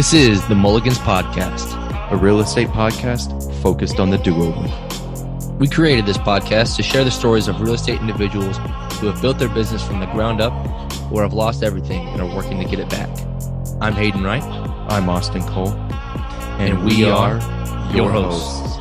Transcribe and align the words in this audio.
This 0.00 0.14
is 0.14 0.48
the 0.48 0.54
Mulligans 0.54 0.96
Podcast, 0.96 1.76
a 2.10 2.16
real 2.16 2.40
estate 2.40 2.68
podcast 2.68 3.52
focused 3.60 4.00
on 4.00 4.08
the 4.08 4.16
do 4.16 4.34
over. 4.34 5.56
We 5.58 5.68
created 5.68 6.06
this 6.06 6.16
podcast 6.16 6.76
to 6.76 6.82
share 6.82 7.04
the 7.04 7.10
stories 7.10 7.48
of 7.48 7.60
real 7.60 7.74
estate 7.74 8.00
individuals 8.00 8.56
who 8.98 9.08
have 9.08 9.20
built 9.20 9.38
their 9.38 9.50
business 9.50 9.86
from 9.86 10.00
the 10.00 10.06
ground 10.06 10.40
up 10.40 10.54
or 11.12 11.20
have 11.22 11.34
lost 11.34 11.62
everything 11.62 12.08
and 12.08 12.22
are 12.22 12.34
working 12.34 12.58
to 12.60 12.64
get 12.64 12.78
it 12.78 12.88
back. 12.88 13.10
I'm 13.82 13.92
Hayden 13.92 14.24
Wright. 14.24 14.42
I'm 14.42 15.06
Austin 15.10 15.42
Cole. 15.42 15.68
And, 15.68 16.78
and 16.78 16.84
we, 16.86 16.96
we, 16.96 17.04
are, 17.04 17.38
are 17.38 17.94
your 17.94 18.10
hosts. 18.10 18.78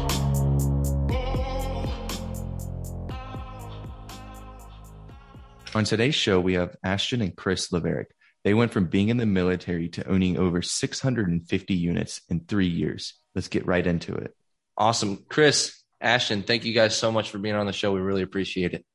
On 5.75 5.83
today's 5.83 6.15
show, 6.15 6.39
we 6.39 6.53
have 6.53 6.77
Ashton 6.81 7.21
and 7.21 7.35
Chris 7.35 7.73
Laverick. 7.73 8.15
They 8.43 8.53
went 8.53 8.71
from 8.71 8.85
being 8.85 9.09
in 9.09 9.17
the 9.17 9.25
military 9.25 9.89
to 9.89 10.07
owning 10.07 10.37
over 10.37 10.61
650 10.61 11.73
units 11.73 12.21
in 12.29 12.41
three 12.41 12.67
years. 12.67 13.15
Let's 13.35 13.49
get 13.49 13.65
right 13.65 13.85
into 13.85 14.15
it. 14.15 14.35
Awesome. 14.77 15.25
Chris, 15.27 15.83
Ashton, 15.99 16.43
thank 16.43 16.63
you 16.63 16.73
guys 16.73 16.97
so 16.97 17.11
much 17.11 17.31
for 17.31 17.37
being 17.37 17.55
on 17.55 17.65
the 17.65 17.73
show. 17.73 17.91
We 17.91 17.99
really 17.99 18.21
appreciate 18.21 18.73
it. 18.73 18.85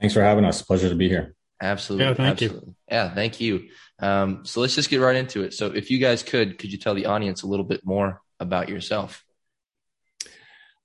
Thanks 0.00 0.14
for 0.14 0.22
having 0.22 0.44
us. 0.44 0.62
Pleasure 0.62 0.88
to 0.88 0.96
be 0.96 1.08
here. 1.08 1.34
Absolutely. 1.60 2.06
Yeah, 2.06 2.14
thank 2.14 2.42
absolutely. 2.42 2.68
you. 2.68 2.74
Yeah, 2.90 3.14
thank 3.14 3.40
you. 3.40 3.68
Um, 4.00 4.44
so 4.44 4.60
let's 4.60 4.74
just 4.74 4.90
get 4.90 5.00
right 5.00 5.14
into 5.14 5.44
it. 5.44 5.54
So 5.54 5.66
if 5.68 5.92
you 5.92 5.98
guys 5.98 6.24
could, 6.24 6.58
could 6.58 6.72
you 6.72 6.78
tell 6.78 6.94
the 6.94 7.06
audience 7.06 7.42
a 7.42 7.46
little 7.46 7.64
bit 7.64 7.86
more 7.86 8.20
about 8.40 8.68
yourself? 8.68 9.24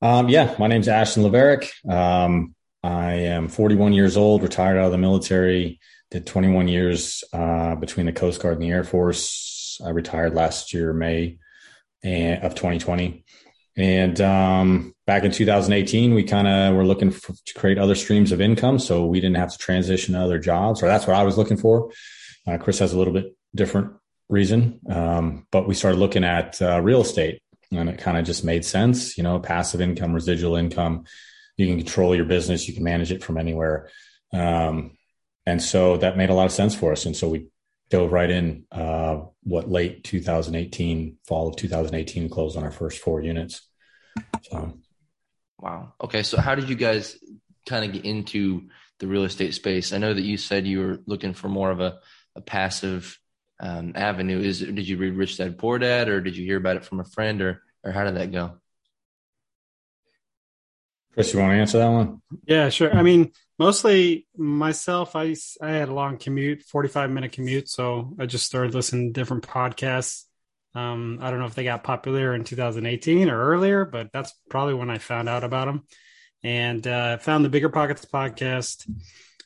Um, 0.04 0.30
yeah, 0.30 0.56
my 0.60 0.68
name's 0.68 0.88
Ashton 0.88 1.24
Laverick. 1.24 1.72
Um, 1.90 2.54
I 2.84 3.14
am 3.14 3.48
41 3.48 3.94
years 3.94 4.16
old, 4.16 4.44
retired 4.44 4.78
out 4.78 4.86
of 4.86 4.92
the 4.92 5.00
military 5.00 5.80
did 6.12 6.26
21 6.26 6.68
years 6.68 7.24
uh, 7.34 7.76
between 7.76 8.06
the 8.06 8.14
Coast 8.14 8.42
Guard 8.42 8.56
and 8.56 8.64
the 8.64 8.72
Air 8.72 8.84
Force. 8.84 9.80
I 9.86 9.90
retired 9.90 10.34
last 10.34 10.74
year, 10.74 10.94
May 10.94 11.38
of 12.04 12.56
2020. 12.56 13.26
And 13.76 14.20
um, 14.22 14.96
back 15.06 15.24
in 15.24 15.32
2018, 15.32 16.14
we 16.14 16.24
kind 16.24 16.48
of 16.48 16.76
were 16.76 16.86
looking 16.86 17.12
for, 17.12 17.34
to 17.34 17.54
create 17.54 17.78
other 17.78 17.96
streams 17.96 18.32
of 18.32 18.42
income. 18.42 18.80
So 18.80 19.06
we 19.06 19.20
didn't 19.20 19.38
have 19.38 19.52
to 19.52 19.58
transition 19.58 20.14
to 20.14 20.22
other 20.22 20.40
jobs, 20.40 20.82
or 20.82 20.88
that's 20.88 21.06
what 21.06 21.16
I 21.16 21.24
was 21.24 21.38
looking 21.38 21.58
for. 21.58 21.92
Uh, 22.48 22.58
Chris 22.58 22.80
has 22.80 22.94
a 22.94 22.98
little 22.98 23.14
bit 23.14 23.36
different 23.54 23.92
reason. 24.30 24.80
Um, 24.90 25.46
but 25.52 25.68
we 25.68 25.74
started 25.74 26.00
looking 26.00 26.24
at 26.24 26.62
uh, 26.62 26.82
real 26.82 27.02
estate 27.02 27.42
and 27.72 27.90
it 27.90 28.00
kind 28.00 28.18
of 28.18 28.26
just 28.26 28.44
made 28.44 28.66
sense. 28.66 29.18
You 29.18 29.24
know, 29.24 29.40
passive 29.40 29.82
income, 29.82 30.14
residual 30.14 30.56
income. 30.56 31.06
You 31.58 31.68
can 31.68 31.78
control 31.78 32.16
your 32.16 32.26
business, 32.26 32.68
you 32.68 32.74
can 32.74 32.84
manage 32.84 33.12
it 33.12 33.24
from 33.24 33.38
anywhere. 33.38 33.90
Um, 34.34 34.97
and 35.48 35.64
so 35.64 35.96
that 35.96 36.18
made 36.18 36.30
a 36.30 36.34
lot 36.34 36.46
of 36.46 36.52
sense 36.52 36.76
for 36.76 36.92
us. 36.92 37.06
And 37.06 37.16
so 37.16 37.30
we 37.30 37.48
dove 37.90 38.12
right 38.12 38.30
in, 38.30 38.66
uh, 38.70 39.22
what 39.44 39.72
late 39.72 40.04
2018, 40.04 41.20
fall 41.26 41.48
of 41.48 41.56
2018 41.56 42.30
closed 42.30 42.58
on 42.58 42.66
our 42.66 42.72
first 42.72 43.00
four 43.00 43.22
units. 43.22 43.62
So, 44.42 44.78
wow. 45.58 45.94
Okay. 46.04 46.24
So 46.24 46.38
how 46.38 46.54
did 46.54 46.68
you 46.68 46.76
guys 46.76 47.18
kind 47.66 47.86
of 47.86 47.94
get 47.94 48.04
into 48.04 48.68
the 49.00 49.08
real 49.08 49.24
estate 49.24 49.54
space? 49.54 49.94
I 49.94 50.00
know 50.00 50.14
that 50.14 50.22
you 50.22 50.36
said 50.36 50.68
you 50.68 50.82
were 50.82 51.00
looking 51.06 51.34
for 51.34 51.48
more 51.48 51.72
of 51.72 51.80
a, 51.80 52.00
a 52.36 52.42
passive 52.42 53.18
um, 53.62 53.94
avenue. 53.96 54.42
Is 54.42 54.60
did 54.60 54.86
you 54.86 54.98
read 54.98 55.16
Rich 55.16 55.38
Dad 55.38 55.58
Poor 55.58 55.80
Dad, 55.80 56.10
or 56.10 56.20
did 56.20 56.36
you 56.36 56.44
hear 56.44 56.58
about 56.58 56.76
it 56.76 56.84
from 56.84 57.00
a 57.00 57.06
friend, 57.06 57.42
or 57.42 57.62
or 57.86 57.94
how 57.94 58.04
did 58.04 58.18
that 58.18 58.34
go? 58.34 58.58
Chris, 61.18 61.34
you 61.34 61.40
want 61.40 61.52
to 61.52 61.58
answer 61.58 61.80
that 61.80 61.90
one? 61.90 62.22
Yeah, 62.46 62.70
sure. 62.70 62.94
I 62.94 63.02
mean, 63.02 63.32
mostly 63.58 64.28
myself. 64.38 65.16
I 65.16 65.36
I 65.60 65.72
had 65.72 65.90
a 65.90 65.94
long 65.94 66.20
commute, 66.20 66.62
forty 66.62 66.90
five 66.90 67.10
minute 67.10 67.32
commute, 67.32 67.70
so 67.70 68.14
I 68.20 68.28
just 68.28 68.46
started 68.46 68.76
listening 68.76 69.12
to 69.12 69.20
different 69.20 69.42
podcasts. 69.48 70.26
Um, 70.76 71.18
I 71.20 71.32
don't 71.32 71.40
know 71.40 71.48
if 71.48 71.56
they 71.56 71.64
got 71.64 71.84
popular 71.84 72.36
in 72.36 72.44
2018 72.44 73.32
or 73.32 73.46
earlier, 73.48 73.84
but 73.84 74.12
that's 74.14 74.32
probably 74.48 74.76
when 74.76 74.92
I 74.92 75.00
found 75.00 75.28
out 75.28 75.44
about 75.44 75.66
them. 75.66 75.86
And 76.44 76.86
uh, 76.86 77.18
found 77.18 77.44
the 77.44 77.50
Bigger 77.50 77.70
Pockets 77.70 78.06
podcast. 78.06 78.88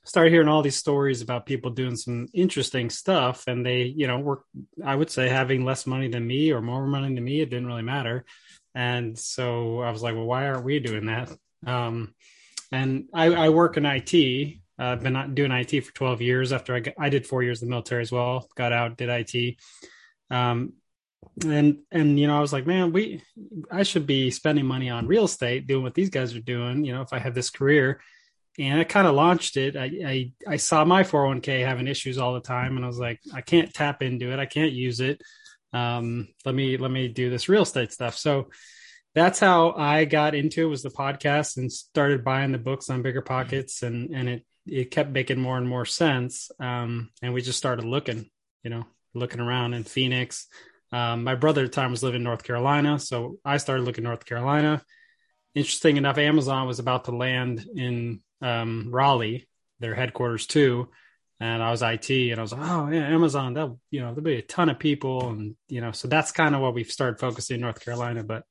Started 0.03 0.31
hearing 0.31 0.49
all 0.49 0.63
these 0.63 0.75
stories 0.75 1.21
about 1.21 1.45
people 1.45 1.71
doing 1.71 1.95
some 1.95 2.27
interesting 2.33 2.89
stuff, 2.89 3.45
and 3.47 3.65
they, 3.65 3.83
you 3.83 4.07
know, 4.07 4.19
were 4.19 4.43
I 4.83 4.93
would 4.93 5.09
say 5.09 5.29
having 5.29 5.63
less 5.63 5.87
money 5.87 6.09
than 6.09 6.27
me 6.27 6.51
or 6.51 6.59
more 6.59 6.85
money 6.85 7.15
than 7.15 7.23
me. 7.23 7.39
It 7.39 7.49
didn't 7.49 7.67
really 7.67 7.81
matter. 7.81 8.25
And 8.75 9.17
so 9.17 9.79
I 9.79 9.91
was 9.91 10.03
like, 10.03 10.15
well, 10.15 10.25
why 10.25 10.49
aren't 10.49 10.65
we 10.65 10.79
doing 10.81 11.05
that? 11.05 11.31
Um, 11.65 12.13
and 12.71 13.05
I, 13.13 13.25
I, 13.27 13.49
work 13.49 13.77
in 13.77 13.85
IT. 13.85 14.57
I've 14.79 14.99
uh, 14.99 15.01
been 15.01 15.35
doing 15.35 15.51
IT 15.51 15.81
for 15.81 15.93
12 15.93 16.21
years 16.21 16.53
after 16.53 16.73
I, 16.73 16.79
got, 16.79 16.93
I 16.97 17.09
did 17.09 17.27
four 17.27 17.43
years 17.43 17.61
in 17.61 17.67
the 17.67 17.71
military 17.71 18.01
as 18.01 18.11
well, 18.11 18.49
got 18.55 18.71
out, 18.73 18.97
did 18.97 19.09
IT. 19.09 19.57
Um, 20.31 20.73
and, 21.45 21.79
and, 21.91 22.19
you 22.19 22.27
know, 22.27 22.37
I 22.37 22.39
was 22.39 22.51
like, 22.51 22.65
man, 22.65 22.91
we, 22.91 23.21
I 23.69 23.83
should 23.83 24.07
be 24.07 24.31
spending 24.31 24.65
money 24.65 24.89
on 24.89 25.07
real 25.07 25.25
estate, 25.25 25.67
doing 25.67 25.83
what 25.83 25.93
these 25.93 26.09
guys 26.09 26.35
are 26.35 26.41
doing, 26.41 26.83
you 26.83 26.93
know, 26.93 27.01
if 27.01 27.13
I 27.13 27.19
have 27.19 27.35
this 27.35 27.49
career 27.49 28.01
and 28.59 28.79
I 28.79 28.83
kind 28.83 29.07
of 29.07 29.15
launched 29.15 29.57
it. 29.57 29.75
I, 29.75 29.91
I, 30.05 30.31
I 30.47 30.55
saw 30.57 30.83
my 30.83 31.03
401k 31.03 31.65
having 31.65 31.87
issues 31.87 32.17
all 32.17 32.33
the 32.33 32.41
time. 32.41 32.75
And 32.75 32.83
I 32.83 32.87
was 32.87 32.99
like, 32.99 33.19
I 33.33 33.41
can't 33.41 33.73
tap 33.73 34.01
into 34.01 34.31
it. 34.31 34.39
I 34.39 34.45
can't 34.45 34.73
use 34.73 34.99
it. 34.99 35.21
Um, 35.73 36.27
let 36.45 36.53
me, 36.53 36.77
let 36.77 36.91
me 36.91 37.07
do 37.07 37.29
this 37.29 37.47
real 37.47 37.63
estate 37.63 37.93
stuff. 37.93 38.17
So, 38.17 38.49
that's 39.13 39.39
how 39.39 39.71
I 39.71 40.05
got 40.05 40.35
into 40.35 40.63
it 40.63 40.69
was 40.69 40.83
the 40.83 40.89
podcast 40.89 41.57
and 41.57 41.71
started 41.71 42.23
buying 42.23 42.51
the 42.51 42.57
books 42.57 42.89
on 42.89 43.01
bigger 43.01 43.21
pockets 43.21 43.83
and 43.83 44.11
and 44.11 44.29
it 44.29 44.45
it 44.67 44.91
kept 44.91 45.09
making 45.09 45.39
more 45.39 45.57
and 45.57 45.67
more 45.67 45.85
sense. 45.85 46.51
Um, 46.59 47.09
and 47.21 47.33
we 47.33 47.41
just 47.41 47.57
started 47.57 47.85
looking 47.85 48.29
you 48.63 48.69
know 48.69 48.85
looking 49.13 49.41
around 49.41 49.73
in 49.73 49.83
Phoenix. 49.83 50.47
Um, 50.93 51.23
my 51.23 51.35
brother 51.35 51.63
at 51.63 51.71
the 51.71 51.75
time 51.75 51.91
was 51.91 52.03
living 52.03 52.19
in 52.19 52.23
North 52.23 52.43
Carolina 52.43 52.99
so 52.99 53.37
I 53.45 53.57
started 53.57 53.83
looking 53.83 54.03
North 54.03 54.25
Carolina. 54.25 54.81
Interesting 55.55 55.97
enough 55.97 56.17
Amazon 56.17 56.67
was 56.67 56.79
about 56.79 57.05
to 57.05 57.15
land 57.15 57.65
in 57.75 58.21
um, 58.41 58.89
Raleigh 58.91 59.47
their 59.79 59.95
headquarters 59.95 60.45
too 60.45 60.89
and 61.41 61.61
I 61.63 61.71
was 61.71 61.81
IT 61.81 62.09
and 62.09 62.37
I 62.39 62.41
was 62.41 62.53
like 62.53 62.69
oh 62.69 62.89
yeah 62.89 63.07
Amazon 63.07 63.55
that 63.55 63.75
you 63.89 63.99
know 63.99 64.07
there'll 64.07 64.21
be 64.21 64.35
a 64.35 64.41
ton 64.41 64.69
of 64.69 64.79
people 64.79 65.29
and 65.29 65.55
you 65.67 65.81
know 65.81 65.91
so 65.91 66.07
that's 66.07 66.31
kind 66.31 66.55
of 66.55 66.61
what 66.61 66.75
we've 66.75 66.91
started 66.91 67.19
focusing 67.19 67.55
in 67.55 67.61
North 67.61 67.83
Carolina 67.83 68.23
but 68.23 68.43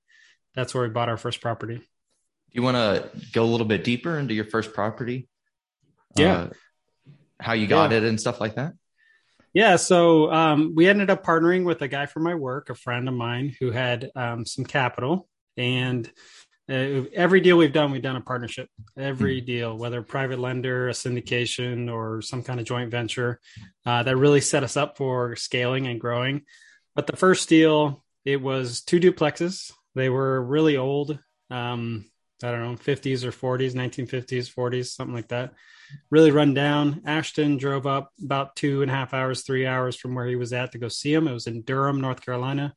that's 0.55 0.75
where 0.75 0.84
we 0.84 0.91
bought 0.91 1.09
our 1.09 1.16
first 1.16 1.41
property. 1.41 1.77
Do 1.77 1.84
you 2.53 2.62
want 2.62 2.77
to 2.77 3.09
go 3.33 3.44
a 3.44 3.47
little 3.47 3.66
bit 3.66 3.84
deeper 3.84 4.19
into 4.19 4.34
your 4.34 4.44
first 4.44 4.75
property? 4.75 5.28
Yeah. 6.16 6.34
Uh, 6.34 6.49
how 7.38 7.53
you 7.53 7.66
got 7.66 7.93
yeah. 7.93 7.99
it 7.99 8.05
and 8.05 8.21
stuff 8.21 8.41
like 8.41 8.56
that? 8.56 8.72
Yeah. 9.55 9.77
So 9.77 10.33
um, 10.33 10.75
we 10.75 10.88
ended 10.88 11.11
up 11.11 11.25
partnering 11.25 11.65
with 11.65 11.83
a 11.83 11.88
guy 11.88 12.06
from 12.06 12.25
my 12.25 12.34
work, 12.34 12.71
a 12.71 12.75
friend 12.75 13.09
of 13.09 13.15
mine 13.15 13.55
who 13.61 13.71
had 13.71 14.11
um, 14.15 14.44
some 14.44 14.65
capital. 14.65 15.28
And 15.56 16.11
uh, 16.69 17.05
every 17.15 17.41
deal 17.41 17.56
we've 17.56 17.72
done, 17.72 17.91
we've 17.91 18.03
done 18.03 18.17
a 18.17 18.21
partnership. 18.21 18.69
Every 18.97 19.38
mm-hmm. 19.38 19.47
deal, 19.47 19.77
whether 19.77 20.03
private 20.03 20.38
lender, 20.38 20.88
a 20.88 20.93
syndication, 20.93 21.93
or 21.93 22.22
some 22.22 22.43
kind 22.43 22.61
of 22.61 22.67
joint 22.67 22.91
venture, 22.91 23.41
uh, 23.87 24.03
that 24.03 24.17
really 24.17 24.41
set 24.41 24.65
us 24.65 24.77
up 24.77 24.97
for 24.97 25.37
scaling 25.37 25.87
and 25.87 26.00
growing. 26.00 26.43
But 26.94 27.06
the 27.06 27.17
first 27.17 27.49
deal, 27.49 28.05
it 28.25 28.41
was 28.41 28.82
two 28.82 29.00
duplexes 29.00 29.72
they 29.94 30.08
were 30.08 30.42
really 30.42 30.76
old. 30.76 31.18
Um, 31.50 32.10
I 32.42 32.50
don't 32.50 32.62
know, 32.62 32.76
50s 32.76 33.24
or 33.24 33.32
40s, 33.32 33.74
1950s, 33.74 34.52
40s, 34.52 34.86
something 34.86 35.14
like 35.14 35.28
that. 35.28 35.52
Really 36.10 36.30
run 36.30 36.54
down. 36.54 37.02
Ashton 37.04 37.58
drove 37.58 37.86
up 37.86 38.12
about 38.22 38.56
two 38.56 38.82
and 38.82 38.90
a 38.90 38.94
half 38.94 39.12
hours, 39.12 39.42
three 39.42 39.66
hours 39.66 39.96
from 39.96 40.14
where 40.14 40.26
he 40.26 40.37
was 40.37 40.52
at 40.52 40.72
to 40.72 40.78
go 40.78 40.88
see 40.88 41.12
him. 41.12 41.28
It 41.28 41.34
was 41.34 41.46
in 41.46 41.62
Durham, 41.62 42.00
North 42.00 42.25
Carolina. 42.25 42.75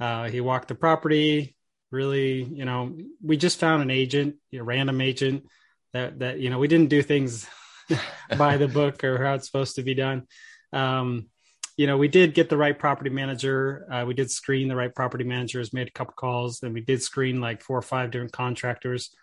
Uh, 0.00 0.28
he 0.28 0.40
walked 0.40 0.68
the 0.68 0.74
property. 0.74 1.56
Really, 1.92 2.42
you 2.42 2.64
know, 2.64 2.96
we 3.22 3.36
just 3.36 3.60
found 3.60 3.82
an 3.82 3.90
agent, 3.90 4.36
a 4.52 4.60
random 4.60 5.00
agent 5.00 5.44
that 5.92 6.18
that 6.18 6.40
you 6.40 6.50
know 6.50 6.58
we 6.58 6.68
didn't 6.68 6.90
do 6.90 7.00
things 7.00 7.48
by 8.36 8.56
the 8.56 8.68
book 8.68 9.04
or 9.04 9.24
how 9.24 9.34
it's 9.34 9.46
supposed 9.46 9.76
to 9.76 9.82
be 9.82 9.94
done. 9.94 10.26
Um, 10.72 11.28
you 11.76 11.86
know, 11.86 11.98
we 11.98 12.08
did 12.08 12.34
get 12.34 12.48
the 12.48 12.56
right 12.56 12.78
property 12.78 13.10
manager. 13.10 13.86
Uh, 13.90 14.04
we 14.06 14.14
did 14.14 14.30
screen 14.30 14.68
the 14.68 14.76
right 14.76 14.94
property 14.94 15.24
managers, 15.24 15.74
made 15.74 15.88
a 15.88 15.92
couple 15.92 16.14
calls, 16.14 16.62
and 16.62 16.72
we 16.72 16.80
did 16.80 17.02
screen 17.02 17.40
like 17.40 17.60
four 17.62 17.78
or 17.78 17.82
five 17.82 18.10
different 18.10 18.32
contractors. 18.32 19.14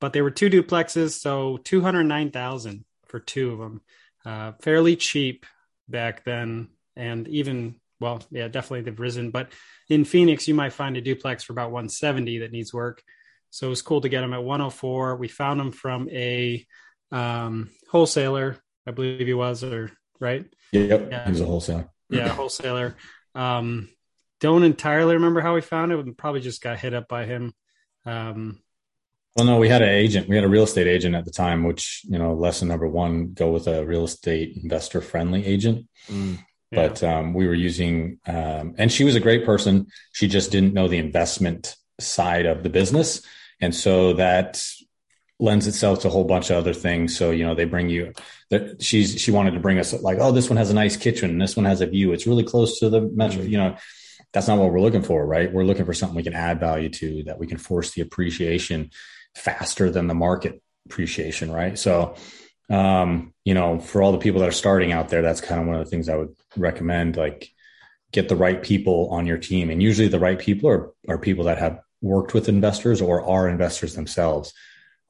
But 0.00 0.12
they 0.12 0.22
were 0.22 0.30
two 0.30 0.50
duplexes, 0.50 1.12
so 1.20 1.58
two 1.58 1.80
hundred 1.80 2.04
nine 2.04 2.30
thousand 2.30 2.84
for 3.06 3.20
two 3.20 3.52
of 3.52 3.58
them. 3.58 3.80
Uh, 4.24 4.52
fairly 4.60 4.96
cheap 4.96 5.46
back 5.88 6.24
then, 6.24 6.68
and 6.96 7.28
even 7.28 7.76
well, 8.00 8.22
yeah, 8.30 8.48
definitely 8.48 8.80
they've 8.80 8.98
risen. 8.98 9.30
But 9.30 9.52
in 9.88 10.04
Phoenix, 10.04 10.48
you 10.48 10.54
might 10.54 10.72
find 10.72 10.96
a 10.96 11.00
duplex 11.00 11.44
for 11.44 11.52
about 11.52 11.70
one 11.70 11.88
seventy 11.88 12.38
that 12.38 12.50
needs 12.50 12.74
work. 12.74 13.02
So 13.50 13.68
it 13.68 13.70
was 13.70 13.82
cool 13.82 14.00
to 14.00 14.08
get 14.08 14.22
them 14.22 14.32
at 14.32 14.42
one 14.42 14.58
hundred 14.58 14.70
four. 14.70 15.14
We 15.14 15.28
found 15.28 15.60
them 15.60 15.70
from 15.70 16.08
a 16.08 16.66
um, 17.12 17.70
wholesaler, 17.88 18.56
I 18.84 18.90
believe 18.90 19.26
he 19.28 19.34
was, 19.34 19.62
or 19.62 19.92
right? 20.18 20.44
Yep, 20.72 21.08
yeah. 21.10 21.24
he 21.24 21.30
was 21.30 21.40
a 21.40 21.46
wholesaler 21.46 21.88
yeah, 22.10 22.28
wholesaler. 22.28 22.96
Um, 23.34 23.88
don't 24.40 24.64
entirely 24.64 25.14
remember 25.14 25.40
how 25.40 25.54
we 25.54 25.60
found 25.60 25.92
it. 25.92 26.04
We 26.04 26.12
probably 26.12 26.40
just 26.40 26.62
got 26.62 26.78
hit 26.78 26.94
up 26.94 27.08
by 27.08 27.26
him. 27.26 27.52
Um, 28.06 28.60
well, 29.36 29.46
no, 29.46 29.58
we 29.58 29.68
had 29.68 29.82
an 29.82 29.88
agent. 29.88 30.28
We 30.28 30.34
had 30.34 30.44
a 30.44 30.48
real 30.48 30.64
estate 30.64 30.88
agent 30.88 31.14
at 31.14 31.24
the 31.24 31.30
time, 31.30 31.64
which 31.64 32.02
you 32.08 32.18
know, 32.18 32.34
lesson 32.34 32.68
number 32.68 32.88
one: 32.88 33.32
go 33.32 33.50
with 33.50 33.68
a 33.68 33.84
real 33.84 34.04
estate 34.04 34.58
investor 34.62 35.00
friendly 35.00 35.46
agent. 35.46 35.86
Mm. 36.08 36.38
Yeah. 36.70 36.88
But 36.88 37.02
um, 37.02 37.34
we 37.34 37.46
were 37.46 37.54
using, 37.54 38.20
um, 38.26 38.74
and 38.78 38.92
she 38.92 39.04
was 39.04 39.16
a 39.16 39.20
great 39.20 39.44
person. 39.44 39.86
She 40.12 40.28
just 40.28 40.52
didn't 40.52 40.74
know 40.74 40.88
the 40.88 40.98
investment 40.98 41.76
side 41.98 42.46
of 42.46 42.62
the 42.62 42.68
business. 42.68 43.22
And 43.60 43.74
so 43.74 44.14
that 44.14 44.62
lends 45.40 45.66
itself 45.66 46.00
to 46.00 46.08
a 46.08 46.10
whole 46.10 46.24
bunch 46.24 46.50
of 46.50 46.56
other 46.56 46.74
things. 46.74 47.16
So, 47.16 47.30
you 47.30 47.44
know, 47.44 47.54
they 47.54 47.64
bring 47.64 47.88
you 47.88 48.12
that 48.50 48.82
she's, 48.82 49.20
she 49.20 49.30
wanted 49.30 49.52
to 49.52 49.60
bring 49.60 49.78
us 49.78 49.92
like, 49.92 50.18
oh, 50.20 50.32
this 50.32 50.50
one 50.50 50.56
has 50.56 50.70
a 50.70 50.74
nice 50.74 50.96
kitchen. 50.96 51.38
This 51.38 51.56
one 51.56 51.64
has 51.64 51.80
a 51.80 51.86
view. 51.86 52.12
It's 52.12 52.26
really 52.26 52.44
close 52.44 52.78
to 52.80 52.90
the 52.90 53.00
metro, 53.00 53.42
you 53.42 53.56
know, 53.56 53.76
that's 54.32 54.46
not 54.46 54.58
what 54.58 54.70
we're 54.70 54.80
looking 54.80 55.02
for, 55.02 55.26
right? 55.26 55.52
We're 55.52 55.64
looking 55.64 55.86
for 55.86 55.94
something 55.94 56.16
we 56.16 56.22
can 56.22 56.34
add 56.34 56.60
value 56.60 56.88
to 56.88 57.24
that 57.24 57.38
we 57.38 57.46
can 57.46 57.58
force 57.58 57.92
the 57.92 58.02
appreciation 58.02 58.90
faster 59.34 59.90
than 59.90 60.06
the 60.06 60.14
market 60.14 60.62
appreciation, 60.86 61.50
right? 61.50 61.78
So, 61.78 62.14
um, 62.68 63.34
you 63.44 63.54
know, 63.54 63.80
for 63.80 64.02
all 64.02 64.12
the 64.12 64.18
people 64.18 64.40
that 64.40 64.48
are 64.48 64.52
starting 64.52 64.92
out 64.92 65.08
there, 65.08 65.22
that's 65.22 65.40
kind 65.40 65.60
of 65.60 65.66
one 65.66 65.76
of 65.76 65.84
the 65.84 65.90
things 65.90 66.08
I 66.08 66.16
would 66.16 66.34
recommend. 66.56 67.16
Like, 67.16 67.50
get 68.12 68.28
the 68.28 68.36
right 68.36 68.62
people 68.62 69.08
on 69.10 69.26
your 69.26 69.38
team, 69.38 69.70
and 69.70 69.82
usually 69.82 70.08
the 70.08 70.20
right 70.20 70.38
people 70.38 70.70
are 70.70 70.92
are 71.08 71.18
people 71.18 71.44
that 71.44 71.58
have 71.58 71.80
worked 72.00 72.32
with 72.32 72.48
investors 72.48 73.00
or 73.00 73.24
are 73.24 73.48
investors 73.48 73.94
themselves 73.94 74.54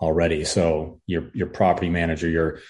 already. 0.01 0.45
So 0.45 1.01
your 1.07 1.31
your 1.35 1.49
property 1.49 1.89
manager, 1.89 2.29
your 2.29 2.61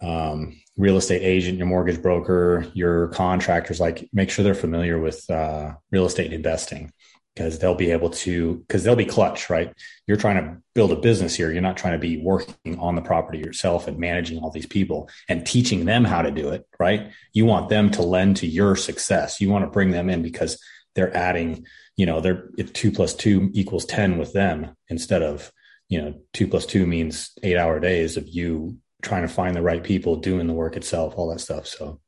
um, 0.00 0.60
real 0.76 0.96
estate 0.96 1.22
agent, 1.22 1.58
your 1.58 1.66
mortgage 1.66 2.02
broker, 2.02 2.66
your 2.74 3.08
contractors, 3.08 3.80
like 3.80 4.08
make 4.12 4.30
sure 4.30 4.44
they're 4.44 4.54
familiar 4.54 4.98
with 4.98 5.28
uh, 5.30 5.74
real 5.90 6.06
estate 6.06 6.32
investing 6.32 6.92
because 7.34 7.58
they'll 7.58 7.74
be 7.74 7.90
able 7.90 8.08
to 8.08 8.56
because 8.66 8.82
they'll 8.82 8.96
be 8.96 9.04
clutch 9.04 9.50
right? 9.50 9.72
You're 10.06 10.16
trying 10.16 10.36
to 10.36 10.62
build 10.74 10.92
a 10.92 10.96
business 10.96 11.34
here. 11.34 11.52
You're 11.52 11.62
not 11.62 11.76
trying 11.76 11.92
to 11.92 11.98
be 11.98 12.18
working 12.18 12.78
on 12.78 12.94
the 12.94 13.02
property 13.02 13.38
yourself 13.38 13.88
and 13.88 13.98
managing 13.98 14.38
all 14.38 14.50
these 14.50 14.66
people 14.66 15.10
and 15.28 15.46
teaching 15.46 15.84
them 15.84 16.04
how 16.04 16.22
to 16.22 16.30
do 16.30 16.50
it 16.50 16.66
right? 16.78 17.10
You 17.32 17.44
want 17.44 17.68
them 17.68 17.90
to 17.92 18.02
lend 18.02 18.36
to 18.38 18.46
your 18.46 18.76
success. 18.76 19.40
You 19.40 19.50
want 19.50 19.64
to 19.64 19.70
bring 19.70 19.90
them 19.90 20.08
in 20.08 20.22
because 20.22 20.58
they're 20.94 21.14
adding 21.16 21.66
you 21.96 22.06
know 22.06 22.20
they're 22.20 22.48
two 22.72 22.90
plus 22.90 23.14
two 23.14 23.50
equals 23.52 23.84
10 23.84 24.18
with 24.18 24.32
them 24.32 24.76
instead 24.88 25.22
of 25.22 25.52
you 25.88 26.00
know 26.00 26.14
two 26.32 26.48
plus 26.48 26.66
two 26.66 26.86
means 26.86 27.30
eight 27.42 27.56
hour 27.56 27.80
days 27.80 28.16
of 28.16 28.28
you 28.28 28.78
trying 29.02 29.22
to 29.22 29.28
find 29.28 29.54
the 29.54 29.62
right 29.62 29.84
people 29.84 30.16
doing 30.16 30.46
the 30.46 30.52
work 30.52 30.76
itself 30.76 31.14
all 31.16 31.30
that 31.30 31.40
stuff 31.40 31.66
so 31.66 32.00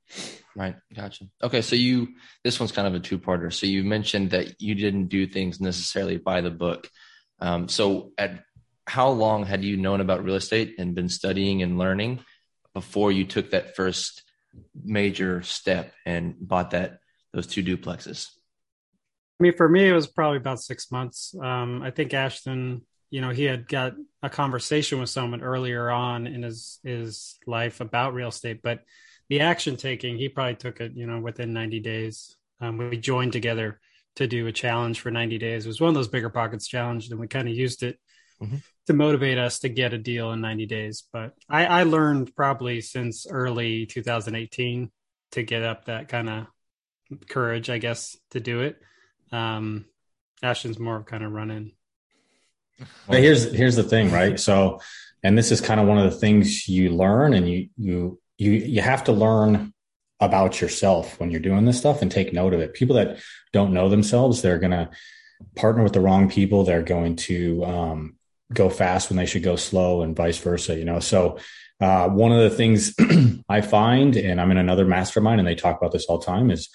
Right. 0.59 0.75
Gotcha. 0.93 1.27
Okay. 1.41 1.63
So 1.63 1.77
you, 1.77 2.09
this 2.43 2.59
one's 2.59 2.73
kind 2.73 2.89
of 2.89 2.95
a 2.95 2.99
two 2.99 3.17
parter. 3.17 3.53
So 3.53 3.67
you 3.67 3.85
mentioned 3.85 4.31
that 4.31 4.61
you 4.61 4.75
didn't 4.75 5.07
do 5.07 5.25
things 5.25 5.61
necessarily 5.61 6.17
by 6.17 6.41
the 6.41 6.51
book. 6.51 6.89
Um, 7.39 7.69
so 7.69 8.11
at 8.19 8.43
how 8.85 9.11
long 9.11 9.47
had 9.47 9.63
you 9.63 9.77
known 9.77 10.01
about 10.01 10.25
real 10.25 10.35
estate 10.35 10.75
and 10.77 10.97
been 10.97 11.09
studying 11.09 11.63
and 11.63 11.79
learning 11.79 12.25
before 12.75 13.13
you 13.13 13.25
took 13.25 13.53
that 13.53 13.77
first 13.77 14.25
major 14.83 15.43
step 15.43 15.93
and 16.05 16.35
bought 16.41 16.73
that, 16.73 16.99
those 17.33 17.47
two 17.47 17.63
duplexes? 17.63 18.27
I 19.39 19.45
mean, 19.45 19.57
for 19.57 19.69
me, 19.69 19.89
it 19.89 19.93
was 19.93 20.09
probably 20.09 20.39
about 20.39 20.61
six 20.61 20.91
months. 20.91 21.37
Um, 21.41 21.83
I 21.83 21.93
think 21.93 22.13
Ashton, 22.15 22.85
you 23.11 23.21
know, 23.21 23.31
he 23.31 23.45
had 23.45 23.69
got 23.69 23.95
a 24.23 24.29
conversation 24.31 25.01
with 25.01 25.11
someone 25.11 25.43
earlier 25.43 25.91
on 25.91 26.27
in 26.27 26.43
his 26.43 26.79
his 26.83 27.39
life 27.47 27.81
about 27.81 28.15
real 28.15 28.29
estate, 28.29 28.61
but 28.63 28.81
the 29.29 29.41
action 29.41 29.77
taking, 29.77 30.17
he 30.17 30.29
probably 30.29 30.55
took 30.55 30.81
it, 30.81 30.93
you 30.95 31.07
know, 31.07 31.21
within 31.21 31.53
90 31.53 31.81
days. 31.81 32.37
Um, 32.61 32.79
we 32.79 32.97
joined 32.97 33.33
together 33.33 33.79
to 34.17 34.27
do 34.27 34.47
a 34.47 34.53
challenge 34.53 35.01
for 35.01 35.11
90 35.11 35.39
days. 35.39 35.65
It 35.65 35.69
was 35.69 35.81
one 35.81 35.89
of 35.89 35.95
those 35.95 36.09
bigger 36.09 36.31
pockets 36.31 36.67
challenge, 36.67 37.11
and 37.11 37.21
we 37.21 37.29
kind 37.29 37.47
of 37.47 37.55
used 37.55 37.83
it 37.83 37.99
mm-hmm. 38.43 38.57
to 38.87 38.93
motivate 38.93 39.39
us 39.39 39.61
to 39.61 39.69
get 39.69 39.93
a 39.93 39.99
deal 39.99 40.33
in 40.33 40.41
90 40.41 40.67
days. 40.67 41.05
But 41.13 41.35
I, 41.49 41.67
I 41.67 41.83
learned 41.85 42.35
probably 42.35 42.81
since 42.81 43.27
early 43.29 43.87
2018 43.87 44.91
to 45.33 45.43
get 45.43 45.63
up 45.63 45.85
that 45.85 46.09
kind 46.09 46.29
of 46.31 46.47
courage, 47.29 47.71
I 47.71 47.79
guess, 47.79 48.17
to 48.31 48.41
do 48.41 48.61
it. 48.63 48.81
Um, 49.31 49.85
Ashton's 50.43 50.79
more 50.79 50.97
of 50.97 51.07
kind 51.07 51.23
of 51.23 51.33
running. 51.33 51.73
Well, 53.07 53.21
here's 53.21 53.53
here's 53.53 53.77
the 53.77 53.83
thing, 53.83 54.11
right? 54.11 54.39
So, 54.39 54.81
and 55.23 55.37
this 55.37 55.51
is 55.51 55.61
kind 55.61 55.81
of 55.81 55.87
one 55.87 55.99
of 55.99 56.11
the 56.11 56.19
things 56.19 56.69
you 56.69 56.91
learn, 56.91 57.35
and 57.35 57.49
you 57.49 57.69
you 57.77 58.21
you 58.37 58.53
you 58.53 58.81
have 58.81 59.05
to 59.05 59.13
learn 59.13 59.73
about 60.21 60.61
yourself 60.61 61.19
when 61.21 61.31
you're 61.31 61.41
doing 61.41 61.65
this 61.65 61.79
stuff 61.79 62.03
and 62.03 62.11
take 62.11 62.33
note 62.33 62.53
of 62.53 62.61
it. 62.61 62.75
People 62.75 62.97
that 62.97 63.19
don't 63.53 63.73
know 63.73 63.89
themselves, 63.89 64.43
they're 64.43 64.59
gonna 64.59 64.91
partner 65.57 65.83
with 65.83 65.93
the 65.93 66.01
wrong 66.01 66.29
people. 66.29 66.65
They're 66.65 66.83
going 66.83 67.17
to 67.17 67.65
um, 67.65 68.17
go 68.53 68.69
fast 68.69 69.11
when 69.11 69.17
they 69.17 69.27
should 69.27 69.43
go 69.43 69.57
slow, 69.57 70.03
and 70.03 70.17
vice 70.17 70.39
versa. 70.39 70.77
You 70.77 70.85
know, 70.85 71.01
so 71.01 71.39
uh, 71.81 72.09
one 72.09 72.33
of 72.33 72.41
the 72.41 72.57
things 72.57 72.95
I 73.49 73.61
find, 73.61 74.17
and 74.17 74.41
I'm 74.41 74.51
in 74.51 74.59
another 74.59 74.85
mastermind, 74.85 75.41
and 75.41 75.47
they 75.47 75.55
talk 75.55 75.79
about 75.79 75.93
this 75.93 76.07
all 76.07 76.19
the 76.19 76.27
time, 76.27 76.51
is 76.51 76.69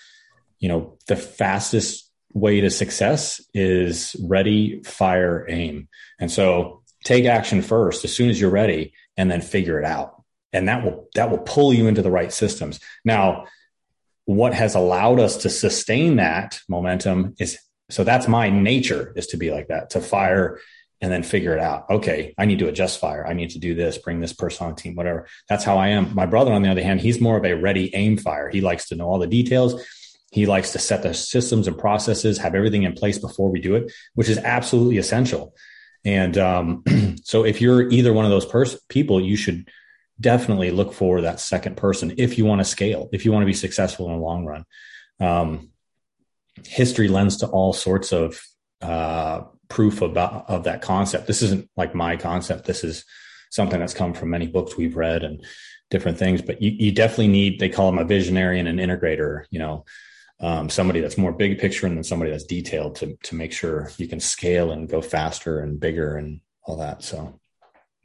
you 0.59 0.69
know 0.69 0.97
the 1.07 1.15
fastest 1.15 2.02
way 2.33 2.61
to 2.61 2.69
success 2.69 3.41
is 3.53 4.15
ready, 4.21 4.81
fire, 4.83 5.45
aim, 5.49 5.87
and 6.19 6.31
so 6.31 6.83
take 7.03 7.25
action 7.25 7.61
first 7.61 8.03
as 8.03 8.15
soon 8.15 8.29
as 8.29 8.39
you're 8.39 8.49
ready, 8.49 8.93
and 9.17 9.29
then 9.29 9.41
figure 9.41 9.79
it 9.79 9.85
out. 9.85 10.23
And 10.51 10.67
that 10.67 10.83
will 10.83 11.09
that 11.15 11.29
will 11.29 11.39
pull 11.39 11.73
you 11.73 11.87
into 11.87 12.01
the 12.01 12.11
right 12.11 12.31
systems. 12.31 12.79
Now 13.03 13.45
what 14.25 14.53
has 14.53 14.75
allowed 14.75 15.19
us 15.19 15.37
to 15.37 15.49
sustain 15.49 16.15
that 16.15 16.59
momentum 16.69 17.35
is 17.39 17.57
so 17.89 18.03
that's 18.03 18.27
my 18.27 18.49
nature 18.49 19.13
is 19.15 19.27
to 19.27 19.37
be 19.37 19.51
like 19.51 19.67
that 19.67 19.91
to 19.91 20.01
fire 20.01 20.59
and 21.01 21.11
then 21.11 21.23
figure 21.23 21.53
it 21.53 21.59
out. 21.59 21.89
Okay 21.89 22.33
i 22.37 22.45
need 22.45 22.59
to 22.59 22.67
adjust 22.67 22.99
fire. 22.99 23.25
I 23.27 23.33
need 23.33 23.51
to 23.51 23.59
do 23.59 23.73
this 23.73 23.97
bring 23.97 24.19
this 24.19 24.33
person 24.33 24.67
on 24.67 24.75
the 24.75 24.81
team 24.81 24.95
whatever. 24.95 25.27
That's 25.49 25.63
how 25.63 25.77
i 25.77 25.89
am. 25.89 26.13
My 26.13 26.25
brother 26.25 26.53
on 26.53 26.61
the 26.61 26.69
other 26.69 26.83
hand 26.83 27.01
he's 27.01 27.19
more 27.19 27.37
of 27.37 27.45
a 27.45 27.53
ready 27.53 27.93
aim 27.95 28.17
fire. 28.17 28.49
He 28.49 28.61
likes 28.61 28.87
to 28.89 28.95
know 28.95 29.07
all 29.07 29.19
the 29.19 29.27
details 29.27 29.83
he 30.33 30.45
likes 30.45 30.71
to 30.71 30.79
set 30.79 31.03
the 31.03 31.13
systems 31.13 31.67
and 31.67 31.77
processes 31.77 32.37
have 32.37 32.55
everything 32.55 32.83
in 32.83 32.93
place 32.93 33.17
before 33.17 33.49
we 33.49 33.61
do 33.61 33.75
it 33.75 33.91
which 34.15 34.29
is 34.29 34.37
absolutely 34.39 34.97
essential 34.97 35.53
and 36.05 36.37
um, 36.37 36.83
so 37.23 37.45
if 37.45 37.61
you're 37.61 37.89
either 37.89 38.13
one 38.13 38.25
of 38.25 38.31
those 38.31 38.45
pers- 38.45 38.79
people 38.89 39.21
you 39.21 39.35
should 39.35 39.69
definitely 40.19 40.71
look 40.71 40.93
for 40.93 41.21
that 41.21 41.39
second 41.39 41.77
person 41.77 42.13
if 42.17 42.37
you 42.37 42.45
want 42.45 42.59
to 42.59 42.65
scale, 42.65 43.09
if 43.11 43.25
you 43.25 43.31
want 43.31 43.43
to 43.43 43.47
be 43.47 43.53
successful 43.53 44.07
in 44.07 44.13
the 44.13 44.19
long 44.19 44.45
run. 44.45 44.65
Um, 45.19 45.69
history 46.65 47.07
lends 47.07 47.37
to 47.37 47.47
all 47.47 47.73
sorts 47.73 48.11
of 48.11 48.41
uh, 48.81 49.43
proof 49.69 50.01
about 50.01 50.49
of 50.49 50.65
that 50.65 50.81
concept. 50.81 51.27
This 51.27 51.41
isn't 51.41 51.69
like 51.75 51.95
my 51.95 52.15
concept. 52.15 52.65
This 52.65 52.83
is 52.83 53.05
something 53.49 53.79
that's 53.79 53.93
come 53.93 54.13
from 54.13 54.29
many 54.29 54.47
books 54.47 54.77
we've 54.77 54.95
read 54.95 55.23
and 55.23 55.43
different 55.89 56.17
things. 56.17 56.41
But 56.41 56.61
you, 56.61 56.71
you 56.71 56.91
definitely 56.91 57.29
need. 57.29 57.59
They 57.59 57.69
call 57.69 57.91
them 57.91 57.99
a 57.99 58.05
visionary 58.05 58.59
and 58.59 58.67
an 58.67 58.77
integrator. 58.77 59.45
You 59.49 59.59
know, 59.59 59.85
um, 60.39 60.69
somebody 60.69 60.99
that's 60.99 61.17
more 61.17 61.31
big 61.31 61.59
picture 61.59 61.85
and 61.87 61.95
then 61.95 62.03
somebody 62.03 62.31
that's 62.31 62.45
detailed 62.45 62.95
to 62.97 63.17
to 63.23 63.35
make 63.35 63.53
sure 63.53 63.91
you 63.97 64.07
can 64.07 64.19
scale 64.19 64.71
and 64.71 64.89
go 64.89 65.01
faster 65.01 65.59
and 65.59 65.79
bigger 65.79 66.17
and 66.17 66.41
all 66.65 66.77
that. 66.77 67.03
So 67.03 67.39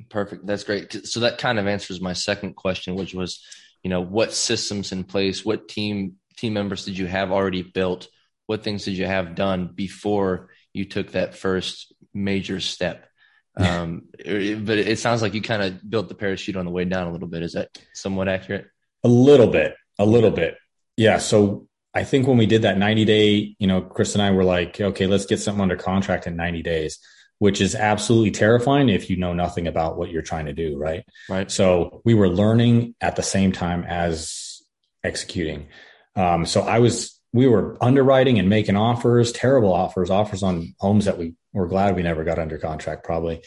Perfect. 0.09 0.47
That's 0.47 0.65
great. 0.65 1.07
So 1.07 1.21
that 1.21 1.39
kind 1.39 1.59
of 1.59 1.67
answers 1.67 2.01
my 2.01 2.13
second 2.13 2.55
question, 2.55 2.95
which 2.95 3.15
was, 3.15 3.45
you 3.83 3.91
know, 3.91 4.01
what 4.01 4.33
systems 4.33 4.93
in 4.93 5.05
place, 5.05 5.45
what 5.45 5.69
team 5.69 6.15
team 6.37 6.53
members 6.53 6.85
did 6.85 6.97
you 6.97 7.07
have 7.07 7.33
already 7.33 7.63
built? 7.63 8.09
What 8.47 8.63
things 8.63 8.85
did 8.85 8.97
you 8.97 9.07
have 9.07 9.35
done 9.35 9.73
before 9.75 10.51
you 10.73 10.85
took 10.85 11.13
that 11.13 11.35
first 11.35 11.93
major 12.15 12.61
step? 12.61 13.05
Um, 13.59 14.05
but 14.15 14.79
it 14.79 15.01
sounds 15.01 15.21
like 15.21 15.35
you 15.35 15.43
kind 15.43 15.63
of 15.63 15.91
built 15.91 16.09
the 16.09 16.15
parachute 16.15 16.55
on 16.55 16.65
the 16.65 16.71
way 16.71 16.85
down 16.85 17.09
a 17.09 17.13
little 17.13 17.27
bit. 17.27 17.43
Is 17.43 17.55
that 17.55 17.77
somewhat 17.93 18.29
accurate? 18.29 18.67
A 19.03 19.09
little 19.09 19.49
bit, 19.49 19.75
a 19.99 20.07
little 20.07 20.31
bit. 20.31 20.57
Yeah. 20.97 21.19
So 21.19 21.68
I 21.95 22.05
think 22.05 22.27
when 22.27 22.37
we 22.37 22.47
did 22.47 22.63
that 22.63 22.79
90 22.79 23.05
day, 23.05 23.57
you 23.59 23.67
know, 23.67 23.81
Chris 23.81 24.15
and 24.15 24.23
I 24.23 24.31
were 24.31 24.45
like, 24.45 24.81
okay, 24.81 25.07
let's 25.07 25.27
get 25.27 25.41
something 25.41 25.63
under 25.63 25.77
contract 25.77 26.27
in 26.27 26.37
90 26.37 26.63
days 26.63 26.99
which 27.39 27.61
is 27.61 27.75
absolutely 27.75 28.31
terrifying 28.31 28.89
if 28.89 29.09
you 29.09 29.17
know 29.17 29.33
nothing 29.33 29.67
about 29.67 29.97
what 29.97 30.11
you're 30.11 30.23
trying 30.23 30.47
to 30.47 30.53
do, 30.53 30.77
right? 30.77 31.05
Right. 31.29 31.51
So 31.51 32.03
we 32.05 32.15
were 32.15 32.29
learning 32.29 32.95
at 33.01 33.17
the 33.17 33.23
same 33.23 33.53
time 33.53 33.85
as 33.85 34.61
executing. 35.05 35.69
Um, 36.17 36.47
so 36.47 36.63
I 36.63 36.81
was, 36.81 37.19
we 37.33 37.47
were 37.47 37.77
underwriting 37.81 38.39
and 38.39 38.49
making 38.49 38.77
offers, 38.77 39.31
terrible 39.31 39.73
offers, 39.73 40.11
offers 40.11 40.43
on 40.43 40.75
homes 40.81 41.05
that 41.05 41.19
we 41.19 41.35
were 41.53 41.69
glad 41.69 41.95
we 41.95 42.03
never 42.03 42.25
got 42.25 42.41
under 42.41 42.59
contract, 42.59 43.05
probably. 43.05 43.43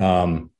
Um, 0.00 0.50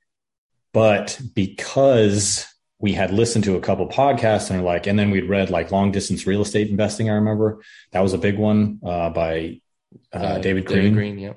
but 0.73 1.21
because 1.35 2.47
we 2.83 2.93
had 2.93 3.11
listened 3.11 3.45
to 3.45 3.57
a 3.57 3.61
couple 3.61 3.89
podcasts 3.89 4.51
and 4.51 4.63
like, 4.63 4.87
and 4.87 4.99
then 4.99 5.11
we'd 5.11 5.31
read 5.31 5.49
like 5.49 5.71
long 5.71 5.91
distance 5.91 6.27
real 6.27 6.43
estate 6.43 6.69
investing. 6.69 7.09
I 7.09 7.15
remember 7.15 7.63
that 7.93 8.01
was 8.01 8.13
a 8.13 8.19
big 8.19 8.37
one 8.37 8.81
uh, 8.85 9.09
by 9.09 9.61
uh, 10.13 10.19
uh, 10.19 10.39
David 10.39 10.67
Greene. 10.67 10.83
David 10.83 10.95
Greene, 10.95 11.19
yeah 11.19 11.33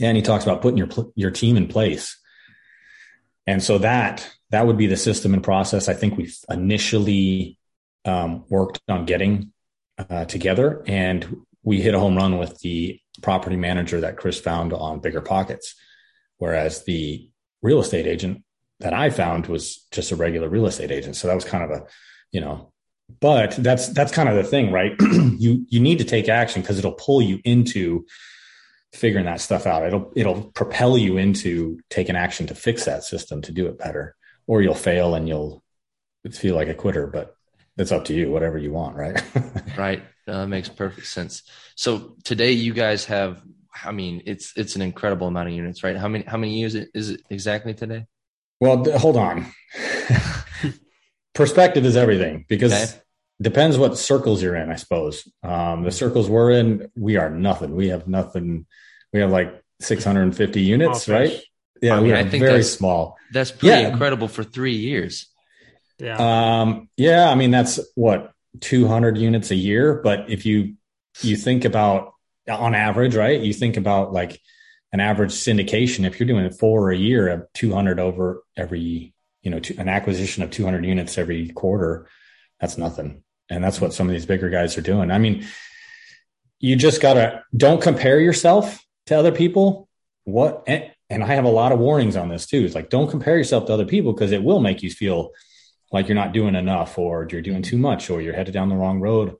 and 0.00 0.16
he 0.16 0.22
talks 0.22 0.44
about 0.44 0.62
putting 0.62 0.78
your 0.78 0.88
your 1.14 1.30
team 1.30 1.56
in 1.56 1.68
place 1.68 2.18
and 3.46 3.62
so 3.62 3.78
that 3.78 4.30
that 4.50 4.66
would 4.66 4.76
be 4.76 4.86
the 4.86 4.96
system 4.96 5.34
and 5.34 5.42
process 5.42 5.88
i 5.88 5.94
think 5.94 6.16
we 6.16 6.30
initially 6.50 7.58
um, 8.04 8.44
worked 8.48 8.80
on 8.88 9.06
getting 9.06 9.52
uh, 9.98 10.24
together 10.26 10.82
and 10.86 11.42
we 11.62 11.80
hit 11.80 11.94
a 11.94 11.98
home 11.98 12.16
run 12.16 12.38
with 12.38 12.58
the 12.60 13.00
property 13.22 13.56
manager 13.56 14.00
that 14.00 14.16
chris 14.16 14.38
found 14.38 14.72
on 14.72 15.00
bigger 15.00 15.20
pockets 15.20 15.74
whereas 16.38 16.84
the 16.84 17.28
real 17.62 17.80
estate 17.80 18.06
agent 18.06 18.43
that 18.80 18.92
i 18.92 19.10
found 19.10 19.46
was 19.46 19.86
just 19.90 20.12
a 20.12 20.16
regular 20.16 20.48
real 20.48 20.66
estate 20.66 20.90
agent 20.90 21.16
so 21.16 21.28
that 21.28 21.34
was 21.34 21.44
kind 21.44 21.64
of 21.64 21.70
a 21.70 21.86
you 22.32 22.40
know 22.40 22.72
but 23.20 23.52
that's 23.58 23.88
that's 23.88 24.12
kind 24.12 24.28
of 24.28 24.36
the 24.36 24.44
thing, 24.44 24.72
right? 24.72 24.92
you 25.00 25.66
you 25.68 25.80
need 25.80 25.98
to 25.98 26.04
take 26.04 26.28
action 26.28 26.62
because 26.62 26.78
it'll 26.78 26.92
pull 26.92 27.20
you 27.20 27.38
into 27.44 28.06
figuring 28.92 29.26
that 29.26 29.40
stuff 29.40 29.66
out. 29.66 29.86
It'll 29.86 30.12
it'll 30.16 30.42
propel 30.52 30.96
you 30.96 31.18
into 31.18 31.80
taking 31.90 32.16
action 32.16 32.46
to 32.46 32.54
fix 32.54 32.84
that 32.86 33.04
system 33.04 33.42
to 33.42 33.52
do 33.52 33.66
it 33.66 33.78
better, 33.78 34.16
or 34.46 34.62
you'll 34.62 34.74
fail 34.74 35.14
and 35.14 35.28
you'll 35.28 35.62
feel 36.32 36.54
like 36.54 36.68
a 36.68 36.74
quitter. 36.74 37.06
But 37.06 37.36
it's 37.76 37.92
up 37.92 38.06
to 38.06 38.14
you, 38.14 38.30
whatever 38.30 38.56
you 38.56 38.72
want, 38.72 38.96
right? 38.96 39.22
right. 39.76 40.02
Uh, 40.26 40.46
makes 40.46 40.70
perfect 40.70 41.06
sense. 41.06 41.42
So 41.74 42.16
today 42.24 42.52
you 42.52 42.72
guys 42.72 43.04
have, 43.06 43.42
I 43.84 43.92
mean, 43.92 44.22
it's 44.24 44.54
it's 44.56 44.76
an 44.76 44.82
incredible 44.82 45.26
amount 45.26 45.48
of 45.48 45.54
units, 45.54 45.84
right? 45.84 45.96
How 45.96 46.08
many 46.08 46.24
how 46.24 46.38
many 46.38 46.58
years 46.58 46.74
is 46.74 47.10
it 47.10 47.20
exactly 47.28 47.74
today? 47.74 48.06
Well, 48.64 48.98
hold 48.98 49.18
on. 49.18 49.46
Perspective 51.34 51.84
is 51.84 51.96
everything 51.96 52.46
because 52.48 52.72
okay. 52.72 53.02
depends 53.42 53.76
what 53.76 53.98
circles 53.98 54.42
you're 54.42 54.56
in, 54.56 54.70
I 54.70 54.76
suppose. 54.76 55.30
Um, 55.42 55.82
the 55.82 55.90
circles 55.90 56.30
we're 56.30 56.52
in, 56.52 56.90
we 56.96 57.16
are 57.18 57.28
nothing. 57.28 57.76
We 57.76 57.88
have 57.88 58.08
nothing. 58.08 58.64
We 59.12 59.20
have 59.20 59.30
like 59.30 59.62
650 59.80 60.62
units, 60.62 61.08
right? 61.08 61.42
Yeah, 61.82 61.92
I 61.92 61.96
mean, 61.96 62.04
we 62.04 62.12
are 62.14 62.16
I 62.16 62.28
think 62.28 62.42
very 62.42 62.62
small. 62.62 63.18
That's 63.34 63.50
pretty 63.50 63.82
yeah. 63.82 63.88
incredible 63.88 64.28
for 64.28 64.44
three 64.44 64.76
years. 64.76 65.26
Yeah. 65.98 66.16
Um, 66.62 66.88
yeah, 66.96 67.28
I 67.28 67.34
mean 67.34 67.50
that's 67.50 67.78
what 67.94 68.32
200 68.60 69.18
units 69.18 69.50
a 69.50 69.56
year, 69.56 70.00
but 70.02 70.30
if 70.30 70.46
you 70.46 70.76
you 71.20 71.36
think 71.36 71.66
about 71.66 72.14
on 72.48 72.74
average, 72.74 73.14
right? 73.14 73.38
You 73.38 73.52
think 73.52 73.76
about 73.76 74.12
like 74.12 74.40
an 74.94 75.00
average 75.00 75.32
syndication 75.32 76.06
if 76.06 76.20
you're 76.20 76.26
doing 76.28 76.48
four 76.52 76.92
a 76.92 76.96
year 76.96 77.26
of 77.28 77.52
200 77.54 77.98
over 77.98 78.44
every, 78.56 79.12
you 79.42 79.50
know, 79.50 79.60
an 79.76 79.88
acquisition 79.88 80.44
of 80.44 80.52
200 80.52 80.84
units 80.84 81.18
every 81.18 81.48
quarter, 81.48 82.06
that's 82.60 82.78
nothing. 82.78 83.24
And 83.50 83.62
that's 83.62 83.80
what 83.80 83.92
some 83.92 84.06
of 84.06 84.12
these 84.12 84.24
bigger 84.24 84.50
guys 84.50 84.78
are 84.78 84.82
doing. 84.82 85.10
I 85.10 85.18
mean, 85.18 85.48
you 86.60 86.76
just 86.76 87.02
got 87.02 87.14
to 87.14 87.42
don't 87.56 87.82
compare 87.82 88.20
yourself 88.20 88.84
to 89.06 89.18
other 89.18 89.32
people. 89.32 89.88
What 90.22 90.62
and, 90.68 90.88
and 91.10 91.24
I 91.24 91.34
have 91.34 91.44
a 91.44 91.48
lot 91.48 91.72
of 91.72 91.80
warnings 91.80 92.14
on 92.14 92.28
this 92.28 92.46
too. 92.46 92.64
It's 92.64 92.76
like 92.76 92.88
don't 92.88 93.10
compare 93.10 93.36
yourself 93.36 93.66
to 93.66 93.74
other 93.74 93.86
people 93.86 94.12
because 94.12 94.30
it 94.30 94.44
will 94.44 94.60
make 94.60 94.84
you 94.84 94.90
feel 94.90 95.32
like 95.90 96.06
you're 96.06 96.14
not 96.14 96.32
doing 96.32 96.54
enough 96.54 96.96
or 97.00 97.26
you're 97.28 97.42
doing 97.42 97.62
too 97.62 97.78
much 97.78 98.10
or 98.10 98.22
you're 98.22 98.32
headed 98.32 98.54
down 98.54 98.68
the 98.68 98.76
wrong 98.76 99.00
road. 99.00 99.34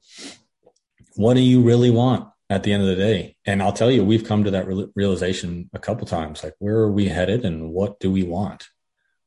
What 1.15 1.35
do 1.35 1.43
you 1.43 1.61
really 1.61 1.93
want 1.93 2.29
at 2.51 2.63
the 2.63 2.73
end 2.73 2.83
of 2.83 2.89
the 2.89 2.97
day? 2.97 3.37
And 3.45 3.63
I'll 3.63 3.73
tell 3.73 3.91
you, 3.91 4.05
we've 4.05 4.25
come 4.25 4.45
to 4.45 4.53
that 4.53 4.67
realization 4.95 5.71
a 5.73 5.79
couple 5.79 6.07
times. 6.07 6.43
Like, 6.43 6.55
where 6.59 6.77
are 6.77 6.93
we 6.93 7.09
headed 7.09 7.45
and 7.45 7.71
what 7.71 8.01
do 8.01 8.11
we 8.11 8.23
want? 8.23 8.69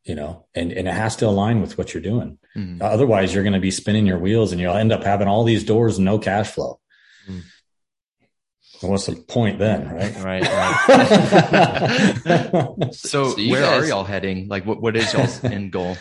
You 0.04 0.16
know, 0.16 0.48
and, 0.56 0.72
and 0.72 0.88
it 0.88 0.94
has 0.94 1.18
to 1.18 1.28
align 1.28 1.62
with 1.62 1.78
what 1.78 1.94
you're 1.94 2.04
doing. 2.04 2.40
Mm-hmm. 2.56 2.82
Otherwise, 2.82 3.34
you're 3.34 3.44
going 3.44 3.54
to 3.54 3.60
be 3.60 3.72
spinning 3.72 4.06
your 4.06 4.20
wheels 4.20 4.52
and 4.52 4.62
you'll 4.62 4.78
end 4.78 4.92
up 4.92 5.04
having 5.04 5.28
all 5.28 5.44
these 5.44 5.64
doors 5.64 5.98
and 5.98 6.06
no 6.06 6.18
cash 6.18 6.52
flow. 6.52 6.80
Mm. 7.30 7.44
What's 8.82 9.08
the 9.08 9.16
point 9.16 9.60
then, 9.60 9.90
right? 9.90 10.16
Right. 10.24 10.44
right. 10.44 10.88
so, 12.94 13.32
so 13.32 13.36
where 13.36 13.62
guys, 13.62 13.84
are 13.84 13.88
y'all 13.88 14.04
heading? 14.04 14.48
Like, 14.48 14.66
what, 14.66 14.82
what 14.82 14.96
is 14.96 15.12
y'all's 15.14 15.44
end 15.44 15.72
goal? 15.72 15.98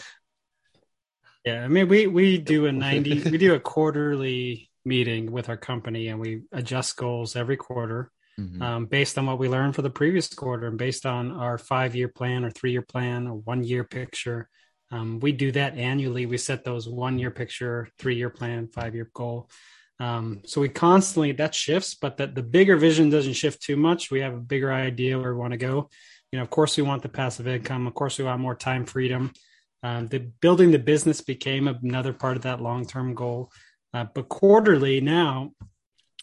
Yeah, 1.45 1.65
I 1.65 1.69
mean, 1.69 1.89
we 1.89 2.07
we 2.09 2.39
do 2.39 2.67
a 2.67 2.73
ninety, 2.73 3.23
we 3.23 3.39
do 3.39 3.55
a 3.55 3.61
quarterly 3.61 4.69
meeting 4.87 5.33
with 5.33 5.49
our 5.49 5.57
company, 5.57 6.09
and 6.09 6.21
we 6.21 6.43
adjust 6.53 6.97
goals 6.97 7.37
every 7.37 7.57
quarter 7.57 8.11
mm-hmm. 8.39 8.63
um, 8.63 8.87
based 8.87 9.19
on 9.19 9.27
what 9.27 9.39
we 9.39 9.49
learned 9.49 9.75
for 9.75 9.83
the 9.83 9.91
previous 9.91 10.33
quarter, 10.33 10.69
and 10.69 10.79
based 10.79 11.07
on 11.07 11.33
our 11.33 11.59
five 11.59 11.95
year 11.95 12.09
plan, 12.09 12.45
or 12.45 12.51
three 12.51 12.73
year 12.73 12.83
plan, 12.83 13.27
or 13.27 13.35
one 13.35 13.65
year 13.65 13.85
picture. 13.85 14.49
Um, 14.93 15.19
we 15.19 15.33
do 15.33 15.51
that 15.53 15.77
annually. 15.77 16.27
We 16.27 16.39
set 16.39 16.65
those 16.65 16.89
one 16.89 17.19
year 17.19 17.31
picture, 17.31 17.89
three 17.99 18.17
year 18.17 18.31
plan, 18.31 18.69
five 18.69 18.95
year 18.95 19.11
goal. 19.13 19.51
Um, 19.99 20.43
so 20.45 20.61
we 20.61 20.69
constantly 20.69 21.33
that 21.33 21.55
shifts, 21.55 21.95
but 21.95 22.19
that 22.19 22.35
the 22.35 22.43
bigger 22.43 22.77
vision 22.77 23.11
doesn't 23.11 23.33
shift 23.33 23.63
too 23.63 23.77
much. 23.77 24.11
We 24.11 24.21
have 24.21 24.35
a 24.35 24.41
bigger 24.41 24.73
idea 24.73 25.19
where 25.19 25.35
we 25.35 25.41
want 25.41 25.53
to 25.53 25.59
go. 25.59 25.89
You 26.31 26.39
know, 26.39 26.43
of 26.43 26.51
course, 26.51 26.77
we 26.77 26.83
want 26.83 27.03
the 27.03 27.09
passive 27.09 27.49
income. 27.49 27.87
Of 27.87 27.95
course, 27.95 28.19
we 28.19 28.25
want 28.25 28.41
more 28.41 28.55
time 28.55 28.85
freedom. 28.85 29.33
Um, 29.83 30.09
the 30.09 30.19
building 30.41 30.71
the 30.71 30.79
business 30.79 31.21
became 31.21 31.69
another 31.69 32.13
part 32.13 32.37
of 32.37 32.43
that 32.43 32.61
long 32.61 32.87
term 32.87 33.15
goal. 33.15 33.53
Uh, 33.95 34.05
but 34.15 34.29
quarterly 34.29 35.01
now, 35.01 35.53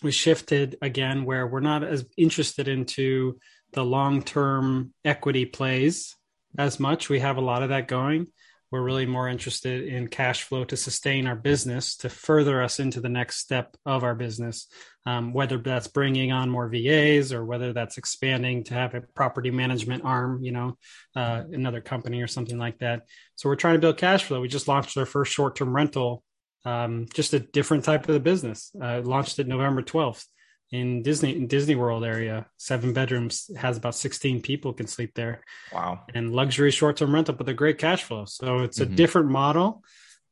we 0.02 0.12
shifted 0.12 0.78
again 0.82 1.26
where 1.26 1.48
we're 1.48 1.62
not 1.62 1.84
as 1.84 2.06
interested 2.18 2.68
into 2.68 3.40
the 3.72 3.84
long 3.84 4.22
term 4.22 4.94
equity 5.04 5.46
plays 5.46 6.16
as 6.58 6.80
much. 6.80 7.10
We 7.10 7.20
have 7.20 7.38
a 7.38 7.42
lot 7.42 7.64
of 7.64 7.70
that 7.70 7.88
going. 7.88 8.28
We're 8.74 8.82
really 8.82 9.06
more 9.06 9.30
interested 9.30 9.88
in 9.88 10.08
cash 10.08 10.42
flow 10.44 10.64
to 10.64 10.76
sustain 10.76 11.28
our 11.28 11.36
business, 11.36 11.96
to 11.98 12.10
further 12.10 12.60
us 12.64 12.80
into 12.80 13.02
the 13.02 13.10
next 13.10 13.38
step 13.38 13.78
of 13.86 14.04
our 14.04 14.16
business, 14.16 14.68
um, 15.06 15.32
whether 15.32 15.60
that's 15.60 15.88
bringing 15.88 16.32
on 16.32 16.50
more 16.50 16.68
VAs 16.68 17.32
or 17.32 17.46
whether 17.46 17.72
that's 17.72 18.00
expanding 18.00 18.64
to 18.64 18.74
have 18.74 18.96
a 18.96 19.02
property 19.02 19.52
management 19.52 20.04
arm, 20.04 20.44
you 20.44 20.52
know, 20.52 20.76
uh, 21.16 21.44
another 21.52 21.82
company 21.82 22.24
or 22.24 22.28
something 22.28 22.58
like 22.58 22.80
that. 22.80 23.04
So 23.36 23.48
we're 23.48 23.58
trying 23.58 23.76
to 23.76 23.80
build 23.80 23.98
cash 23.98 24.24
flow. 24.24 24.42
We 24.42 24.48
just 24.48 24.68
launched 24.68 24.98
our 24.98 25.06
first 25.06 25.32
short 25.32 25.56
term 25.56 25.76
rental, 25.76 26.24
um, 26.66 27.08
just 27.14 27.34
a 27.34 27.40
different 27.40 27.84
type 27.84 28.08
of 28.08 28.14
the 28.14 28.20
business. 28.20 28.72
Uh, 28.80 29.02
launched 29.02 29.40
it 29.40 29.48
November 29.48 29.82
12th 29.82 30.26
in 30.72 31.04
Disney 31.04 31.36
in 31.36 31.48
Disney 31.48 31.76
World 31.76 32.04
area. 32.04 32.48
Seven 32.58 32.94
bedrooms 32.94 33.50
has 33.56 33.78
about 33.78 33.96
16 33.96 34.42
people 34.42 34.74
can 34.74 34.88
sleep 34.88 35.14
there. 35.14 35.44
Wow. 35.72 36.02
And 36.14 36.34
luxury 36.34 36.72
short 36.72 36.98
term 36.98 37.14
rental, 37.14 37.36
but 37.36 37.46
they're 37.46 37.56
great 37.56 37.78
cash 37.78 38.04
flow. 38.04 38.26
So 38.26 38.60
it's 38.60 38.80
a 38.80 38.86
mm-hmm. 38.86 38.96
different 38.96 39.30
model. 39.30 39.84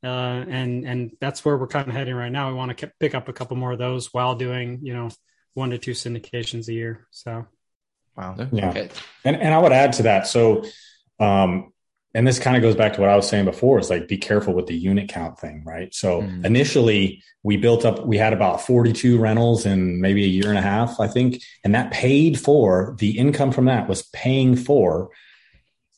Uh, 0.04 0.44
and 0.48 0.84
and 0.84 1.12
that's 1.20 1.46
where 1.46 1.56
we're 1.58 1.68
kind 1.68 1.88
of 1.88 1.94
heading 1.94 2.16
right 2.16 2.32
now. 2.32 2.50
We 2.50 2.56
want 2.56 2.76
to 2.76 2.92
pick 3.00 3.14
up 3.14 3.28
a 3.28 3.34
couple 3.34 3.56
more 3.56 3.72
of 3.72 3.78
those 3.78 4.12
while 4.12 4.34
doing 4.34 4.80
you 4.82 4.96
know 4.96 5.10
one 5.54 5.70
to 5.70 5.78
two 5.78 5.92
syndications 5.92 6.68
a 6.68 6.74
year. 6.74 7.08
So, 7.12 7.46
wow, 8.18 8.36
yeah. 8.52 8.70
Okay. 8.70 8.90
And 9.24 9.36
and 9.36 9.54
I 9.54 9.60
would 9.60 9.72
add 9.72 9.94
to 9.94 10.04
that. 10.04 10.26
So, 10.26 10.66
um, 11.20 11.71
and 12.14 12.28
this 12.28 12.40
kind 12.40 12.58
of 12.58 12.62
goes 12.62 12.76
back 12.76 12.94
to 12.94 13.02
what 13.02 13.10
I 13.10 13.16
was 13.16 13.28
saying 13.28 13.46
before 13.46 13.80
is 13.80 13.90
like 13.90 14.08
be 14.08 14.18
careful 14.18 14.54
with 14.54 14.68
the 14.68 14.76
unit 14.76 15.08
count 15.08 15.40
thing, 15.40 15.64
right? 15.66 15.94
So 15.94 16.22
mm. 16.22 16.46
initially 16.46 17.24
we 17.44 17.58
built 17.58 17.86
up, 17.86 18.06
we 18.06 18.18
had 18.18 18.34
about 18.34 18.62
42 18.62 19.18
rentals 19.18 19.66
in 19.66 20.02
maybe 20.02 20.24
a 20.24 20.28
year 20.28 20.50
and 20.50 20.58
a 20.58 20.62
half, 20.62 21.00
I 21.00 21.08
think. 21.08 21.42
And 21.64 21.74
that 21.74 21.92
paid 21.92 22.40
for 22.40 22.96
the 23.00 23.18
income 23.18 23.52
from 23.52 23.66
that 23.66 23.88
was 23.88 24.04
paying 24.04 24.56
for 24.56 25.10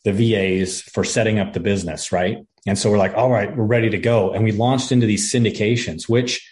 the 0.03 0.13
VAs 0.13 0.81
for 0.81 1.03
setting 1.03 1.39
up 1.39 1.53
the 1.53 1.59
business, 1.59 2.11
right? 2.11 2.45
And 2.67 2.77
so 2.77 2.91
we're 2.91 2.97
like, 2.97 3.15
all 3.15 3.31
right, 3.31 3.55
we're 3.55 3.65
ready 3.65 3.89
to 3.89 3.97
go. 3.97 4.31
And 4.31 4.43
we 4.43 4.51
launched 4.51 4.91
into 4.91 5.07
these 5.07 5.31
syndications, 5.33 6.07
which 6.07 6.47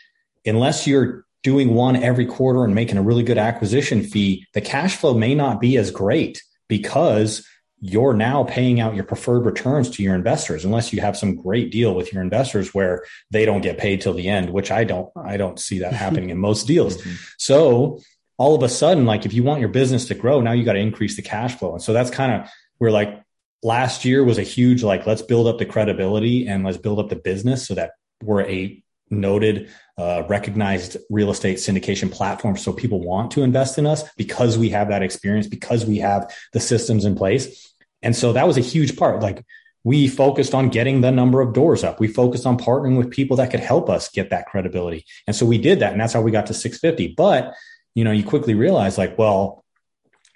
unless 0.46 0.88
you're 0.88 1.26
doing 1.44 1.74
one 1.74 1.96
every 1.96 2.26
quarter 2.26 2.64
and 2.64 2.76
making 2.76 2.98
a 2.98 3.02
really 3.02 3.24
good 3.24 3.38
acquisition 3.38 4.04
fee, 4.04 4.46
the 4.54 4.62
cash 4.62 4.96
flow 4.96 5.14
may 5.14 5.36
not 5.36 5.62
be 5.62 5.78
as 5.78 5.92
great 5.92 6.42
because 6.68 7.46
you're 7.82 8.14
now 8.14 8.44
paying 8.44 8.80
out 8.80 8.96
your 8.96 9.04
preferred 9.04 9.46
returns 9.46 9.90
to 9.90 10.04
your 10.04 10.14
investors 10.14 10.64
unless 10.64 10.94
you 10.94 11.02
have 11.02 11.18
some 11.18 11.36
great 11.36 11.72
deal 11.72 11.96
with 11.96 12.14
your 12.14 12.22
investors 12.22 12.74
where 12.74 13.04
they 13.32 13.44
don't 13.44 13.62
get 13.62 13.78
paid 13.78 14.00
till 14.00 14.14
the 14.14 14.30
end 14.30 14.52
which 14.52 14.72
i 14.72 14.84
don't 14.84 15.10
i 15.16 15.36
don't 15.36 15.60
see 15.60 15.80
that 15.80 15.94
happening 16.06 16.30
in 16.30 16.38
most 16.38 16.68
deals. 16.68 16.98
Mm-hmm. 16.98 17.16
so 17.38 18.00
all 18.38 18.56
of 18.56 18.64
a 18.64 18.70
sudden 18.70 19.06
like 19.06 19.26
if 19.26 19.34
you 19.34 19.44
want 19.44 19.60
your 19.60 19.70
business 19.70 20.06
to 20.06 20.16
grow 20.16 20.42
now 20.42 20.52
you 20.52 20.64
got 20.64 20.74
to 20.74 20.80
increase 20.80 21.16
the 21.16 21.22
cash 21.22 21.56
flow. 21.56 21.74
And 21.74 21.82
so 21.82 21.94
that's 21.94 22.10
kind 22.10 22.42
of 22.42 22.50
where 22.78 22.92
like 22.92 23.22
last 23.64 24.06
year 24.06 24.24
was 24.24 24.38
a 24.38 24.44
huge 24.44 24.84
like 24.84 25.06
let's 25.06 25.22
build 25.22 25.48
up 25.48 25.58
the 25.58 25.66
credibility 25.66 26.48
and 26.48 26.64
let's 26.64 26.78
build 26.78 27.00
up 27.00 27.10
the 27.10 27.16
business 27.16 27.68
so 27.68 27.76
that 27.76 27.92
we're 28.24 28.44
a 28.44 28.84
noted 29.10 29.70
uh, 29.98 30.24
recognized 30.30 30.98
real 31.10 31.32
estate 31.32 31.58
syndication 31.58 32.12
platform. 32.12 32.56
So 32.56 32.72
people 32.72 33.02
want 33.02 33.32
to 33.32 33.44
invest 33.44 33.78
in 33.78 33.86
us 33.86 34.04
because 34.16 34.58
we 34.58 34.70
have 34.70 34.88
that 34.88 35.04
experience 35.04 35.48
because 35.48 35.86
we 35.86 35.98
have 35.98 36.34
the 36.54 36.60
systems 36.60 37.06
in 37.06 37.16
place 37.16 37.71
and 38.02 38.16
so 38.16 38.34
that 38.34 38.48
was 38.48 38.58
a 38.58 38.62
huge 38.62 38.98
part. 38.98 39.22
Like 39.22 39.46
we 39.84 40.08
focused 40.08 40.54
on 40.54 40.70
getting 40.70 41.02
the 41.02 41.12
number 41.12 41.42
of 41.42 41.54
doors 41.54 41.84
up. 41.84 42.00
We 42.00 42.08
focused 42.08 42.46
on 42.46 42.58
partnering 42.58 42.98
with 42.98 43.10
people 43.10 43.38
that 43.38 43.50
could 43.50 43.60
help 43.60 43.90
us 43.90 44.10
get 44.10 44.30
that 44.30 44.46
credibility. 44.46 45.06
And 45.26 45.36
so 45.36 45.46
we 45.46 45.58
did 45.58 45.80
that. 45.80 45.92
And 45.92 46.00
that's 46.00 46.14
how 46.14 46.22
we 46.22 46.32
got 46.32 46.48
to 46.48 46.54
650. 46.54 47.16
But, 47.16 47.56
you 47.96 48.04
know, 48.04 48.12
you 48.12 48.24
quickly 48.24 48.54
realize 48.54 48.98
like, 48.98 49.18
well, 49.18 49.66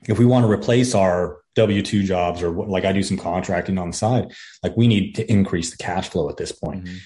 if 0.08 0.18
we 0.18 0.26
want 0.26 0.46
to 0.46 0.52
replace 0.52 0.96
our 0.96 1.38
W 1.56 1.82
2 1.82 2.04
jobs 2.04 2.42
or 2.42 2.52
like 2.52 2.86
I 2.86 2.92
do 2.92 3.04
some 3.04 3.18
contracting 3.18 3.78
on 3.78 3.92
the 3.92 3.98
side, 3.98 4.34
like 4.64 4.76
we 4.76 4.88
need 4.88 5.16
to 5.16 5.32
increase 5.32 5.72
the 5.72 5.78
cash 5.78 6.10
flow 6.10 6.30
at 6.30 6.38
this 6.38 6.52
point. 6.52 6.84
Mm-hmm. 6.84 6.98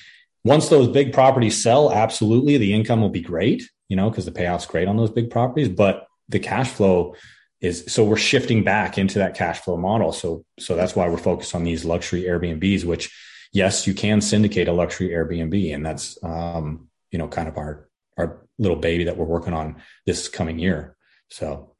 Once 0.45 0.69
those 0.69 0.87
big 0.87 1.11
properties 1.11 1.61
sell, 1.61 1.91
absolutely 1.91 2.57
the 2.57 2.73
income 2.73 3.01
will 3.01 3.09
be 3.09 3.21
great, 3.21 3.69
you 3.89 3.97
know, 3.97 4.09
because 4.09 4.25
the 4.25 4.31
payout's 4.31 4.65
great 4.65 4.87
on 4.87 4.95
those 4.95 5.11
big 5.11 5.29
properties, 5.29 5.67
but 5.67 6.07
the 6.29 6.39
cash 6.39 6.69
flow 6.69 7.15
is 7.61 7.85
so 7.87 8.03
we're 8.03 8.17
shifting 8.17 8.63
back 8.63 8.97
into 8.97 9.19
that 9.19 9.35
cash 9.35 9.59
flow 9.59 9.77
model. 9.77 10.11
So 10.11 10.45
so 10.59 10.75
that's 10.75 10.95
why 10.95 11.07
we're 11.09 11.17
focused 11.17 11.55
on 11.55 11.63
these 11.63 11.85
luxury 11.85 12.23
Airbnbs, 12.23 12.85
which 12.85 13.13
yes, 13.51 13.87
you 13.87 13.93
can 13.93 14.21
syndicate 14.21 14.67
a 14.67 14.73
luxury 14.73 15.09
Airbnb, 15.09 15.73
and 15.73 15.85
that's 15.85 16.17
um, 16.23 16.87
you 17.11 17.19
know 17.19 17.27
kind 17.27 17.47
of 17.47 17.57
our 17.57 17.89
our 18.17 18.45
little 18.57 18.77
baby 18.77 19.05
that 19.05 19.17
we're 19.17 19.25
working 19.25 19.53
on 19.53 19.81
this 20.05 20.29
coming 20.29 20.59
year. 20.59 20.95
So 21.29 21.75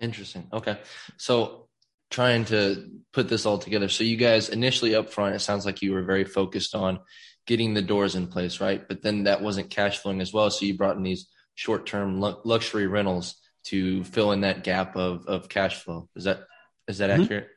interesting. 0.00 0.48
Okay, 0.52 0.78
so 1.16 1.68
trying 2.10 2.44
to 2.44 2.90
put 3.12 3.28
this 3.28 3.46
all 3.46 3.58
together. 3.58 3.88
So 3.88 4.04
you 4.04 4.16
guys 4.16 4.50
initially 4.50 4.94
up 4.94 5.10
front, 5.10 5.34
it 5.34 5.40
sounds 5.40 5.64
like 5.64 5.82
you 5.82 5.92
were 5.92 6.02
very 6.02 6.24
focused 6.24 6.74
on 6.74 7.00
getting 7.46 7.74
the 7.74 7.82
doors 7.82 8.14
in 8.14 8.28
place, 8.28 8.60
right? 8.60 8.86
But 8.86 9.02
then 9.02 9.24
that 9.24 9.42
wasn't 9.42 9.70
cash 9.70 9.98
flowing 9.98 10.20
as 10.20 10.32
well. 10.32 10.50
So 10.50 10.66
you 10.66 10.76
brought 10.76 10.96
in 10.96 11.02
these 11.02 11.26
short 11.54 11.86
term 11.86 12.20
luxury 12.20 12.86
rentals 12.86 13.41
to 13.64 14.04
fill 14.04 14.32
in 14.32 14.40
that 14.40 14.64
gap 14.64 14.96
of 14.96 15.26
of 15.26 15.48
cash 15.48 15.82
flow. 15.82 16.08
Is 16.16 16.24
that 16.24 16.44
is 16.88 16.98
that 16.98 17.10
mm-hmm. 17.10 17.22
accurate? 17.22 17.48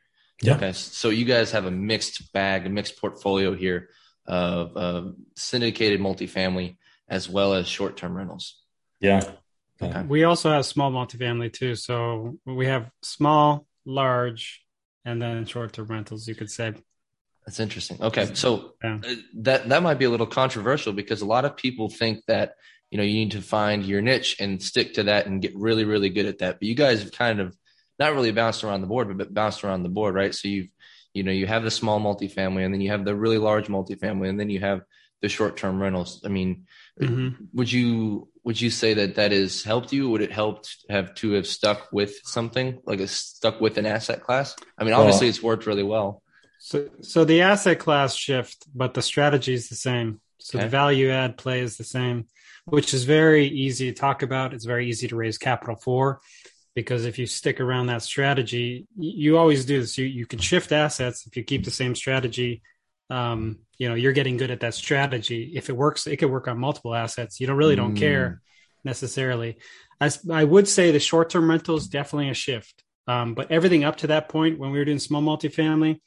Yeah. 0.42 0.56
Okay. 0.56 0.74
So 0.74 1.10
you 1.10 1.26
guys 1.26 1.52
have 1.52 1.66
a 1.66 1.72
mixed 1.72 2.32
bag, 2.34 2.66
a 2.66 2.70
mixed 2.70 3.00
portfolio 3.00 3.56
here 3.56 3.90
of, 4.28 4.76
of 4.76 5.16
syndicated 5.36 6.00
multifamily 6.00 6.78
as 7.08 7.30
well 7.30 7.54
as 7.54 7.68
short 7.68 7.98
term 7.98 8.16
rentals. 8.16 8.62
Yeah. 9.00 9.22
Okay. 9.82 10.04
We 10.04 10.24
also 10.24 10.52
have 10.52 10.66
small 10.66 10.92
multifamily 10.92 11.54
too. 11.54 11.76
So 11.76 12.38
we 12.46 12.66
have 12.66 12.90
small, 13.02 13.66
large, 13.86 14.64
and 15.04 15.22
then 15.22 15.46
short 15.46 15.74
term 15.74 15.88
rentals, 15.88 16.28
you 16.28 16.36
could 16.36 16.50
say. 16.50 16.74
That's 17.46 17.60
interesting. 17.60 18.02
Okay. 18.02 18.34
So 18.34 18.74
yeah. 18.84 19.00
Uh, 19.04 19.16
that 19.36 19.70
that 19.70 19.84
might 19.84 20.00
be 20.00 20.06
a 20.06 20.10
little 20.10 20.28
controversial 20.28 20.94
because 20.94 21.22
a 21.22 21.26
lot 21.26 21.46
of 21.46 21.56
people 21.56 21.90
think 21.90 22.24
that 22.28 22.56
you 22.96 22.98
know 22.98 23.04
you 23.04 23.26
need 23.26 23.32
to 23.32 23.42
find 23.42 23.86
your 23.86 24.02
niche 24.02 24.38
and 24.40 24.64
stick 24.64 24.94
to 24.94 25.04
that 25.04 25.26
and 25.26 25.42
get 25.42 25.54
really 25.54 25.84
really 25.84 26.08
good 26.08 26.28
at 26.28 26.38
that. 26.38 26.60
But 26.60 26.64
you 26.70 26.76
guys 26.76 27.04
have 27.04 27.12
kind 27.12 27.42
of 27.42 27.54
not 28.00 28.14
really 28.14 28.32
bounced 28.32 28.64
around 28.64 28.80
the 28.80 28.88
board, 28.88 29.18
but 29.18 29.34
bounced 29.34 29.66
around 29.66 29.84
the 29.84 29.90
board, 29.90 30.16
right? 30.16 30.34
So 30.34 30.48
you've 30.48 30.70
you 31.14 31.24
know 31.24 31.34
you 31.34 31.46
have 31.46 31.64
the 31.64 31.72
small 31.72 32.00
multifamily 32.00 32.64
and 32.64 32.74
then 32.74 32.80
you 32.80 32.92
have 32.92 33.04
the 33.04 33.14
really 33.14 33.38
large 33.38 33.68
multifamily 33.68 34.30
and 34.30 34.40
then 34.40 34.50
you 34.50 34.62
have 34.62 34.80
the 35.22 35.28
short 35.28 35.58
term 35.58 35.82
rentals. 35.82 36.22
I 36.24 36.30
mean, 36.30 36.68
mm-hmm. 36.98 37.44
would 37.52 37.70
you 37.70 38.30
would 38.46 38.62
you 38.62 38.70
say 38.70 38.94
that 38.94 39.16
that 39.16 39.34
has 39.34 39.62
helped 39.62 39.92
you? 39.92 40.10
Would 40.12 40.22
it 40.22 40.32
help 40.32 40.64
have 40.90 41.16
to 41.16 41.32
have 41.34 41.48
stuck 41.48 41.90
with 41.92 42.16
something 42.24 42.80
like 42.86 43.02
a 43.02 43.08
stuck 43.10 43.60
with 43.60 43.78
an 43.78 43.86
asset 43.86 44.22
class? 44.24 44.56
I 44.78 44.86
mean, 44.86 44.94
obviously 44.94 45.26
well, 45.26 45.30
it's 45.32 45.44
worked 45.44 45.66
really 45.66 45.84
well. 45.84 46.22
So, 46.60 46.88
so 47.02 47.26
the 47.26 47.42
asset 47.42 47.78
class 47.78 48.16
shift, 48.16 48.66
but 48.74 48.94
the 48.94 49.02
strategy 49.02 49.54
is 49.54 49.68
the 49.68 49.76
same. 49.76 50.22
So 50.40 50.58
okay. 50.58 50.66
the 50.66 50.70
value 50.70 51.10
add 51.10 51.38
play 51.38 51.60
is 51.60 51.76
the 51.76 51.84
same, 51.84 52.28
which 52.66 52.94
is 52.94 53.04
very 53.04 53.48
easy 53.48 53.92
to 53.92 54.00
talk 54.00 54.22
about. 54.22 54.54
It's 54.54 54.66
very 54.66 54.90
easy 54.90 55.08
to 55.08 55.16
raise 55.16 55.38
capital 55.38 55.76
for, 55.76 56.20
because 56.74 57.06
if 57.06 57.18
you 57.18 57.26
stick 57.26 57.60
around 57.60 57.88
that 57.88 58.02
strategy, 58.02 58.88
you 58.98 59.38
always 59.38 59.66
do 59.66 59.80
this. 59.80 59.98
You 59.98 60.06
you 60.06 60.26
can 60.26 60.40
shift 60.40 60.72
assets 60.72 61.26
if 61.26 61.38
you 61.38 61.44
keep 61.44 61.64
the 61.64 61.72
same 61.72 61.96
strategy. 61.96 62.62
Um, 63.10 63.60
you 63.78 63.88
know, 63.88 63.96
you're 63.96 64.14
getting 64.14 64.38
good 64.38 64.52
at 64.52 64.62
that 64.62 64.74
strategy. 64.74 65.52
If 65.56 65.70
it 65.70 65.78
works, 65.78 66.08
it 66.08 66.18
could 66.18 66.32
work 66.32 66.48
on 66.48 66.58
multiple 66.58 66.96
assets. 66.96 67.40
You 67.40 67.48
don't 67.48 67.58
really 67.58 67.76
don't 67.76 67.96
mm. 67.96 68.00
care 68.00 68.42
necessarily. 68.84 69.58
As 70.02 70.28
I 70.30 70.44
would 70.44 70.68
say, 70.68 70.92
the 70.92 71.00
short 71.00 71.30
term 71.30 71.50
rental 71.50 71.78
is 71.78 71.88
definitely 71.88 72.30
a 72.30 72.34
shift. 72.34 72.84
Um, 73.08 73.36
but 73.36 73.52
everything 73.52 73.84
up 73.84 73.98
to 73.98 74.08
that 74.08 74.30
point, 74.30 74.58
when 74.58 74.72
we 74.72 74.80
were 74.80 74.86
doing 74.86 75.00
small 75.00 75.22
multifamily, 75.22 76.00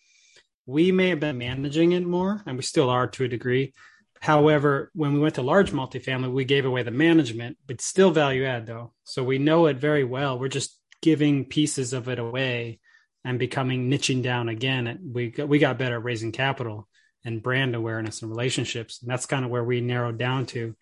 we 0.67 0.91
may 0.93 1.11
have 1.11 1.21
been 1.21 1.39
managing 1.39 1.93
it 1.93 2.05
more, 2.05 2.43
and 2.45 2.57
we 2.57 2.63
still 2.63 2.91
are 2.91 3.07
to 3.07 3.25
a 3.25 3.29
degree. 3.29 3.73
However, 4.21 4.91
when 4.95 5.13
we 5.13 5.21
went 5.21 5.37
to 5.37 5.43
large 5.43 5.71
multifamily, 5.71 6.33
we 6.33 6.45
gave 6.45 6.65
away 6.65 6.83
the 6.83 6.91
management, 6.91 7.57
but 7.67 7.81
still 7.81 8.11
value 8.11 8.45
add 8.45 8.67
though. 8.67 8.93
So 9.05 9.23
we 9.23 9.39
know 9.39 9.67
it 9.67 9.77
very 9.79 10.05
well. 10.05 10.39
We're 10.39 10.49
just 10.49 10.79
giving 11.03 11.45
pieces 11.45 11.93
of 11.93 12.09
it 12.09 12.19
away 12.19 12.81
and 13.25 13.39
becoming 13.39 13.91
niching 13.91 14.23
down 14.23 14.49
again. 14.49 15.11
We 15.13 15.31
got, 15.31 15.49
we 15.49 15.59
got 15.59 15.79
better 15.79 15.97
at 15.97 16.05
raising 16.05 16.33
capital 16.33 16.89
and 17.25 17.43
brand 17.43 17.75
awareness 17.75 18.23
and 18.23 18.31
relationships. 18.31 19.01
And 19.03 19.11
that's 19.11 19.27
kind 19.27 19.45
of 19.45 19.51
where 19.51 19.65
we 19.65 19.81
narrowed 19.81 20.19
down 20.19 20.47
to. 20.47 20.75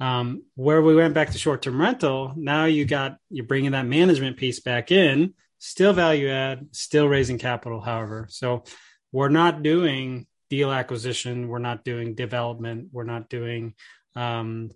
Um, 0.00 0.42
where 0.56 0.82
we 0.82 0.96
went 0.96 1.14
back 1.14 1.30
to 1.30 1.38
short 1.38 1.62
term 1.62 1.80
rental, 1.80 2.32
now 2.36 2.64
you 2.64 2.84
got, 2.84 3.18
you're 3.30 3.46
bringing 3.46 3.72
that 3.72 3.86
management 3.86 4.36
piece 4.36 4.60
back 4.60 4.90
in, 4.90 5.34
still 5.58 5.92
value 5.92 6.28
add, 6.28 6.66
still 6.72 7.06
raising 7.08 7.38
capital, 7.38 7.80
however. 7.80 8.26
So 8.28 8.64
we're 9.12 9.28
not 9.28 9.62
doing 9.62 10.26
deal 10.54 10.70
acquisition 10.70 11.48
we're 11.48 11.68
not 11.70 11.84
doing 11.84 12.14
development 12.14 12.88
we're 12.92 13.12
not 13.14 13.28
doing 13.28 13.74
um, 14.16 14.70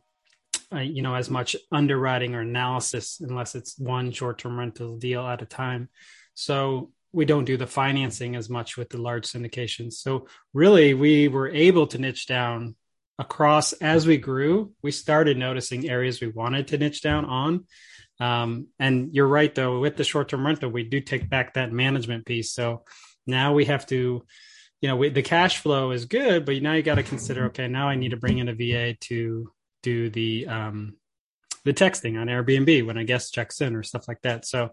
uh, 0.73 0.81
you 0.81 1.03
know 1.03 1.15
as 1.15 1.31
much 1.31 1.57
underwriting 1.73 2.35
or 2.35 2.41
analysis 2.41 3.21
unless 3.21 3.55
it's 3.55 3.79
one 3.79 4.13
short-term 4.13 4.59
rental 4.59 4.99
deal 4.99 5.27
at 5.27 5.43
a 5.43 5.47
time. 5.47 5.89
So 6.35 6.93
we 7.13 7.25
don't 7.25 7.47
do 7.47 7.57
the 7.57 7.67
financing 7.67 8.37
as 8.37 8.51
much 8.51 8.77
with 8.77 8.91
the 8.91 9.01
large 9.01 9.27
syndications. 9.27 9.95
So 9.95 10.29
really 10.53 10.95
we 10.95 11.29
were 11.29 11.49
able 11.49 11.87
to 11.89 11.99
niche 11.99 12.27
down 12.27 12.77
across 13.19 13.73
as 13.73 14.07
we 14.07 14.17
grew 14.17 14.73
we 14.83 14.93
started 14.93 15.37
noticing 15.37 15.89
areas 15.89 16.21
we 16.21 16.29
wanted 16.29 16.69
to 16.69 16.79
niche 16.79 17.03
down 17.03 17.25
on. 17.25 17.65
Um, 18.21 18.67
and 18.79 19.15
you're 19.15 19.27
right 19.27 19.55
though 19.55 19.81
with 19.81 19.97
the 19.97 20.05
short-term 20.05 20.45
rental 20.45 20.71
we 20.71 20.85
do 20.85 21.01
take 21.01 21.31
back 21.31 21.55
that 21.55 21.73
management 21.73 22.27
piece. 22.27 22.53
So 22.53 22.85
now 23.27 23.55
we 23.55 23.65
have 23.67 23.87
to 23.87 24.25
you 24.81 24.89
know 24.89 24.97
we, 24.97 25.09
the 25.09 25.23
cash 25.23 25.59
flow 25.59 25.91
is 25.91 26.05
good 26.05 26.45
but 26.45 26.61
now 26.63 26.73
you 26.73 26.83
got 26.83 26.97
to 26.97 27.03
consider 27.03 27.47
okay 27.47 27.69
now 27.69 27.89
i 27.89 27.97
need 27.97 28.11
to 28.11 28.17
bring 28.17 28.39
in 28.39 28.49
a 28.49 28.55
va 28.55 28.95
to 29.01 29.51
do 29.83 30.11
the 30.11 30.47
um 30.47 30.97
the 31.65 31.75
texting 31.75 32.21
on 32.21 32.29
airbnb 32.29 32.87
when 32.87 32.97
a 32.97 33.05
guest 33.05 33.35
checks 33.35 33.61
in 33.61 33.77
or 33.77 33.83
stuff 33.83 34.09
like 34.09 34.23
that. 34.23 34.47
So 34.47 34.71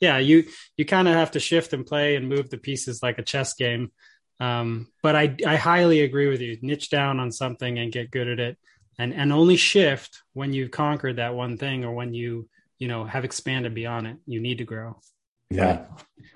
yeah 0.00 0.18
you 0.18 0.44
you 0.76 0.84
kind 0.84 1.08
of 1.08 1.14
have 1.14 1.32
to 1.32 1.40
shift 1.40 1.72
and 1.72 1.86
play 1.86 2.16
and 2.16 2.28
move 2.28 2.50
the 2.50 2.58
pieces 2.58 3.02
like 3.02 3.18
a 3.18 3.22
chess 3.22 3.54
game. 3.54 3.92
Um 4.40 4.88
but 5.02 5.16
i 5.16 5.36
i 5.46 5.56
highly 5.56 6.00
agree 6.00 6.28
with 6.28 6.40
you. 6.40 6.58
Niche 6.60 6.90
down 6.90 7.20
on 7.20 7.32
something 7.32 7.78
and 7.78 7.92
get 7.92 8.10
good 8.10 8.28
at 8.28 8.40
it. 8.40 8.58
And 8.98 9.14
and 9.14 9.32
only 9.32 9.56
shift 9.56 10.22
when 10.32 10.52
you've 10.52 10.70
conquered 10.70 11.16
that 11.16 11.34
one 11.34 11.56
thing 11.56 11.84
or 11.84 11.92
when 11.92 12.14
you 12.14 12.48
you 12.78 12.88
know 12.88 13.04
have 13.04 13.24
expanded 13.24 13.74
beyond 13.74 14.06
it. 14.06 14.16
You 14.26 14.40
need 14.40 14.58
to 14.58 14.64
grow 14.64 15.00
yeah, 15.54 15.86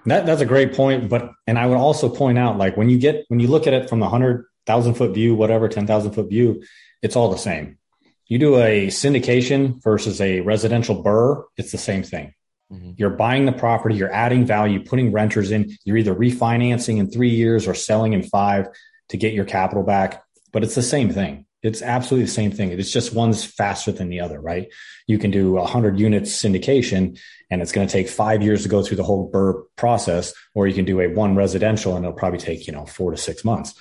that 0.07 0.27
that's 0.27 0.41
a 0.41 0.47
great 0.47 0.75
point. 0.75 1.09
But 1.09 1.33
and 1.47 1.59
I 1.59 1.67
would 1.67 1.77
also 1.77 2.09
point 2.09 2.39
out, 2.39 2.57
like 2.59 2.77
when 2.77 2.89
you 2.89 2.99
get 2.99 3.25
when 3.29 3.41
you 3.41 3.49
look 3.49 3.67
at 3.67 3.75
it 3.75 3.89
from 3.89 4.01
the 4.01 4.09
hundred 4.09 4.47
thousand 4.67 4.95
foot 4.95 5.13
view, 5.15 5.35
whatever 5.35 5.69
ten 5.69 5.87
thousand 5.87 6.13
foot 6.13 6.29
view, 6.29 6.63
it's 7.03 7.17
all 7.17 7.31
the 7.31 7.39
same. 7.39 7.79
You 8.27 8.39
do 8.39 8.57
a 8.57 8.89
syndication 8.89 9.83
versus 9.83 10.21
a 10.21 10.41
residential 10.41 11.03
BRRRR, 11.03 11.45
it's 11.57 11.73
the 11.73 11.79
same 11.79 12.03
thing. 12.03 12.35
Mm-hmm. 12.71 12.93
You're 12.99 13.11
buying 13.11 13.47
the 13.47 13.53
property, 13.53 13.95
you're 13.95 14.13
adding 14.13 14.45
value, 14.45 14.85
putting 14.85 15.13
renters 15.13 15.51
in. 15.51 15.77
You're 15.85 15.97
either 15.97 16.15
refinancing 16.15 16.99
in 16.99 17.11
three 17.11 17.31
years 17.31 17.67
or 17.67 17.75
selling 17.75 18.13
in 18.13 18.23
five 18.23 18.67
to 19.09 19.17
get 19.17 19.33
your 19.33 19.47
capital 19.47 19.83
back. 19.83 20.23
But 20.53 20.63
it's 20.63 20.75
the 20.75 20.83
same 20.83 21.11
thing. 21.11 21.47
It's 21.63 21.83
absolutely 21.83 22.27
the 22.27 22.33
same 22.33 22.53
thing. 22.53 22.71
It's 22.71 22.93
just 22.93 23.15
one's 23.15 23.45
faster 23.45 23.91
than 23.91 24.11
the 24.11 24.21
other, 24.21 24.41
right? 24.41 24.69
You 25.07 25.19
can 25.19 25.31
do 25.31 25.53
100 25.53 25.99
units 25.99 26.31
syndication 26.31 27.19
and 27.51 27.63
it's 27.63 27.73
going 27.73 27.87
to 27.87 27.93
take 27.93 28.09
five 28.09 28.43
years 28.43 28.63
to 28.63 28.69
go 28.69 28.83
through 28.83 28.99
the 28.99 29.03
whole 29.03 29.31
BRRRR 29.31 29.63
process, 29.77 30.35
or 30.55 30.67
you 30.67 30.75
can 30.75 30.85
do 30.85 31.01
a 31.01 31.09
one 31.09 31.35
residential 31.35 31.97
and 31.97 32.05
it'll 32.05 32.17
probably 32.17 32.39
take, 32.39 32.67
you 32.67 32.73
know, 32.73 32.85
four 32.85 33.11
to 33.11 33.17
six 33.17 33.45
months. 33.45 33.75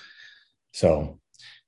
So, 0.71 1.19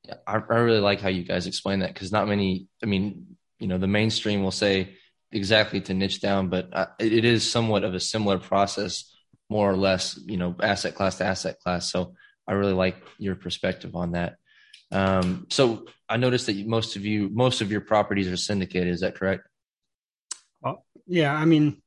yeah, 0.05 0.15
I, 0.25 0.35
I 0.35 0.57
really 0.57 0.79
like 0.79 1.01
how 1.01 1.09
you 1.09 1.23
guys 1.23 1.47
explain 1.47 1.79
that 1.79 1.93
because 1.93 2.11
not 2.11 2.27
many, 2.27 2.67
I 2.81 2.85
mean, 2.85 3.37
you 3.59 3.67
know, 3.67 3.77
the 3.77 3.87
mainstream 3.87 4.43
will 4.43 4.51
say 4.51 4.95
exactly 5.31 5.81
to 5.81 5.93
niche 5.93 6.21
down, 6.21 6.49
but 6.49 6.69
uh, 6.71 6.87
it 6.99 7.25
is 7.25 7.49
somewhat 7.49 7.83
of 7.83 7.93
a 7.93 7.99
similar 7.99 8.39
process, 8.39 9.13
more 9.49 9.69
or 9.69 9.75
less, 9.75 10.17
you 10.25 10.37
know, 10.37 10.55
asset 10.61 10.95
class 10.95 11.17
to 11.17 11.25
asset 11.25 11.59
class. 11.59 11.91
So 11.91 12.13
I 12.47 12.53
really 12.53 12.73
like 12.73 12.95
your 13.17 13.35
perspective 13.35 13.95
on 13.95 14.13
that. 14.13 14.37
Um, 14.91 15.47
so 15.49 15.85
I 16.07 16.17
noticed 16.17 16.47
that 16.47 16.65
most 16.65 16.95
of 16.95 17.05
you, 17.05 17.29
most 17.29 17.61
of 17.61 17.71
your 17.71 17.81
properties 17.81 18.27
are 18.27 18.37
syndicated. 18.37 18.87
Is 18.93 19.01
that 19.01 19.15
correct? 19.15 19.47
Well, 20.61 20.85
yeah. 21.05 21.33
I 21.33 21.45
mean, 21.45 21.81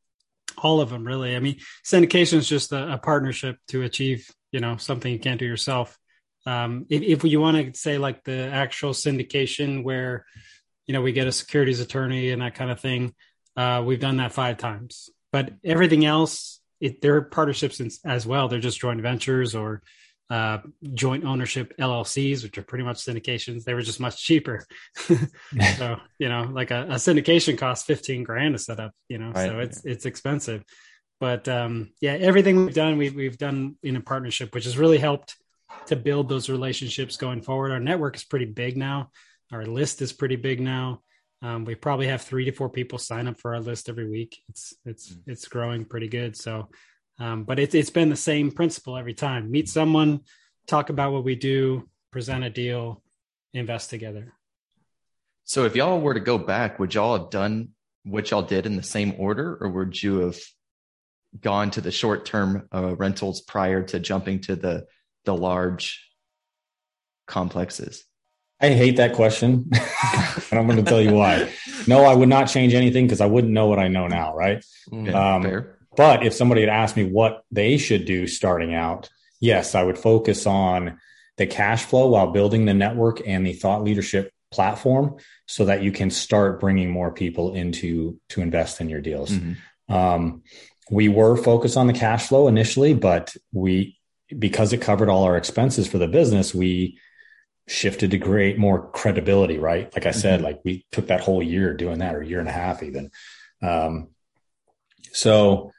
all 0.63 0.81
of 0.81 0.91
them 0.91 1.05
really. 1.05 1.37
I 1.37 1.41
mean, 1.41 1.59
syndication 1.85 2.35
is 2.35 2.49
just 2.49 2.73
a, 2.73 2.95
a 2.95 2.99
partnership 2.99 3.59
to 3.69 3.83
achieve, 3.83 4.31
you 4.53 4.61
know, 4.61 4.77
something 4.77 5.13
you 5.13 5.19
can't 5.19 5.39
do 5.39 5.47
yourself. 5.47 5.99
Um, 6.47 6.87
if, 6.89 7.03
if 7.03 7.25
you 7.25 7.41
want 7.41 7.75
to 7.75 7.79
say 7.79 7.99
like 7.99 8.25
the 8.25 8.49
actual 8.53 8.93
syndication 8.93 9.85
where, 9.85 10.25
you 10.87 10.93
know, 10.93 11.03
we 11.03 11.13
get 11.13 11.27
a 11.27 11.33
securities 11.33 11.81
attorney 11.81 12.31
and 12.31 12.43
that 12.43 12.55
kind 12.55 12.71
of 12.71 12.81
thing, 12.81 13.15
uh, 13.57 13.83
we've 13.85 14.01
done 14.01 14.17
that 14.17 14.33
five 14.33 14.59
times. 14.59 15.11
But 15.31 15.53
everything 15.65 16.05
else, 16.05 16.61
it, 16.81 17.01
they're 17.01 17.23
partnerships 17.23 17.81
as 18.05 18.27
well. 18.27 18.49
They're 18.49 18.59
just 18.59 18.81
joint 18.81 19.01
ventures 19.01 19.55
or 19.55 19.83
uh, 20.33 20.59
joint 20.95 21.27
ownership 21.27 21.75
LLCs, 21.79 22.43
which 22.43 22.57
are 22.57 22.63
pretty 22.63 22.85
much 22.85 22.97
syndications. 22.97 23.65
They 23.65 23.75
were 23.75 23.83
just 23.83 24.01
much 24.01 24.17
cheaper. 24.25 24.65
so, 25.77 25.99
you 26.19 26.31
know, 26.31 26.45
like 26.51 26.71
a, 26.71 26.85
a, 26.85 26.95
syndication 26.95 27.59
costs 27.59 27.85
15 27.85 28.25
grand 28.25 28.55
to 28.55 28.59
set 28.59 28.81
up, 28.81 28.93
you 29.11 29.19
know, 29.19 29.33
right. 29.33 29.51
so 29.51 29.59
it's, 29.59 29.85
it's 29.85 30.07
expensive. 30.07 30.65
But 31.21 31.49
um, 31.49 31.91
yeah, 32.01 32.15
everything 32.15 32.65
we've 32.65 32.75
done, 32.75 32.97
we've, 32.97 33.15
we've 33.15 33.37
done 33.37 33.77
in 33.83 33.97
a 33.97 34.01
partnership, 34.01 34.55
which 34.55 34.65
has 34.65 34.79
really 34.79 34.97
helped 34.97 35.37
to 35.89 35.97
build 35.97 36.31
those 36.31 36.49
relationships 36.49 37.19
going 37.19 37.43
forward. 37.43 37.71
Our 37.71 37.81
network 37.81 38.17
is 38.17 38.25
pretty 38.25 38.47
big 38.47 38.79
now. 38.79 39.11
Our 39.53 39.67
list 39.67 40.01
is 40.01 40.15
pretty 40.15 40.37
big 40.37 40.63
now. 40.63 41.03
Um, 41.43 41.67
we 41.67 41.75
probably 41.75 42.07
have 42.07 42.23
three 42.23 42.47
to 42.47 42.53
four 42.53 42.71
people 42.71 42.99
sign 42.99 43.29
up 43.29 43.39
for 43.39 43.55
our 43.55 43.61
list 43.61 43.91
every 43.91 44.09
week. 44.09 44.41
It's 44.49 44.73
it's 44.87 45.13
mm. 45.13 45.21
it's 45.27 45.47
growing 45.49 45.85
pretty 45.85 46.09
good. 46.09 46.37
So 46.37 46.69
um, 47.19 47.45
but 47.45 47.59
it's 47.59 47.75
it's 47.75 47.91
been 47.91 48.09
the 48.09 48.17
same 48.17 48.51
principle 48.51 48.97
every 48.97 49.15
time. 49.15 49.51
Meet 49.51 49.69
someone, 49.69 50.21
talk 50.67 50.91
about 50.91 51.13
what 51.13 51.25
we 51.25 51.35
do, 51.35 51.89
present 52.11 52.45
a 52.45 52.51
deal, 52.51 53.03
invest 53.55 53.91
together. 53.91 54.33
So 55.45 55.65
if 55.65 55.77
y'all 55.77 56.01
were 56.01 56.15
to 56.15 56.21
go 56.21 56.39
back, 56.39 56.79
would 56.79 56.95
y'all 56.95 57.19
have 57.19 57.31
done 57.31 57.71
what 58.05 58.31
y'all 58.31 58.43
did 58.43 58.67
in 58.67 58.77
the 58.77 58.83
same 58.83 59.15
order, 59.19 59.57
or 59.61 59.69
would 59.69 60.01
you 60.03 60.21
have 60.21 60.39
gone 61.41 61.71
to 61.73 61.81
the 61.81 61.91
short 61.91 62.25
term 62.25 62.69
uh, 62.75 62.95
rentals 62.97 63.41
prior 63.41 63.83
to 63.85 64.01
jumping 64.01 64.41
to 64.43 64.57
the 64.57 64.87
the 65.25 65.35
large 65.35 66.09
complexes? 67.27 68.05
I 68.61 68.71
hate 68.71 68.97
that 68.99 69.15
question, 69.15 69.69
and 70.51 70.59
I'm 70.59 70.67
going 70.69 70.83
to 70.83 70.89
tell 70.89 71.01
you 71.01 71.15
why. 71.15 71.53
No, 71.89 72.05
I 72.05 72.15
would 72.15 72.29
not 72.29 72.45
change 72.45 72.75
anything 72.75 73.07
because 73.07 73.21
I 73.21 73.27
wouldn't 73.27 73.53
know 73.53 73.67
what 73.67 73.81
I 73.81 73.89
know 73.89 74.07
now, 74.07 74.35
right? 74.35 74.65
Yeah, 74.93 75.35
Um, 75.35 75.43
fair. 75.43 75.79
But 75.97 76.25
if 76.25 76.35
somebody 76.35 76.63
had 76.63 76.71
asked 76.71 76.97
me 76.97 77.05
what 77.05 77.45
they 77.51 77.77
should 77.77 78.05
do 78.05 78.27
starting 78.27 78.75
out, 78.75 79.11
yes, 79.41 79.75
I 79.75 79.83
would 79.83 79.99
focus 79.99 80.47
on 80.47 80.99
the 81.37 81.47
cash 81.47 81.85
flow 81.85 82.09
while 82.09 82.31
building 82.31 82.65
the 82.65 82.75
network 82.75 83.21
and 83.27 83.47
the 83.47 83.53
thought 83.53 83.85
leadership 83.85 84.33
platform 84.51 85.17
so 85.47 85.65
that 85.65 85.83
you 85.83 85.93
can 85.93 86.11
start 86.11 86.61
bringing 86.61 86.91
more 86.91 87.11
people 87.11 87.55
into 87.55 88.21
to 88.29 88.43
invest 88.43 88.81
in 88.81 88.89
your 88.89 89.01
deals. 89.01 89.31
Mhm. 89.31 89.57
Um, 89.89 90.43
we 90.91 91.09
were 91.09 91.37
focused 91.37 91.77
on 91.77 91.87
the 91.87 91.93
cash 91.93 92.29
flow 92.29 92.49
initially, 92.49 92.95
but 92.95 93.35
we 93.53 93.99
because 94.39 94.73
it 94.73 94.81
covered 94.81 95.09
all 95.09 95.25
our 95.25 95.37
expenses 95.37 95.87
for 95.87 95.99
the 95.99 96.09
business, 96.09 96.55
we 96.55 96.99
shifted 97.69 98.11
to 98.11 98.19
create 98.19 98.59
more 98.59 98.91
credibility, 98.91 99.59
right? 99.59 99.93
Like 99.95 100.07
I 100.07 100.11
said, 100.11 100.41
like 100.43 100.61
we 100.65 100.87
took 100.91 101.09
that 101.09 101.21
whole 101.21 101.43
year 101.43 101.75
doing 101.75 101.99
that 101.99 102.15
or 102.15 102.23
a 102.23 102.27
year 102.27 102.41
and 102.41 102.49
a 102.49 102.53
half 102.53 102.83
even. 102.83 103.11
Um, 103.61 104.09
so 105.13 105.73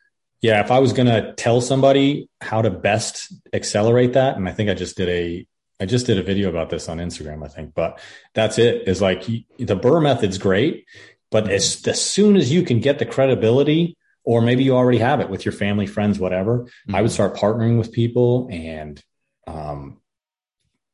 yeah, 0.43 0.60
if 0.60 0.71
I 0.71 0.79
was 0.79 0.91
going 0.91 1.08
to 1.08 1.34
tell 1.36 1.62
somebody 1.62 2.27
how 2.41 2.62
to 2.62 2.69
best 2.69 3.32
accelerate 3.53 4.13
that, 4.13 4.36
and 4.36 4.47
I 4.47 4.51
think 4.51 4.69
I 4.69 4.73
just 4.73 4.97
did 4.97 5.08
a, 5.08 5.47
I 5.79 5.86
just 5.86 6.06
did 6.06 6.17
a 6.17 6.23
video 6.23 6.49
about 6.49 6.69
this 6.69 6.89
on 6.89 6.97
Instagram, 6.97 7.45
I 7.45 7.47
think, 7.47 7.73
but 7.73 7.97
that's 8.34 8.60
it 8.60 8.86
is 8.86 9.01
like 9.01 9.25
the 9.25 9.45
BRRRR 9.60 10.03
method's 10.03 10.38
great, 10.38 10.86
but 11.32 11.49
as, 11.49 11.88
as 11.88 12.01
soon 12.01 12.36
as 12.36 12.51
you 12.51 12.63
can 12.63 12.82
get 12.82 12.99
the 12.99 13.06
credibility, 13.06 13.95
or 14.25 14.41
maybe 14.41 14.65
you 14.65 14.75
already 14.75 14.97
have 14.97 15.21
it 15.21 15.29
with 15.29 15.45
your 15.45 15.53
family, 15.53 15.88
friends, 15.88 16.19
whatever, 16.19 16.67
I 16.93 17.01
would 17.01 17.12
start 17.12 17.38
partnering 17.38 17.77
with 17.77 17.93
people 17.93 18.49
and, 18.51 19.01
um, 19.47 20.01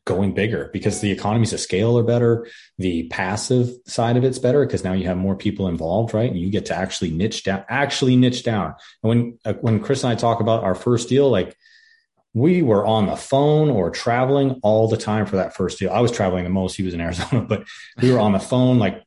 going 0.10 0.34
bigger 0.34 0.70
because 0.74 1.00
the 1.00 1.12
economies 1.12 1.54
of 1.54 1.62
scale 1.62 1.98
are 1.98 2.04
better. 2.04 2.46
The 2.78 3.08
passive 3.08 3.70
side 3.86 4.18
of 4.18 4.26
it's 4.26 4.40
better 4.40 4.66
because 4.66 4.84
now 4.84 4.92
you 4.92 5.06
have 5.06 5.16
more 5.18 5.38
people 5.38 5.70
involved, 5.70 6.14
right? 6.14 6.30
And 6.30 6.38
you 6.38 6.50
get 6.50 6.66
to 6.66 6.76
actually 6.76 7.12
niche 7.12 7.44
down, 7.46 7.64
actually 7.70 8.18
niche 8.18 8.44
down. 8.44 8.74
And 9.04 9.10
when, 9.10 9.40
uh, 9.46 9.54
when 9.62 9.80
Chris 9.80 10.04
and 10.04 10.12
I 10.12 10.16
talk 10.16 10.42
about 10.42 10.64
our 10.66 10.76
first 10.76 11.08
deal, 11.08 11.30
like 11.30 11.56
we 12.34 12.62
were 12.62 12.86
on 12.86 13.06
the 13.06 13.16
phone 13.16 13.70
or 13.70 13.90
traveling 13.90 14.60
all 14.64 14.88
the 14.90 14.98
time 14.98 15.26
for 15.26 15.38
that 15.38 15.56
first 15.56 15.80
deal. 15.80 15.90
I 15.92 16.02
was 16.02 16.12
traveling 16.12 16.44
the 16.44 16.50
most. 16.50 16.76
He 16.76 16.84
was 16.84 16.94
in 16.94 17.02
Arizona, 17.02 17.42
but 17.48 17.64
we 18.02 18.12
were 18.12 18.20
on 18.20 18.34
the 18.34 18.40
phone. 18.40 18.80
Like 18.80 19.04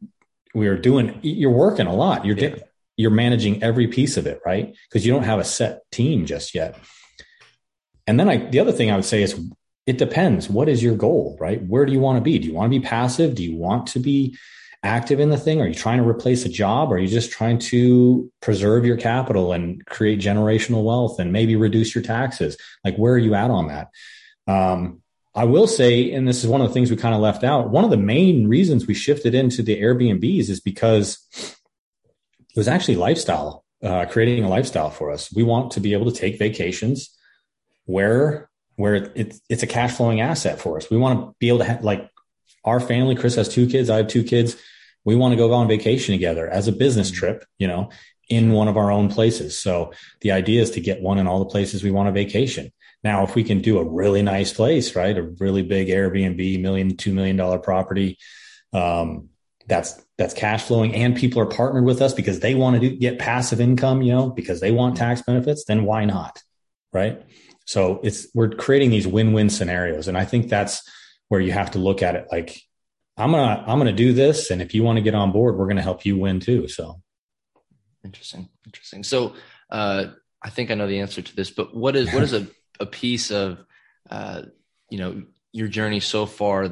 we 0.54 0.68
were 0.68 0.78
doing, 0.78 1.18
you're 1.22 1.50
working 1.50 1.86
a 1.86 1.94
lot. 1.94 2.24
You're, 2.24 2.38
Yeah. 2.38 2.56
you're 2.96 3.10
managing 3.10 3.62
every 3.62 3.88
piece 3.88 4.16
of 4.16 4.26
it, 4.26 4.40
right? 4.46 4.74
Because 4.88 5.04
you 5.04 5.12
don't 5.12 5.24
have 5.24 5.38
a 5.38 5.44
set 5.44 5.82
team 5.90 6.26
just 6.26 6.54
yet. 6.54 6.78
And 8.06 8.18
then 8.18 8.28
I, 8.28 8.36
the 8.38 8.58
other 8.58 8.72
thing 8.72 8.90
I 8.90 8.96
would 8.96 9.04
say 9.04 9.22
is 9.22 9.38
it 9.86 9.98
depends. 9.98 10.48
What 10.48 10.68
is 10.68 10.82
your 10.82 10.96
goal, 10.96 11.36
right? 11.40 11.62
Where 11.66 11.84
do 11.84 11.92
you 11.92 12.00
want 12.00 12.16
to 12.16 12.22
be? 12.22 12.38
Do 12.38 12.46
you 12.46 12.54
want 12.54 12.72
to 12.72 12.78
be 12.78 12.84
passive? 12.84 13.34
Do 13.34 13.42
you 13.42 13.56
want 13.56 13.88
to 13.88 13.98
be 13.98 14.36
active 14.84 15.20
in 15.20 15.30
the 15.30 15.36
thing? 15.36 15.60
Are 15.60 15.66
you 15.66 15.74
trying 15.74 15.98
to 15.98 16.08
replace 16.08 16.44
a 16.44 16.48
job? 16.48 16.92
Are 16.92 16.98
you 16.98 17.08
just 17.08 17.30
trying 17.30 17.58
to 17.58 18.30
preserve 18.40 18.84
your 18.84 18.96
capital 18.96 19.52
and 19.52 19.84
create 19.86 20.20
generational 20.20 20.84
wealth 20.84 21.18
and 21.18 21.32
maybe 21.32 21.56
reduce 21.56 21.94
your 21.94 22.02
taxes? 22.02 22.56
Like, 22.84 22.96
where 22.96 23.14
are 23.14 23.18
you 23.18 23.34
at 23.34 23.50
on 23.50 23.68
that? 23.68 23.88
Um, 24.46 25.02
I 25.34 25.44
will 25.44 25.66
say, 25.66 26.12
and 26.12 26.28
this 26.28 26.44
is 26.44 26.50
one 26.50 26.60
of 26.60 26.68
the 26.68 26.74
things 26.74 26.90
we 26.90 26.96
kind 26.96 27.14
of 27.14 27.20
left 27.20 27.42
out. 27.42 27.70
One 27.70 27.84
of 27.84 27.90
the 27.90 27.96
main 27.96 28.48
reasons 28.48 28.86
we 28.86 28.94
shifted 28.94 29.34
into 29.34 29.62
the 29.62 29.80
Airbnbs 29.80 30.50
is 30.50 30.60
because 30.60 31.26
it 31.32 32.56
was 32.56 32.68
actually 32.68 32.96
lifestyle, 32.96 33.64
uh, 33.82 34.04
creating 34.06 34.44
a 34.44 34.48
lifestyle 34.48 34.90
for 34.90 35.10
us. 35.10 35.32
We 35.34 35.42
want 35.42 35.72
to 35.72 35.80
be 35.80 35.94
able 35.94 36.10
to 36.10 36.16
take 36.16 36.38
vacations 36.38 37.16
where 37.86 38.50
where 38.76 39.12
it's 39.14 39.40
it's 39.48 39.62
a 39.62 39.66
cash 39.66 39.92
flowing 39.92 40.20
asset 40.20 40.60
for 40.60 40.76
us. 40.76 40.90
We 40.90 40.96
want 40.96 41.20
to 41.20 41.36
be 41.38 41.48
able 41.48 41.58
to 41.58 41.64
have 41.64 41.84
like 41.84 42.08
our 42.64 42.80
family. 42.80 43.14
Chris 43.14 43.34
has 43.36 43.48
two 43.48 43.66
kids. 43.68 43.90
I 43.90 43.96
have 43.98 44.08
two 44.08 44.24
kids. 44.24 44.56
We 45.04 45.16
want 45.16 45.32
to 45.32 45.36
go 45.36 45.52
on 45.52 45.68
vacation 45.68 46.14
together 46.14 46.48
as 46.48 46.68
a 46.68 46.72
business 46.72 47.10
trip. 47.10 47.44
You 47.58 47.68
know, 47.68 47.90
in 48.28 48.52
one 48.52 48.68
of 48.68 48.76
our 48.76 48.90
own 48.90 49.10
places. 49.10 49.58
So 49.58 49.92
the 50.20 50.32
idea 50.32 50.62
is 50.62 50.70
to 50.72 50.80
get 50.80 51.02
one 51.02 51.18
in 51.18 51.26
all 51.26 51.38
the 51.38 51.50
places 51.50 51.82
we 51.82 51.90
want 51.90 52.06
to 52.08 52.12
vacation. 52.12 52.72
Now, 53.04 53.24
if 53.24 53.34
we 53.34 53.44
can 53.44 53.60
do 53.60 53.78
a 53.78 53.84
really 53.84 54.22
nice 54.22 54.52
place, 54.52 54.94
right, 54.94 55.16
a 55.16 55.22
really 55.22 55.62
big 55.62 55.88
Airbnb, 55.88 56.60
million, 56.62 56.96
two 56.96 57.12
million 57.12 57.36
dollar 57.36 57.58
property, 57.58 58.16
um, 58.72 59.28
that's 59.66 60.02
that's 60.18 60.34
cash 60.34 60.64
flowing, 60.64 60.94
and 60.94 61.16
people 61.16 61.40
are 61.42 61.46
partnered 61.46 61.84
with 61.84 62.00
us 62.00 62.14
because 62.14 62.40
they 62.40 62.54
want 62.54 62.80
to 62.80 62.88
do, 62.88 62.96
get 62.96 63.18
passive 63.18 63.60
income, 63.60 64.02
you 64.02 64.12
know, 64.12 64.30
because 64.30 64.60
they 64.60 64.72
want 64.72 64.96
tax 64.96 65.22
benefits. 65.22 65.64
Then 65.64 65.84
why 65.84 66.04
not, 66.04 66.42
right? 66.92 67.22
So 67.64 68.00
it's 68.02 68.26
we're 68.34 68.50
creating 68.50 68.90
these 68.90 69.06
win-win 69.06 69.50
scenarios, 69.50 70.08
and 70.08 70.18
I 70.18 70.24
think 70.24 70.48
that's 70.48 70.82
where 71.28 71.40
you 71.40 71.52
have 71.52 71.70
to 71.72 71.78
look 71.78 72.02
at 72.02 72.16
it 72.16 72.26
like 72.30 72.60
I'm 73.16 73.30
gonna 73.30 73.64
I'm 73.66 73.78
gonna 73.78 73.92
do 73.92 74.12
this, 74.12 74.50
and 74.50 74.60
if 74.60 74.74
you 74.74 74.82
want 74.82 74.96
to 74.96 75.02
get 75.02 75.14
on 75.14 75.32
board, 75.32 75.56
we're 75.56 75.68
gonna 75.68 75.82
help 75.82 76.04
you 76.04 76.18
win 76.18 76.40
too. 76.40 76.68
So 76.68 77.02
Interesting. 78.04 78.48
Interesting. 78.66 79.04
So 79.04 79.34
uh, 79.70 80.06
I 80.42 80.50
think 80.50 80.70
I 80.70 80.74
know 80.74 80.88
the 80.88 81.00
answer 81.00 81.22
to 81.22 81.36
this, 81.36 81.50
but 81.50 81.74
what 81.74 81.96
is 81.96 82.12
what 82.12 82.22
is 82.22 82.32
a, 82.32 82.46
a 82.80 82.86
piece 82.86 83.30
of 83.30 83.64
uh, 84.10 84.42
you 84.90 84.98
know 84.98 85.22
your 85.52 85.68
journey 85.68 86.00
so 86.00 86.26
far 86.26 86.64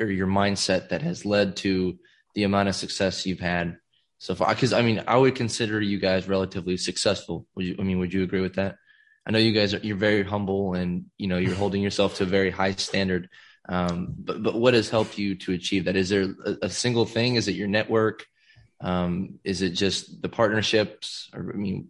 or 0.00 0.06
your 0.06 0.26
mindset 0.26 0.90
that 0.90 1.02
has 1.02 1.24
led 1.24 1.56
to 1.56 1.98
the 2.34 2.44
amount 2.44 2.68
of 2.68 2.74
success 2.74 3.26
you've 3.26 3.40
had 3.40 3.76
so 4.18 4.34
far? 4.34 4.54
Because 4.54 4.72
I 4.72 4.82
mean, 4.82 5.02
I 5.06 5.16
would 5.16 5.34
consider 5.34 5.80
you 5.80 5.98
guys 5.98 6.28
relatively 6.28 6.76
successful. 6.76 7.46
Would 7.54 7.66
you? 7.66 7.76
I 7.78 7.82
mean, 7.82 7.98
would 7.98 8.14
you 8.14 8.22
agree 8.22 8.40
with 8.40 8.54
that? 8.54 8.76
I 9.28 9.32
know 9.32 9.38
you 9.38 9.52
guys 9.52 9.74
are 9.74 9.78
you're 9.78 9.96
very 9.96 10.24
humble 10.24 10.74
and 10.74 11.06
you 11.18 11.28
know 11.28 11.38
you're 11.38 11.54
holding 11.54 11.82
yourself 11.82 12.16
to 12.16 12.24
a 12.24 12.26
very 12.26 12.50
high 12.50 12.72
standard. 12.72 13.28
Um, 13.68 14.14
but 14.18 14.42
but 14.42 14.56
what 14.56 14.74
has 14.74 14.90
helped 14.90 15.18
you 15.18 15.36
to 15.36 15.52
achieve 15.52 15.84
that? 15.86 15.96
Is 15.96 16.08
there 16.10 16.34
a, 16.46 16.56
a 16.64 16.70
single 16.70 17.06
thing? 17.06 17.36
Is 17.36 17.48
it 17.48 17.56
your 17.56 17.68
network? 17.68 18.26
Um, 18.80 19.40
is 19.44 19.62
it 19.62 19.70
just 19.70 20.22
the 20.22 20.28
partnerships? 20.30 21.30
Or, 21.34 21.52
I 21.52 21.56
mean, 21.56 21.88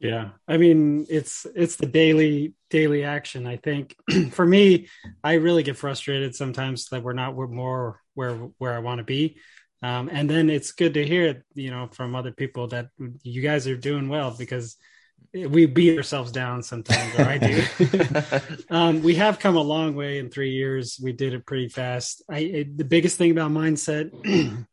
Yeah. 0.00 0.30
I 0.46 0.58
mean, 0.58 1.06
it's 1.10 1.46
it's 1.56 1.76
the 1.76 1.86
daily 1.86 2.54
daily 2.70 3.02
action. 3.04 3.46
I 3.46 3.56
think 3.56 3.96
for 4.30 4.46
me, 4.46 4.88
I 5.24 5.34
really 5.34 5.62
get 5.64 5.76
frustrated 5.76 6.34
sometimes 6.36 6.88
that 6.90 7.02
we're 7.02 7.14
not 7.14 7.34
we're 7.34 7.48
more 7.48 8.00
where 8.14 8.36
where 8.58 8.74
I 8.74 8.78
want 8.78 8.98
to 8.98 9.04
be. 9.04 9.38
Um, 9.82 10.08
and 10.12 10.28
then 10.28 10.50
it's 10.50 10.72
good 10.72 10.94
to 10.94 11.06
hear, 11.06 11.44
you 11.54 11.70
know, 11.70 11.88
from 11.92 12.14
other 12.14 12.32
people 12.32 12.68
that 12.68 12.88
you 13.22 13.42
guys 13.42 13.66
are 13.68 13.76
doing 13.76 14.08
well 14.08 14.34
because 14.36 14.76
we 15.32 15.66
beat 15.66 15.96
ourselves 15.96 16.32
down 16.32 16.62
sometimes, 16.62 17.14
or 17.18 17.22
I 17.22 17.38
do. 17.38 17.62
um, 18.70 19.02
we 19.02 19.14
have 19.16 19.38
come 19.38 19.56
a 19.56 19.62
long 19.62 19.94
way 19.94 20.18
in 20.18 20.30
three 20.30 20.52
years. 20.52 20.98
We 21.02 21.12
did 21.12 21.34
it 21.34 21.46
pretty 21.46 21.68
fast. 21.68 22.22
I 22.30 22.38
it, 22.38 22.78
the 22.78 22.84
biggest 22.84 23.18
thing 23.18 23.30
about 23.30 23.50
mindset 23.50 24.10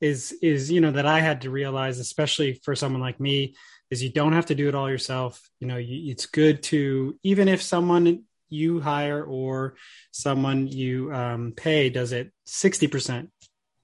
is 0.00 0.32
is 0.42 0.70
you 0.70 0.80
know 0.80 0.90
that 0.92 1.06
I 1.06 1.20
had 1.20 1.42
to 1.42 1.50
realize, 1.50 1.98
especially 1.98 2.54
for 2.64 2.74
someone 2.74 3.00
like 3.00 3.20
me, 3.20 3.54
is 3.90 4.02
you 4.02 4.10
don't 4.10 4.32
have 4.32 4.46
to 4.46 4.54
do 4.54 4.68
it 4.68 4.74
all 4.74 4.90
yourself. 4.90 5.40
You 5.60 5.68
know, 5.68 5.76
you, 5.76 6.10
it's 6.10 6.26
good 6.26 6.62
to 6.64 7.18
even 7.22 7.46
if 7.48 7.62
someone 7.62 8.24
you 8.48 8.80
hire 8.80 9.24
or 9.24 9.76
someone 10.10 10.66
you 10.66 11.12
um, 11.14 11.52
pay 11.56 11.90
does 11.90 12.12
it 12.12 12.32
sixty 12.44 12.88
percent 12.88 13.30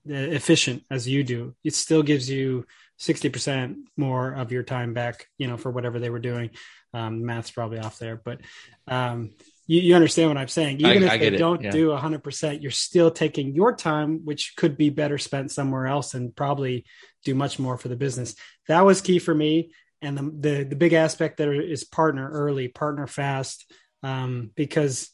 efficient 0.05 0.83
as 0.90 1.07
you 1.07 1.23
do, 1.23 1.55
it 1.64 1.75
still 1.75 2.03
gives 2.03 2.29
you 2.31 2.66
60% 2.98 3.76
more 3.96 4.32
of 4.32 4.50
your 4.52 4.62
time 4.62 4.92
back, 4.92 5.26
you 5.38 5.46
know, 5.46 5.56
for 5.56 5.70
whatever 5.70 5.98
they 5.98 6.11
were 6.11 6.18
doing. 6.18 6.50
Um, 6.92 7.24
math's 7.24 7.50
probably 7.50 7.78
off 7.78 7.98
there, 7.98 8.16
but 8.16 8.40
um, 8.87 9.30
you, 9.66 9.80
you 9.80 9.94
understand 9.94 10.30
what 10.30 10.38
I'm 10.38 10.48
saying. 10.48 10.80
Even 10.80 11.04
I- 11.04 11.06
if 11.06 11.12
I 11.12 11.18
they 11.18 11.30
don't 11.30 11.62
yeah. 11.62 11.70
do 11.70 11.90
100%, 11.90 12.62
you're 12.62 12.70
still 12.70 13.11
taking 13.11 13.54
your 13.54 13.76
time, 13.76 14.24
which 14.24 14.54
could 14.56 14.76
be 14.76 14.90
better 14.90 15.18
spent 15.18 15.52
somewhere 15.52 15.87
else 15.87 16.14
and 16.14 16.34
probably 16.34 16.84
do 17.24 17.34
much 17.34 17.58
more 17.58 17.76
for 17.76 17.88
the 17.88 17.96
business. 17.96 18.34
That 18.66 18.84
was 18.84 19.00
key 19.00 19.18
for 19.18 19.34
me. 19.34 19.72
And 20.00 20.16
the, 20.16 20.22
the, 20.22 20.64
the 20.64 20.76
big 20.76 20.92
aspect 20.92 21.37
there 21.37 21.52
is 21.52 21.84
partner 21.84 22.28
early, 22.30 22.68
partner 22.68 23.06
fast, 23.06 23.70
um, 24.02 24.50
because 24.54 25.11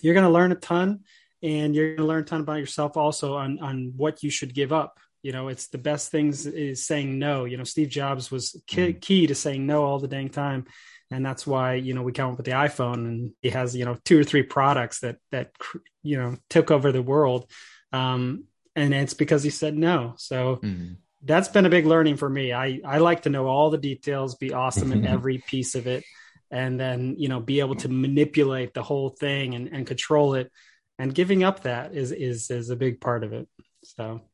you're 0.00 0.14
going 0.14 0.26
to 0.26 0.32
learn 0.32 0.52
a 0.52 0.56
ton 0.56 1.00
and 1.42 1.74
you're 1.74 1.88
going 1.88 1.98
to 1.98 2.06
learn 2.06 2.22
a 2.22 2.26
ton 2.26 2.40
about 2.40 2.58
yourself 2.58 2.96
also 2.96 3.36
on, 3.36 3.58
on 3.60 3.92
what 3.96 4.22
you 4.22 4.30
should 4.30 4.54
give 4.54 4.72
up. 4.72 4.98
You 5.22 5.32
know, 5.32 5.48
it's 5.48 5.68
the 5.68 5.78
best 5.78 6.10
things 6.10 6.46
is 6.46 6.86
saying 6.86 7.18
no. 7.18 7.44
You 7.44 7.56
know, 7.56 7.64
Steve 7.64 7.88
Jobs 7.88 8.30
was 8.30 8.60
key, 8.66 8.92
key 8.92 9.26
to 9.26 9.34
saying 9.34 9.66
no 9.66 9.84
all 9.84 9.98
the 9.98 10.08
dang 10.08 10.28
time. 10.28 10.66
And 11.10 11.24
that's 11.24 11.46
why, 11.46 11.74
you 11.74 11.94
know, 11.94 12.02
we 12.02 12.12
come 12.12 12.32
up 12.32 12.36
with 12.36 12.46
the 12.46 12.52
iPhone 12.52 12.94
and 12.94 13.32
he 13.40 13.50
has, 13.50 13.74
you 13.74 13.84
know, 13.84 13.96
two 14.04 14.20
or 14.20 14.24
three 14.24 14.42
products 14.42 15.00
that, 15.00 15.16
that, 15.32 15.52
you 16.02 16.18
know, 16.18 16.36
took 16.50 16.70
over 16.70 16.92
the 16.92 17.02
world. 17.02 17.50
Um, 17.92 18.44
and 18.76 18.92
it's 18.94 19.14
because 19.14 19.42
he 19.42 19.50
said 19.50 19.76
no. 19.76 20.14
So 20.18 20.56
Mhm. 20.56 20.96
that's 21.24 21.48
been 21.48 21.66
a 21.66 21.70
big 21.70 21.86
learning 21.86 22.16
for 22.16 22.28
me. 22.28 22.52
I, 22.52 22.80
I 22.84 22.98
like 22.98 23.22
to 23.22 23.30
know 23.30 23.46
all 23.46 23.70
the 23.70 23.78
details, 23.78 24.36
be 24.36 24.52
awesome 24.52 24.92
in 24.92 25.04
every 25.14 25.38
piece 25.38 25.74
of 25.74 25.86
it, 25.86 26.04
and 26.50 26.78
then, 26.78 27.16
you 27.18 27.28
know, 27.28 27.40
be 27.40 27.60
able 27.60 27.74
to 27.76 27.88
manipulate 27.88 28.74
the 28.74 28.82
whole 28.82 29.10
thing 29.10 29.54
and, 29.54 29.68
and 29.72 29.86
control 29.86 30.34
it. 30.34 30.52
And 30.98 31.14
giving 31.14 31.42
up 31.42 31.62
that 31.62 31.94
is, 31.94 32.12
is, 32.12 32.50
is 32.50 32.70
a 32.70 32.76
big 32.76 33.00
part 33.00 33.24
of 33.24 33.32
it. 33.32 33.48
So, 33.82 34.04
There 34.04 34.12
you 34.12 34.18
go. 34.18 34.27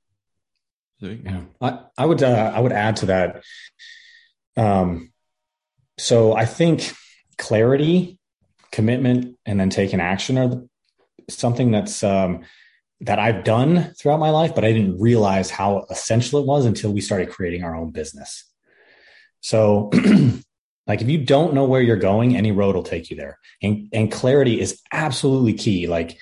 Yeah, 1.00 1.42
I, 1.60 1.80
I 1.98 2.06
would 2.06 2.22
uh, 2.22 2.52
I 2.54 2.60
would 2.60 2.72
add 2.72 2.96
to 2.96 3.06
that. 3.06 3.42
Um, 4.56 5.12
so 5.98 6.34
I 6.34 6.46
think 6.46 6.92
clarity, 7.38 8.18
commitment, 8.72 9.36
and 9.44 9.58
then 9.58 9.70
taking 9.70 10.00
action 10.00 10.38
are 10.38 10.48
the, 10.48 10.68
something 11.28 11.70
that's 11.70 12.02
um, 12.02 12.44
that 13.00 13.18
I've 13.18 13.44
done 13.44 13.92
throughout 13.98 14.20
my 14.20 14.30
life, 14.30 14.54
but 14.54 14.64
I 14.64 14.72
didn't 14.72 14.98
realize 14.98 15.50
how 15.50 15.86
essential 15.90 16.40
it 16.40 16.46
was 16.46 16.64
until 16.64 16.92
we 16.92 17.00
started 17.00 17.28
creating 17.28 17.64
our 17.64 17.74
own 17.74 17.90
business. 17.90 18.44
So, 19.40 19.90
like 20.86 21.02
if 21.02 21.08
you 21.08 21.18
don't 21.18 21.54
know 21.54 21.64
where 21.64 21.82
you're 21.82 21.96
going, 21.96 22.36
any 22.36 22.52
road 22.52 22.76
will 22.76 22.82
take 22.82 23.10
you 23.10 23.16
there. 23.16 23.38
And, 23.62 23.88
and 23.92 24.10
clarity 24.10 24.60
is 24.60 24.80
absolutely 24.92 25.54
key. 25.54 25.86
Like, 25.86 26.18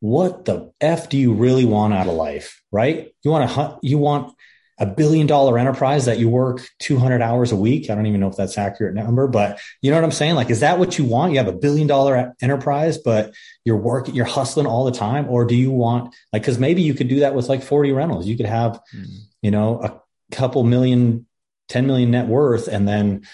what 0.00 0.44
the 0.44 0.72
F 0.80 1.08
do 1.08 1.16
you 1.16 1.32
really 1.32 1.64
want 1.64 1.94
out 1.94 2.06
of 2.06 2.14
life? 2.14 2.62
Right? 2.70 3.14
You 3.22 3.30
want 3.30 3.50
to, 3.50 3.78
you 3.82 3.98
want 3.98 4.34
a 4.78 4.86
billion 4.86 5.26
dollar 5.26 5.58
enterprise 5.58 6.04
that 6.04 6.18
you 6.18 6.28
work 6.28 6.60
200 6.80 7.22
hours 7.22 7.50
a 7.50 7.56
week. 7.56 7.88
I 7.88 7.94
don't 7.94 8.06
even 8.06 8.20
know 8.20 8.28
if 8.28 8.36
that's 8.36 8.58
accurate 8.58 8.94
number, 8.94 9.26
but 9.26 9.58
you 9.80 9.90
know 9.90 9.96
what 9.96 10.04
I'm 10.04 10.12
saying? 10.12 10.34
Like, 10.34 10.50
is 10.50 10.60
that 10.60 10.78
what 10.78 10.98
you 10.98 11.04
want? 11.04 11.32
You 11.32 11.38
have 11.38 11.48
a 11.48 11.52
billion 11.52 11.86
dollar 11.86 12.34
enterprise, 12.42 12.98
but 12.98 13.32
you're 13.64 13.78
working, 13.78 14.14
you're 14.14 14.26
hustling 14.26 14.66
all 14.66 14.84
the 14.84 14.92
time. 14.92 15.28
Or 15.30 15.46
do 15.46 15.56
you 15.56 15.70
want 15.70 16.14
like, 16.32 16.44
cause 16.44 16.58
maybe 16.58 16.82
you 16.82 16.92
could 16.92 17.08
do 17.08 17.20
that 17.20 17.34
with 17.34 17.48
like 17.48 17.62
40 17.62 17.92
rentals. 17.92 18.26
You 18.26 18.36
could 18.36 18.46
have, 18.46 18.80
mm-hmm. 18.94 19.16
you 19.40 19.50
know, 19.50 19.80
a 19.82 20.34
couple 20.34 20.62
million, 20.62 21.26
10 21.68 21.86
million 21.86 22.10
net 22.10 22.26
worth 22.26 22.68
and 22.68 22.86
then, 22.86 23.26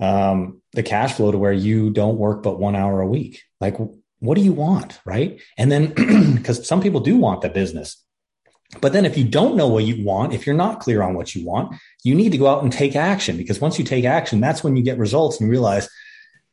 um, 0.00 0.60
the 0.72 0.82
cash 0.82 1.14
flow 1.14 1.30
to 1.30 1.38
where 1.38 1.52
you 1.52 1.90
don't 1.90 2.18
work 2.18 2.42
but 2.42 2.58
one 2.58 2.76
hour 2.76 3.00
a 3.00 3.06
week. 3.06 3.42
Like, 3.60 3.78
what 4.24 4.36
do 4.36 4.42
you 4.42 4.52
want? 4.52 5.00
Right. 5.04 5.40
And 5.58 5.70
then, 5.70 6.42
cause 6.44 6.66
some 6.66 6.80
people 6.80 7.00
do 7.00 7.16
want 7.16 7.42
the 7.42 7.48
business 7.48 8.04
but 8.80 8.92
then 8.92 9.04
if 9.04 9.16
you 9.16 9.24
don't 9.24 9.56
know 9.56 9.68
what 9.68 9.84
you 9.84 10.04
want, 10.04 10.32
if 10.32 10.46
you're 10.46 10.56
not 10.56 10.80
clear 10.80 11.02
on 11.02 11.14
what 11.14 11.34
you 11.34 11.46
want, 11.46 11.74
you 12.02 12.14
need 12.14 12.32
to 12.32 12.38
go 12.38 12.46
out 12.46 12.62
and 12.62 12.72
take 12.72 12.96
action 12.96 13.36
because 13.36 13.60
once 13.60 13.78
you 13.78 13.84
take 13.84 14.04
action, 14.04 14.40
that's 14.40 14.64
when 14.64 14.76
you 14.76 14.82
get 14.82 14.98
results 14.98 15.40
and 15.40 15.50
realize, 15.50 15.88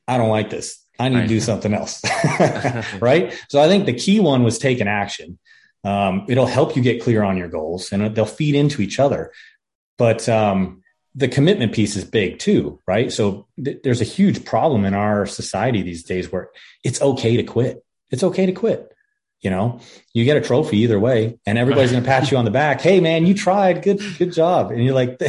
I 0.08 0.18
don't 0.18 0.30
like 0.30 0.50
this. 0.50 0.80
I 1.00 1.10
need 1.10 1.16
right. 1.16 1.22
to 1.24 1.28
do 1.28 1.40
something 1.40 1.74
else. 1.74 2.02
right. 3.00 3.34
So 3.50 3.62
I 3.62 3.68
think 3.68 3.86
the 3.86 3.94
key 3.94 4.20
one 4.20 4.44
was 4.44 4.60
taking 4.60 4.88
action. 4.88 5.40
Um, 5.84 6.26
it'll 6.30 6.46
help 6.46 6.76
you 6.76 6.82
get 6.82 7.02
clear 7.02 7.24
on 7.24 7.38
your 7.38 7.48
goals 7.48 7.92
and 7.92 8.16
they'll 8.16 8.26
feed 8.26 8.56
into 8.56 8.82
each 8.82 9.00
other. 9.00 9.32
But 9.98 10.28
um, 10.30 10.81
the 11.13 11.28
commitment 11.28 11.74
piece 11.74 11.95
is 11.95 12.06
big 12.06 12.39
too, 12.39 12.80
right? 12.88 13.12
So 13.12 13.47
th- 13.63 13.80
there's 13.84 14.02
a 14.02 14.06
huge 14.06 14.45
problem 14.45 14.86
in 14.86 14.93
our 14.93 15.26
society 15.26 15.82
these 15.82 16.04
days 16.04 16.32
where 16.32 16.50
it's 16.84 17.02
okay 17.02 17.38
to 17.38 17.43
quit. 17.43 17.84
It's 18.10 18.24
okay 18.24 18.45
to 18.45 18.54
quit 18.54 18.91
you 19.41 19.50
know? 19.50 19.80
You 20.13 20.24
get 20.24 20.38
a 20.38 20.41
trophy 20.41 20.78
either 20.80 21.00
way 21.00 21.39
and 21.45 21.58
everybody's 21.58 21.91
going 21.91 22.04
to 22.04 22.08
pat 22.08 22.32
you 22.32 22.38
on 22.38 22.45
the 22.45 22.52
back 22.52 22.82
hey 22.82 23.00
man 23.00 23.26
you 23.26 23.34
tried. 23.34 23.82
Good 23.82 24.02
good 24.17 24.34
job. 24.34 24.71
And 24.71 24.84
you're 24.84 24.95
like 24.95 25.19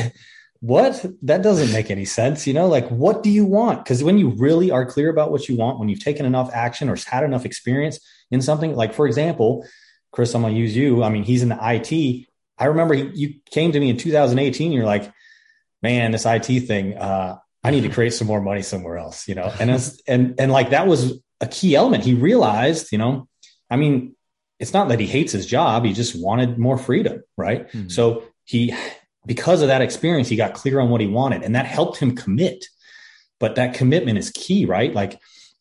what? 0.60 1.04
That 1.22 1.42
doesn't 1.42 1.72
make 1.72 1.90
any 1.90 2.04
sense 2.04 2.46
you 2.46 2.52
know? 2.52 2.68
Like 2.68 2.88
what 2.88 3.22
do 3.22 3.30
you 3.30 3.44
want? 3.44 3.82
Because 3.82 4.04
when 4.04 4.18
you 4.18 4.30
really 4.30 4.70
are 4.70 4.86
clear 4.86 5.10
about 5.10 5.32
what 5.32 5.48
you 5.48 5.56
want 5.56 5.78
when 5.78 5.88
you've 5.88 6.04
taken 6.04 6.26
enough 6.26 6.50
action 6.52 6.88
or 6.88 6.96
had 7.06 7.24
enough 7.24 7.44
experience 7.44 7.98
in 8.30 8.42
something 8.42 8.76
like 8.76 8.94
for 8.94 9.06
example 9.06 9.66
chris 10.10 10.34
i'm 10.34 10.42
going 10.42 10.54
to 10.54 10.60
use 10.60 10.76
you. 10.76 11.02
I 11.02 11.08
mean 11.08 11.24
he's 11.24 11.42
in 11.42 11.48
the 11.48 11.58
it 11.60 12.26
i 12.58 12.66
remember 12.66 12.94
you 12.94 13.34
came 13.50 13.72
to 13.72 13.80
me 13.80 13.90
in 13.90 13.96
2018 13.96 14.72
you're 14.72 14.84
like 14.84 15.10
man 15.82 16.12
this 16.12 16.26
it 16.26 16.44
thing 16.66 16.96
uh, 16.96 17.36
i 17.64 17.70
need 17.70 17.82
to 17.82 17.88
create 17.88 18.12
some 18.12 18.26
more 18.26 18.40
money 18.40 18.62
somewhere 18.62 18.96
else 18.96 19.28
you 19.28 19.34
know 19.34 19.52
and 19.60 19.70
and 20.06 20.34
and 20.38 20.52
like 20.52 20.70
that 20.70 20.86
was 20.86 21.20
a 21.40 21.46
key 21.46 21.74
element 21.74 22.04
he 22.04 22.14
realized 22.14 22.92
you 22.92 22.98
know 22.98 23.28
I 23.72 23.76
mean, 23.76 24.14
it's 24.58 24.74
not 24.74 24.90
that 24.90 25.00
he 25.00 25.06
hates 25.06 25.32
his 25.32 25.46
job. 25.46 25.86
He 25.86 25.94
just 25.94 26.14
wanted 26.14 26.58
more 26.58 26.76
freedom. 26.76 27.22
Right. 27.38 27.66
Mm-hmm. 27.68 27.88
So 27.88 28.24
he, 28.44 28.74
because 29.24 29.62
of 29.62 29.68
that 29.68 29.80
experience, 29.80 30.28
he 30.28 30.36
got 30.36 30.52
clear 30.52 30.78
on 30.78 30.90
what 30.90 31.00
he 31.00 31.06
wanted 31.06 31.42
and 31.42 31.56
that 31.56 31.64
helped 31.64 31.96
him 31.96 32.14
commit. 32.14 32.66
But 33.40 33.56
that 33.56 33.74
commitment 33.74 34.18
is 34.18 34.30
key, 34.30 34.66
right? 34.66 34.92
Like, 34.92 35.18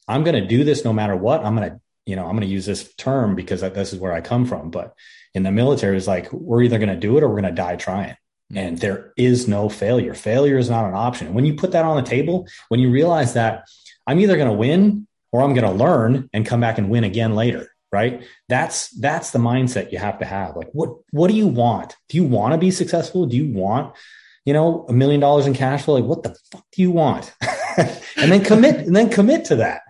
I'm 0.07 0.23
going 0.23 0.35
to 0.35 0.45
do 0.45 0.65
this 0.65 0.83
no 0.83 0.91
matter 0.91 1.15
what. 1.15 1.43
I'm 1.43 1.55
going 1.55 1.69
to, 1.69 1.79
you 2.05 2.15
know, 2.17 2.25
I'm 2.25 2.31
going 2.31 2.41
to 2.41 2.47
use 2.47 2.65
this 2.65 2.93
term 2.95 3.33
because 3.33 3.61
this 3.61 3.93
is 3.93 3.99
where 3.99 4.11
I 4.11 4.19
come 4.19 4.45
from. 4.45 4.71
But 4.71 4.93
in 5.33 5.43
the 5.43 5.51
military, 5.51 5.95
it's 5.95 6.05
like, 6.05 6.31
we're 6.33 6.63
either 6.63 6.77
going 6.77 6.89
to 6.89 6.95
do 6.95 7.17
it 7.17 7.23
or 7.23 7.29
we're 7.29 7.41
going 7.41 7.55
to 7.55 7.61
die 7.61 7.77
trying. 7.77 8.17
And 8.55 8.77
there 8.77 9.13
is 9.15 9.47
no 9.47 9.69
failure. 9.69 10.13
Failure 10.13 10.57
is 10.57 10.69
not 10.69 10.85
an 10.85 10.93
option. 10.93 11.33
When 11.33 11.45
you 11.45 11.53
put 11.53 11.71
that 11.71 11.85
on 11.85 11.95
the 11.95 12.09
table, 12.09 12.47
when 12.69 12.79
you 12.79 12.91
realize 12.91 13.33
that 13.33 13.67
I'm 14.05 14.19
either 14.19 14.35
going 14.35 14.49
to 14.49 14.53
win 14.53 15.07
or 15.31 15.41
I'm 15.41 15.53
going 15.53 15.65
to 15.65 15.83
learn 15.83 16.29
and 16.33 16.45
come 16.45 16.59
back 16.59 16.77
and 16.77 16.89
win 16.89 17.03
again 17.03 17.35
later 17.35 17.71
right? 17.91 18.23
That's 18.47 18.89
that's 18.89 19.31
the 19.31 19.39
mindset 19.39 19.91
you 19.91 19.97
have 19.97 20.19
to 20.19 20.25
have. 20.25 20.55
Like 20.55 20.69
what 20.71 20.91
what 21.11 21.29
do 21.29 21.35
you 21.35 21.47
want? 21.47 21.95
Do 22.09 22.17
you 22.17 22.23
want 22.23 22.53
to 22.53 22.57
be 22.57 22.71
successful? 22.71 23.25
Do 23.25 23.35
you 23.35 23.51
want 23.53 23.95
you 24.45 24.53
know 24.53 24.85
a 24.87 24.93
million 24.93 25.19
dollars 25.19 25.45
in 25.45 25.53
cash 25.53 25.83
flow? 25.83 25.95
Like 25.95 26.05
what 26.05 26.23
the 26.23 26.35
fuck 26.51 26.65
do 26.71 26.81
you 26.81 26.91
want? 26.91 27.33
And 28.17 28.29
then 28.29 28.43
commit 28.43 28.85
and 28.85 28.95
then 28.95 29.09
commit 29.09 29.45
to 29.45 29.55
that. 29.57 29.81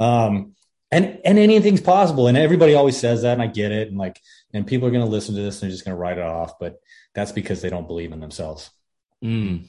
Um 0.00 0.54
and 0.90 1.20
and 1.24 1.38
anything's 1.38 1.80
possible. 1.80 2.28
And 2.28 2.36
everybody 2.36 2.74
always 2.74 2.96
says 2.96 3.22
that 3.22 3.34
and 3.34 3.42
i 3.42 3.46
get 3.46 3.72
it. 3.72 3.88
And 3.88 3.98
like 3.98 4.20
and 4.52 4.66
people 4.66 4.88
are 4.88 4.90
going 4.90 5.04
to 5.04 5.10
listen 5.10 5.34
to 5.34 5.40
this 5.40 5.56
and 5.56 5.62
they're 5.62 5.74
just 5.74 5.84
going 5.84 5.96
to 5.96 6.00
write 6.00 6.18
it 6.18 6.24
off 6.24 6.58
but 6.58 6.80
that's 7.14 7.32
because 7.32 7.60
they 7.60 7.70
don't 7.70 7.86
believe 7.86 8.12
in 8.12 8.20
themselves. 8.20 8.70
Mm. 9.22 9.66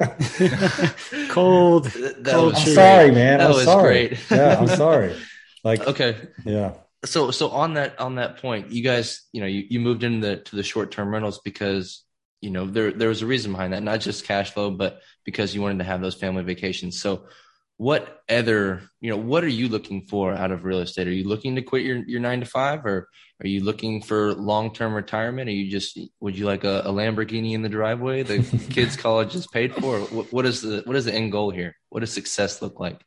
cold, 1.28 1.84
that 1.84 2.22
cold 2.24 2.54
i'm 2.54 2.60
sorry 2.60 3.10
man. 3.10 3.38
That 3.38 3.50
i'm 3.50 3.56
was 3.56 3.64
sorry. 3.64 4.08
great. 4.08 4.20
yeah 4.30 4.58
i'm 4.58 4.68
sorry. 4.68 5.16
Like 5.62 5.86
okay. 5.86 6.16
yeah. 6.44 6.74
So 7.04 7.30
so 7.30 7.50
on 7.50 7.74
that 7.74 8.00
on 8.00 8.16
that 8.16 8.38
point 8.38 8.72
you 8.72 8.82
guys 8.82 9.22
you 9.32 9.40
know 9.40 9.46
you, 9.46 9.64
you 9.68 9.80
moved 9.80 10.04
into 10.04 10.26
the 10.26 10.36
to 10.38 10.56
the 10.56 10.62
short 10.62 10.90
term 10.90 11.12
rentals 11.12 11.38
because 11.40 12.04
you 12.40 12.50
know 12.50 12.66
there 12.66 12.92
there 12.92 13.08
was 13.10 13.22
a 13.22 13.26
reason 13.26 13.52
behind 13.52 13.74
that 13.74 13.82
not 13.82 14.00
just 14.00 14.24
cash 14.24 14.52
flow 14.52 14.70
but 14.70 15.00
because 15.24 15.54
you 15.54 15.60
wanted 15.60 15.78
to 15.78 15.84
have 15.84 16.00
those 16.00 16.14
family 16.14 16.42
vacations. 16.42 17.00
So 17.00 17.26
what 17.80 18.20
other 18.28 18.82
you 19.00 19.08
know 19.08 19.16
what 19.16 19.42
are 19.42 19.48
you 19.48 19.66
looking 19.66 20.02
for 20.02 20.34
out 20.34 20.50
of 20.50 20.64
real 20.64 20.80
estate? 20.80 21.08
Are 21.08 21.12
you 21.12 21.26
looking 21.26 21.56
to 21.56 21.62
quit 21.62 21.82
your 21.82 21.96
your 22.06 22.20
nine 22.20 22.40
to 22.40 22.46
five 22.46 22.84
or 22.84 23.08
are 23.42 23.46
you 23.46 23.64
looking 23.64 24.02
for 24.02 24.34
long 24.34 24.74
term 24.74 24.92
retirement? 24.92 25.48
Are 25.48 25.52
you 25.52 25.70
just 25.70 25.98
would 26.20 26.36
you 26.36 26.44
like 26.44 26.64
a, 26.64 26.82
a 26.84 26.92
lamborghini 26.92 27.52
in 27.52 27.62
the 27.62 27.70
driveway 27.70 28.22
the 28.22 28.42
kids 28.70 28.98
college 28.98 29.34
is 29.34 29.46
paid 29.46 29.74
for? 29.74 29.98
What, 29.98 30.30
what 30.30 30.44
is 30.44 30.60
the 30.60 30.82
what 30.84 30.94
is 30.94 31.06
the 31.06 31.14
end 31.14 31.32
goal 31.32 31.52
here? 31.52 31.74
What 31.88 32.00
does 32.00 32.12
success 32.12 32.60
look 32.60 32.78
like? 32.78 33.00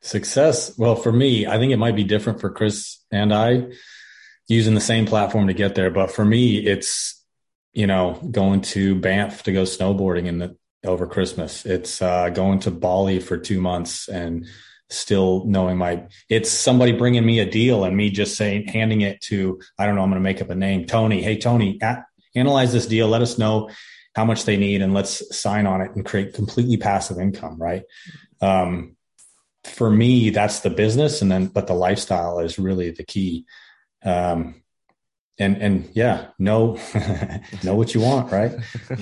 Success. 0.00 0.78
Well, 0.78 0.96
for 0.96 1.12
me, 1.12 1.46
I 1.46 1.58
think 1.58 1.72
it 1.72 1.76
might 1.76 1.94
be 1.94 2.04
different 2.04 2.40
for 2.40 2.48
Chris 2.48 3.04
and 3.10 3.34
I 3.34 3.66
using 4.48 4.74
the 4.74 4.80
same 4.80 5.04
platform 5.04 5.48
to 5.48 5.52
get 5.52 5.74
there. 5.74 5.90
But 5.90 6.10
for 6.10 6.24
me, 6.24 6.56
it's, 6.56 7.22
you 7.74 7.86
know, 7.86 8.14
going 8.30 8.62
to 8.62 8.94
Banff 8.94 9.42
to 9.42 9.52
go 9.52 9.64
snowboarding 9.64 10.24
in 10.24 10.38
the 10.38 10.56
over 10.86 11.06
Christmas. 11.06 11.64
It's 11.66 12.00
uh, 12.00 12.30
going 12.30 12.60
to 12.60 12.70
Bali 12.70 13.20
for 13.20 13.36
two 13.36 13.60
months 13.60 14.08
and 14.08 14.46
still 14.88 15.44
knowing 15.46 15.76
my 15.76 16.06
it's 16.28 16.48
somebody 16.48 16.92
bringing 16.92 17.26
me 17.26 17.40
a 17.40 17.50
deal 17.50 17.84
and 17.84 17.96
me 17.96 18.08
just 18.08 18.36
saying 18.36 18.68
handing 18.68 19.00
it 19.00 19.20
to 19.20 19.60
I 19.80 19.84
don't 19.84 19.96
know 19.96 20.02
I'm 20.02 20.10
going 20.10 20.22
to 20.22 20.24
make 20.24 20.40
up 20.40 20.48
a 20.48 20.54
name 20.54 20.84
Tony 20.84 21.20
hey 21.20 21.38
Tony 21.38 21.76
at, 21.82 22.04
analyze 22.36 22.72
this 22.72 22.86
deal 22.86 23.08
let 23.08 23.20
us 23.20 23.36
know 23.36 23.68
how 24.14 24.24
much 24.24 24.44
they 24.44 24.56
need 24.56 24.82
and 24.82 24.94
let's 24.94 25.36
sign 25.36 25.66
on 25.66 25.80
it 25.80 25.90
and 25.96 26.06
create 26.06 26.34
completely 26.34 26.76
passive 26.76 27.18
income 27.18 27.60
right 27.60 27.82
um, 28.40 28.96
for 29.66 29.90
me, 29.90 30.30
that's 30.30 30.60
the 30.60 30.70
business, 30.70 31.22
and 31.22 31.30
then 31.30 31.46
but 31.46 31.66
the 31.66 31.74
lifestyle 31.74 32.38
is 32.38 32.58
really 32.58 32.90
the 32.90 33.04
key. 33.04 33.46
Um, 34.04 34.62
and 35.38 35.56
and 35.58 35.90
yeah, 35.92 36.28
know 36.38 36.78
know 37.62 37.74
what 37.74 37.94
you 37.94 38.00
want, 38.00 38.32
right? 38.32 38.52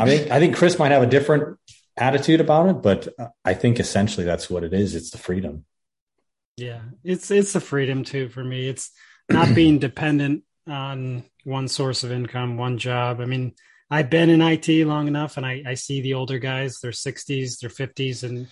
I 0.01 0.05
mean, 0.05 0.33
I 0.33 0.39
think 0.41 0.57
Chris 0.57 0.79
might 0.79 0.93
have 0.93 1.03
a 1.03 1.07
different 1.07 1.59
attitude 1.97 2.41
about 2.41 2.69
it, 2.69 2.83
but 2.83 3.09
uh, 3.19 3.29
I 3.45 3.55
think 3.55 3.81
essentially 3.81 4.25
that's 4.25 4.51
what 4.51 4.65
it 4.65 4.73
is. 4.73 4.95
It's 4.95 5.11
the 5.11 5.19
freedom. 5.19 5.65
Yeah, 6.57 6.81
it's 7.03 7.31
it's 7.31 7.53
the 7.53 7.61
freedom 7.61 8.05
too 8.05 8.29
for 8.29 8.45
me. 8.45 8.69
It's 8.69 8.91
not 9.29 9.55
being 9.55 9.79
dependent 9.79 10.45
on 10.69 11.25
one 11.45 11.69
source 11.69 12.05
of 12.05 12.13
income, 12.13 12.57
one 12.57 12.79
job. 12.79 13.21
I 13.21 13.27
mean, 13.27 13.55
I've 13.91 14.11
been 14.11 14.31
in 14.31 14.41
IT 14.41 14.69
long 14.87 15.09
enough, 15.09 15.37
and 15.37 15.45
I, 15.45 15.63
I 15.67 15.75
see 15.75 16.01
the 16.01 16.15
older 16.15 16.39
guys, 16.39 16.81
their 16.81 16.91
60s, 16.91 17.61
their 17.61 17.71
50s, 17.71 18.23
and 18.23 18.49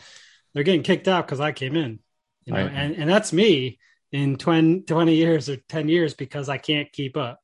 they're 0.52 0.62
getting 0.62 0.82
kicked 0.82 1.08
out 1.08 1.26
because 1.26 1.40
I 1.40 1.52
came 1.52 1.76
in, 1.76 2.00
you 2.44 2.52
know, 2.52 2.64
right. 2.64 2.72
and, 2.72 2.94
and 2.96 3.10
that's 3.10 3.32
me 3.32 3.78
in 4.10 4.36
20, 4.36 4.82
20 4.82 5.14
years 5.14 5.48
or 5.48 5.56
10 5.56 5.88
years 5.88 6.14
because 6.14 6.48
I 6.48 6.58
can't 6.58 6.92
keep 6.92 7.16
up. 7.16 7.40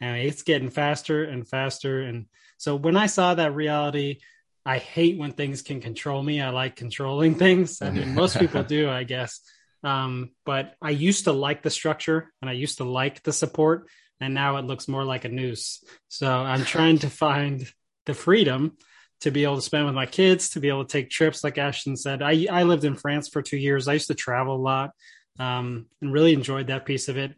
And 0.00 0.16
it's 0.16 0.42
getting 0.42 0.70
faster 0.70 1.24
and 1.24 1.46
faster. 1.46 2.02
And 2.02 2.26
so 2.58 2.76
when 2.76 2.96
I 2.96 3.06
saw 3.06 3.34
that 3.34 3.54
reality, 3.54 4.20
I 4.66 4.78
hate 4.78 5.16
when 5.16 5.32
things 5.32 5.62
can 5.62 5.80
control 5.80 6.20
me. 6.22 6.40
I 6.40 6.50
like 6.50 6.74
controlling 6.74 7.34
things. 7.44 7.80
I 7.80 7.90
mean, 7.90 8.14
most 8.14 8.38
people 8.38 8.64
do, 8.64 8.90
I 8.90 9.04
guess. 9.14 9.40
Um, 9.84 10.30
but 10.44 10.74
I 10.82 10.90
used 10.90 11.24
to 11.24 11.32
like 11.32 11.62
the 11.62 11.70
structure 11.70 12.32
and 12.42 12.50
I 12.50 12.54
used 12.54 12.78
to 12.78 12.84
like 12.84 13.22
the 13.22 13.32
support. 13.32 13.88
And 14.20 14.34
now 14.34 14.56
it 14.56 14.64
looks 14.64 14.88
more 14.88 15.04
like 15.04 15.24
a 15.24 15.28
noose. 15.28 15.84
So 16.08 16.28
I'm 16.28 16.64
trying 16.64 16.98
to 17.00 17.10
find 17.10 17.64
the 18.06 18.14
freedom 18.14 18.76
to 19.20 19.30
be 19.30 19.44
able 19.44 19.56
to 19.56 19.62
spend 19.62 19.86
with 19.86 19.94
my 19.94 20.06
kids, 20.06 20.50
to 20.50 20.60
be 20.60 20.68
able 20.68 20.84
to 20.84 20.92
take 20.92 21.10
trips, 21.10 21.44
like 21.44 21.58
Ashton 21.58 21.96
said. 21.96 22.22
I, 22.22 22.46
I 22.50 22.64
lived 22.64 22.84
in 22.84 22.96
France 22.96 23.28
for 23.28 23.42
two 23.42 23.56
years. 23.56 23.88
I 23.88 23.94
used 23.94 24.08
to 24.08 24.14
travel 24.14 24.56
a 24.56 24.58
lot 24.58 24.90
um, 25.38 25.86
and 26.00 26.12
really 26.12 26.32
enjoyed 26.32 26.66
that 26.68 26.86
piece 26.86 27.08
of 27.08 27.16
it. 27.16 27.34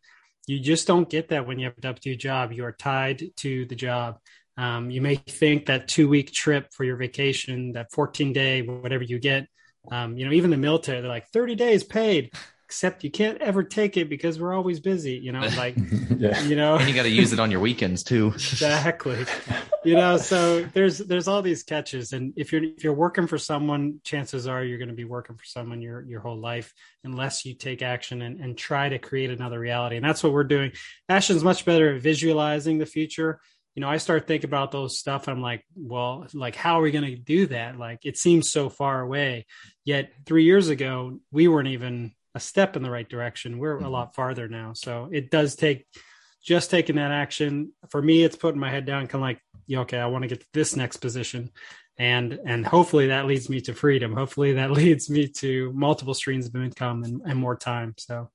You 0.46 0.60
just 0.60 0.86
don't 0.86 1.10
get 1.10 1.28
that 1.28 1.46
when 1.46 1.58
you 1.58 1.66
have 1.66 1.76
a 1.76 1.82
W 1.82 2.16
job. 2.16 2.52
You 2.52 2.64
are 2.64 2.72
tied 2.72 3.22
to 3.38 3.66
the 3.66 3.74
job. 3.74 4.18
Um, 4.58 4.90
you 4.90 5.00
may 5.00 5.14
think 5.14 5.66
that 5.66 5.88
two 5.88 6.08
week 6.08 6.32
trip 6.32 6.74
for 6.74 6.84
your 6.84 6.96
vacation, 6.96 7.72
that 7.72 7.92
14 7.92 8.32
day, 8.32 8.62
whatever 8.62 9.04
you 9.04 9.18
get, 9.18 9.46
um, 9.90 10.18
you 10.18 10.26
know, 10.26 10.32
even 10.32 10.50
the 10.50 10.56
military, 10.56 11.00
they're 11.00 11.08
like 11.08 11.28
30 11.28 11.54
days 11.54 11.84
paid. 11.84 12.32
except 12.64 13.02
you 13.02 13.10
can't 13.10 13.40
ever 13.40 13.62
take 13.62 13.96
it 13.96 14.10
because 14.10 14.38
we're 14.38 14.52
always 14.52 14.78
busy, 14.78 15.12
you 15.12 15.32
know, 15.32 15.40
like, 15.56 15.74
yeah. 16.18 16.42
you 16.42 16.54
know, 16.54 16.76
And 16.76 16.86
you 16.86 16.94
got 16.94 17.04
to 17.04 17.08
use 17.08 17.32
it 17.32 17.40
on 17.40 17.50
your 17.50 17.60
weekends 17.60 18.02
too. 18.02 18.26
exactly 18.34 19.24
you 19.84 19.94
know 19.94 20.16
so 20.16 20.62
there's 20.74 20.98
there's 20.98 21.28
all 21.28 21.40
these 21.40 21.62
catches 21.62 22.12
and 22.12 22.32
if 22.36 22.52
you're 22.52 22.62
if 22.62 22.82
you're 22.82 22.94
working 22.94 23.26
for 23.26 23.38
someone 23.38 24.00
chances 24.04 24.46
are 24.46 24.64
you're 24.64 24.78
going 24.78 24.88
to 24.88 24.94
be 24.94 25.04
working 25.04 25.36
for 25.36 25.44
someone 25.44 25.80
your 25.80 26.02
your 26.02 26.20
whole 26.20 26.38
life 26.38 26.74
unless 27.04 27.44
you 27.44 27.54
take 27.54 27.80
action 27.80 28.22
and, 28.22 28.40
and 28.40 28.58
try 28.58 28.88
to 28.88 28.98
create 28.98 29.30
another 29.30 29.58
reality 29.58 29.96
and 29.96 30.04
that's 30.04 30.22
what 30.22 30.32
we're 30.32 30.44
doing 30.44 30.72
ashton's 31.08 31.44
much 31.44 31.64
better 31.64 31.94
at 31.94 32.02
visualizing 32.02 32.78
the 32.78 32.86
future 32.86 33.40
you 33.78 33.80
know 33.80 33.88
i 33.88 33.96
start 33.96 34.26
thinking 34.26 34.50
about 34.50 34.72
those 34.72 34.98
stuff 34.98 35.28
i'm 35.28 35.40
like 35.40 35.62
well 35.76 36.26
like 36.34 36.56
how 36.56 36.80
are 36.80 36.82
we 36.82 36.90
going 36.90 37.04
to 37.04 37.14
do 37.14 37.46
that? 37.46 37.78
Like 37.78 38.00
it 38.04 38.18
seems 38.18 38.50
so 38.50 38.68
far 38.68 39.00
away. 39.00 39.46
Yet 39.84 40.10
three 40.26 40.42
years 40.42 40.68
ago 40.68 41.20
we 41.30 41.46
weren't 41.46 41.68
even 41.68 42.10
a 42.34 42.40
step 42.40 42.74
in 42.74 42.82
the 42.82 42.90
right 42.90 43.08
direction. 43.08 43.58
We're 43.60 43.78
a 43.78 43.82
Mhm. 43.82 43.90
lot 43.92 44.16
farther 44.16 44.48
now. 44.48 44.72
So 44.74 45.08
it 45.12 45.30
does 45.30 45.54
take 45.54 45.86
just 46.42 46.72
taking 46.72 46.96
that 46.96 47.12
action 47.12 47.72
for 47.88 48.02
me 48.02 48.24
it's 48.24 48.34
putting 48.34 48.60
my 48.60 48.68
head 48.68 48.84
down 48.84 49.02
kind 49.06 49.22
of 49.22 49.28
like 49.30 49.40
yeah, 49.68 49.80
okay 49.84 49.98
i 49.98 50.06
want 50.06 50.22
to 50.22 50.28
get 50.28 50.40
to 50.40 50.46
this 50.52 50.74
next 50.74 50.96
position. 50.96 51.52
And 51.98 52.40
and 52.44 52.66
hopefully 52.66 53.06
that 53.08 53.26
leads 53.26 53.48
me 53.48 53.60
to 53.60 53.74
freedom. 53.74 54.12
Hopefully 54.12 54.54
that 54.54 54.72
leads 54.80 55.08
me 55.08 55.28
to 55.42 55.72
multiple 55.72 56.14
streams 56.14 56.46
of 56.48 56.56
income 56.56 57.04
and, 57.04 57.22
and 57.24 57.38
more 57.38 57.56
time 57.56 57.94
so. 57.96 58.28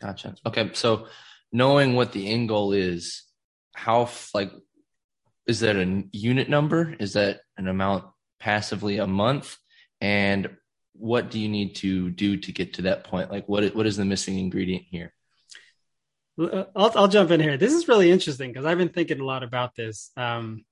Gotcha. 0.00 0.36
Okay, 0.46 0.70
so 0.74 1.08
knowing 1.50 1.96
what 1.96 2.12
the 2.12 2.28
end 2.28 2.48
goal 2.48 2.72
is, 2.72 3.24
how 3.74 4.10
like 4.34 4.52
is 5.46 5.60
that 5.60 5.76
a 5.76 6.04
unit 6.12 6.48
number? 6.48 6.94
Is 7.00 7.14
that 7.14 7.40
an 7.56 7.66
amount 7.66 8.04
passively 8.38 8.98
a 8.98 9.06
month? 9.06 9.56
And 10.00 10.50
what 10.92 11.30
do 11.30 11.40
you 11.40 11.48
need 11.48 11.74
to 11.76 12.10
do 12.10 12.36
to 12.36 12.52
get 12.52 12.74
to 12.74 12.82
that 12.82 13.04
point? 13.04 13.30
Like, 13.30 13.48
what 13.48 13.74
what 13.74 13.86
is 13.86 13.96
the 13.96 14.04
missing 14.04 14.38
ingredient 14.38 14.84
here? 14.90 15.12
I'll, 16.38 16.92
I'll 16.94 17.08
jump 17.08 17.30
in 17.32 17.40
here. 17.40 17.56
This 17.56 17.72
is 17.72 17.88
really 17.88 18.10
interesting 18.10 18.50
because 18.50 18.64
I've 18.64 18.78
been 18.78 18.88
thinking 18.88 19.20
a 19.20 19.24
lot 19.24 19.42
about 19.42 19.74
this. 19.74 20.10
Um, 20.16 20.64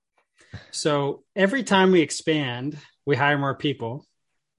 so 0.71 1.25
every 1.37 1.63
time 1.63 1.93
we 1.93 2.01
expand, 2.01 2.79
we 3.05 3.17
hire 3.17 3.37
more 3.37 3.55
people, 3.55 4.07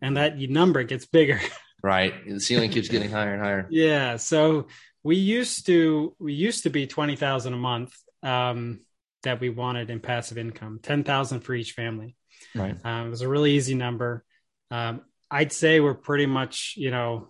and 0.02 0.17
that 0.17 0.38
number 0.38 0.84
gets 0.84 1.06
bigger. 1.06 1.39
Right, 1.82 2.28
the 2.28 2.41
ceiling 2.41 2.71
keeps 2.71 2.89
getting 2.89 3.10
higher 3.10 3.34
and 3.36 3.41
higher. 3.41 3.65
yeah. 3.69 4.17
So 4.17 4.67
we 5.02 5.15
used 5.15 5.65
to 5.67 6.13
we 6.19 6.34
used 6.34 6.63
to 6.63 6.69
be 6.69 6.88
twenty 6.88 7.15
thousand 7.15 7.54
a 7.54 7.58
month 7.58 7.93
um, 8.23 8.79
that 9.23 9.39
we 9.39 9.49
wanted 9.49 9.89
in 9.89 9.99
passive 9.99 10.38
income, 10.38 10.79
ten 10.82 11.03
thousand 11.03 11.41
for 11.41 11.53
each 11.53 11.73
family. 11.73 12.15
Right. 12.55 12.77
Um, 12.84 13.08
it 13.08 13.10
was 13.10 13.21
a 13.21 13.27
really 13.27 13.51
easy 13.53 13.75
number. 13.75 14.23
Um, 14.71 15.01
I'd 15.32 15.51
say 15.51 15.79
we're 15.79 15.93
pretty 15.93 16.25
much, 16.25 16.73
you 16.77 16.91
know, 16.91 17.29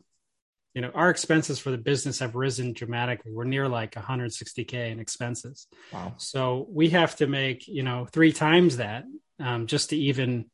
you 0.73 0.81
know, 0.81 0.91
our 0.93 1.09
expenses 1.09 1.59
for 1.59 1.71
the 1.71 1.77
business 1.77 2.19
have 2.19 2.35
risen 2.35 2.73
dramatically. 2.73 3.31
We're 3.33 3.43
near 3.43 3.67
like 3.67 3.95
160k 3.95 4.91
in 4.91 4.99
expenses. 4.99 5.67
Wow. 5.91 6.13
So 6.17 6.67
we 6.69 6.89
have 6.89 7.15
to 7.17 7.27
make, 7.27 7.67
you 7.67 7.83
know, 7.83 8.05
three 8.05 8.31
times 8.31 8.77
that 8.77 9.03
um, 9.39 9.67
just 9.67 9.89
to 9.89 9.97
even 9.97 10.45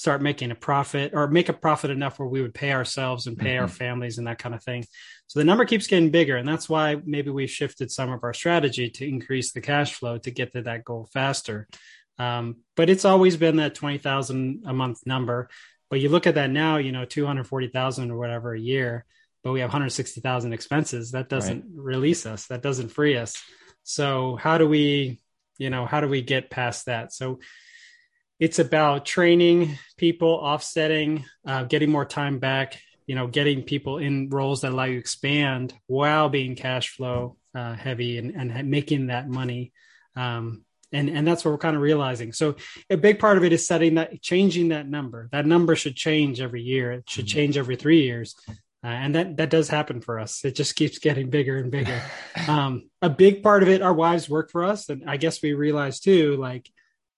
start 0.00 0.22
making 0.22 0.50
a 0.50 0.54
profit 0.54 1.12
or 1.12 1.28
make 1.28 1.50
a 1.50 1.52
profit 1.52 1.90
enough 1.90 2.18
where 2.18 2.26
we 2.26 2.40
would 2.40 2.54
pay 2.54 2.72
ourselves 2.72 3.26
and 3.26 3.36
pay 3.36 3.58
our 3.58 3.68
families 3.68 4.16
and 4.16 4.26
that 4.26 4.38
kind 4.38 4.54
of 4.54 4.62
thing. 4.62 4.82
So 5.26 5.38
the 5.38 5.44
number 5.44 5.66
keeps 5.66 5.88
getting 5.88 6.10
bigger. 6.10 6.38
And 6.38 6.48
that's 6.48 6.70
why 6.70 6.96
maybe 7.04 7.28
we've 7.28 7.50
shifted 7.50 7.90
some 7.90 8.10
of 8.10 8.24
our 8.24 8.32
strategy 8.32 8.88
to 8.88 9.06
increase 9.06 9.52
the 9.52 9.60
cash 9.60 9.92
flow 9.92 10.16
to 10.16 10.30
get 10.30 10.52
to 10.54 10.62
that 10.62 10.84
goal 10.84 11.06
faster. 11.12 11.68
Um, 12.18 12.60
but 12.76 12.88
it's 12.88 13.04
always 13.04 13.36
been 13.36 13.56
that 13.56 13.74
20,000 13.74 14.62
a 14.66 14.72
month 14.72 15.00
number. 15.04 15.50
But 15.90 16.00
you 16.00 16.08
look 16.08 16.26
at 16.26 16.36
that 16.36 16.48
now, 16.48 16.78
you 16.78 16.92
know, 16.92 17.04
240,000 17.04 18.10
or 18.10 18.16
whatever 18.16 18.54
a 18.54 18.58
year, 18.58 19.04
but 19.44 19.52
we 19.52 19.60
have 19.60 19.68
160,000 19.68 20.54
expenses. 20.54 21.10
That 21.10 21.28
doesn't 21.28 21.64
release 21.74 22.24
us. 22.24 22.46
That 22.46 22.62
doesn't 22.62 22.88
free 22.88 23.18
us. 23.18 23.36
So 23.82 24.36
how 24.36 24.56
do 24.56 24.66
we, 24.66 25.20
you 25.58 25.68
know, 25.68 25.84
how 25.84 26.00
do 26.00 26.08
we 26.08 26.22
get 26.22 26.48
past 26.48 26.86
that? 26.86 27.12
So 27.12 27.40
it's 28.40 28.58
about 28.58 29.04
training 29.04 29.78
people, 29.98 30.30
offsetting, 30.30 31.26
uh, 31.46 31.64
getting 31.64 31.90
more 31.90 32.06
time 32.06 32.38
back, 32.38 32.80
you 33.06 33.14
know, 33.14 33.26
getting 33.26 33.62
people 33.62 33.98
in 33.98 34.30
roles 34.30 34.62
that 34.62 34.72
allow 34.72 34.84
you 34.84 34.94
to 34.94 34.98
expand 34.98 35.74
while 35.86 36.30
being 36.30 36.56
cash 36.56 36.88
flow 36.88 37.36
uh, 37.54 37.74
heavy 37.74 38.16
and, 38.16 38.34
and 38.34 38.70
making 38.70 39.08
that 39.08 39.28
money. 39.28 39.72
Um, 40.16 40.64
and, 40.90 41.10
and 41.10 41.26
that's 41.26 41.44
what 41.44 41.52
we're 41.52 41.58
kind 41.58 41.76
of 41.76 41.82
realizing. 41.82 42.32
So 42.32 42.56
a 42.88 42.96
big 42.96 43.18
part 43.18 43.36
of 43.36 43.44
it 43.44 43.52
is 43.52 43.66
setting 43.66 43.94
that, 43.96 44.22
changing 44.22 44.68
that 44.68 44.88
number. 44.88 45.28
That 45.32 45.46
number 45.46 45.76
should 45.76 45.94
change 45.94 46.40
every 46.40 46.62
year. 46.62 46.92
It 46.92 47.10
should 47.10 47.26
change 47.26 47.56
every 47.58 47.76
three 47.76 48.02
years. 48.02 48.34
Uh, 48.82 48.86
and 48.86 49.14
that, 49.14 49.36
that 49.36 49.50
does 49.50 49.68
happen 49.68 50.00
for 50.00 50.18
us. 50.18 50.44
It 50.44 50.56
just 50.56 50.74
keeps 50.74 50.98
getting 50.98 51.28
bigger 51.28 51.58
and 51.58 51.70
bigger. 51.70 52.00
Um, 52.48 52.88
a 53.02 53.10
big 53.10 53.42
part 53.42 53.62
of 53.62 53.68
it, 53.68 53.82
our 53.82 53.92
wives 53.92 54.28
work 54.28 54.50
for 54.50 54.64
us. 54.64 54.88
And 54.88 55.08
I 55.08 55.18
guess 55.18 55.42
we 55.42 55.52
realize 55.52 56.00
too, 56.00 56.36
like 56.36 56.68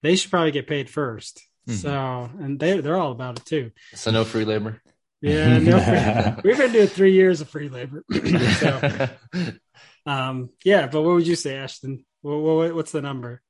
they 0.03 0.17
should 0.17 0.31
probably 0.31 0.51
get 0.53 0.67
paid 0.67 0.88
1st 0.88 1.41
Mhm. 1.69 1.75
So, 1.75 2.31
and 2.43 2.59
they, 2.59 2.81
they're 2.81 2.97
all 2.97 3.12
about 3.12 3.38
it 3.38 3.47
too. 3.47 3.71
So 3.95 4.11
no 4.11 4.25
free 4.25 4.45
labor. 4.45 4.83
Yeah. 5.21 5.59
No, 5.59 5.79
free- 5.79 6.43
we've 6.51 6.59
been 6.59 6.73
doing 6.73 6.88
three 6.88 7.12
years 7.12 7.41
of 7.41 7.49
free 7.49 7.69
labor. 7.69 8.03
so, 8.59 9.09
um, 10.07 10.51
yeah. 10.65 10.88
But 10.88 11.03
what 11.03 11.15
would 11.15 11.27
you 11.27 11.37
say, 11.37 11.55
Ashton? 11.57 12.05
What, 12.23 12.38
what, 12.38 12.75
what's 12.75 12.91
the 12.91 13.01
number? 13.01 13.43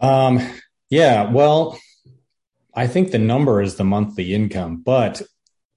Um, 0.00 0.40
yeah, 0.88 1.30
well, 1.30 1.78
I 2.74 2.86
think 2.88 3.12
the 3.12 3.18
number 3.18 3.62
is 3.62 3.76
the 3.76 3.84
monthly 3.84 4.34
income, 4.34 4.82
but 4.84 5.22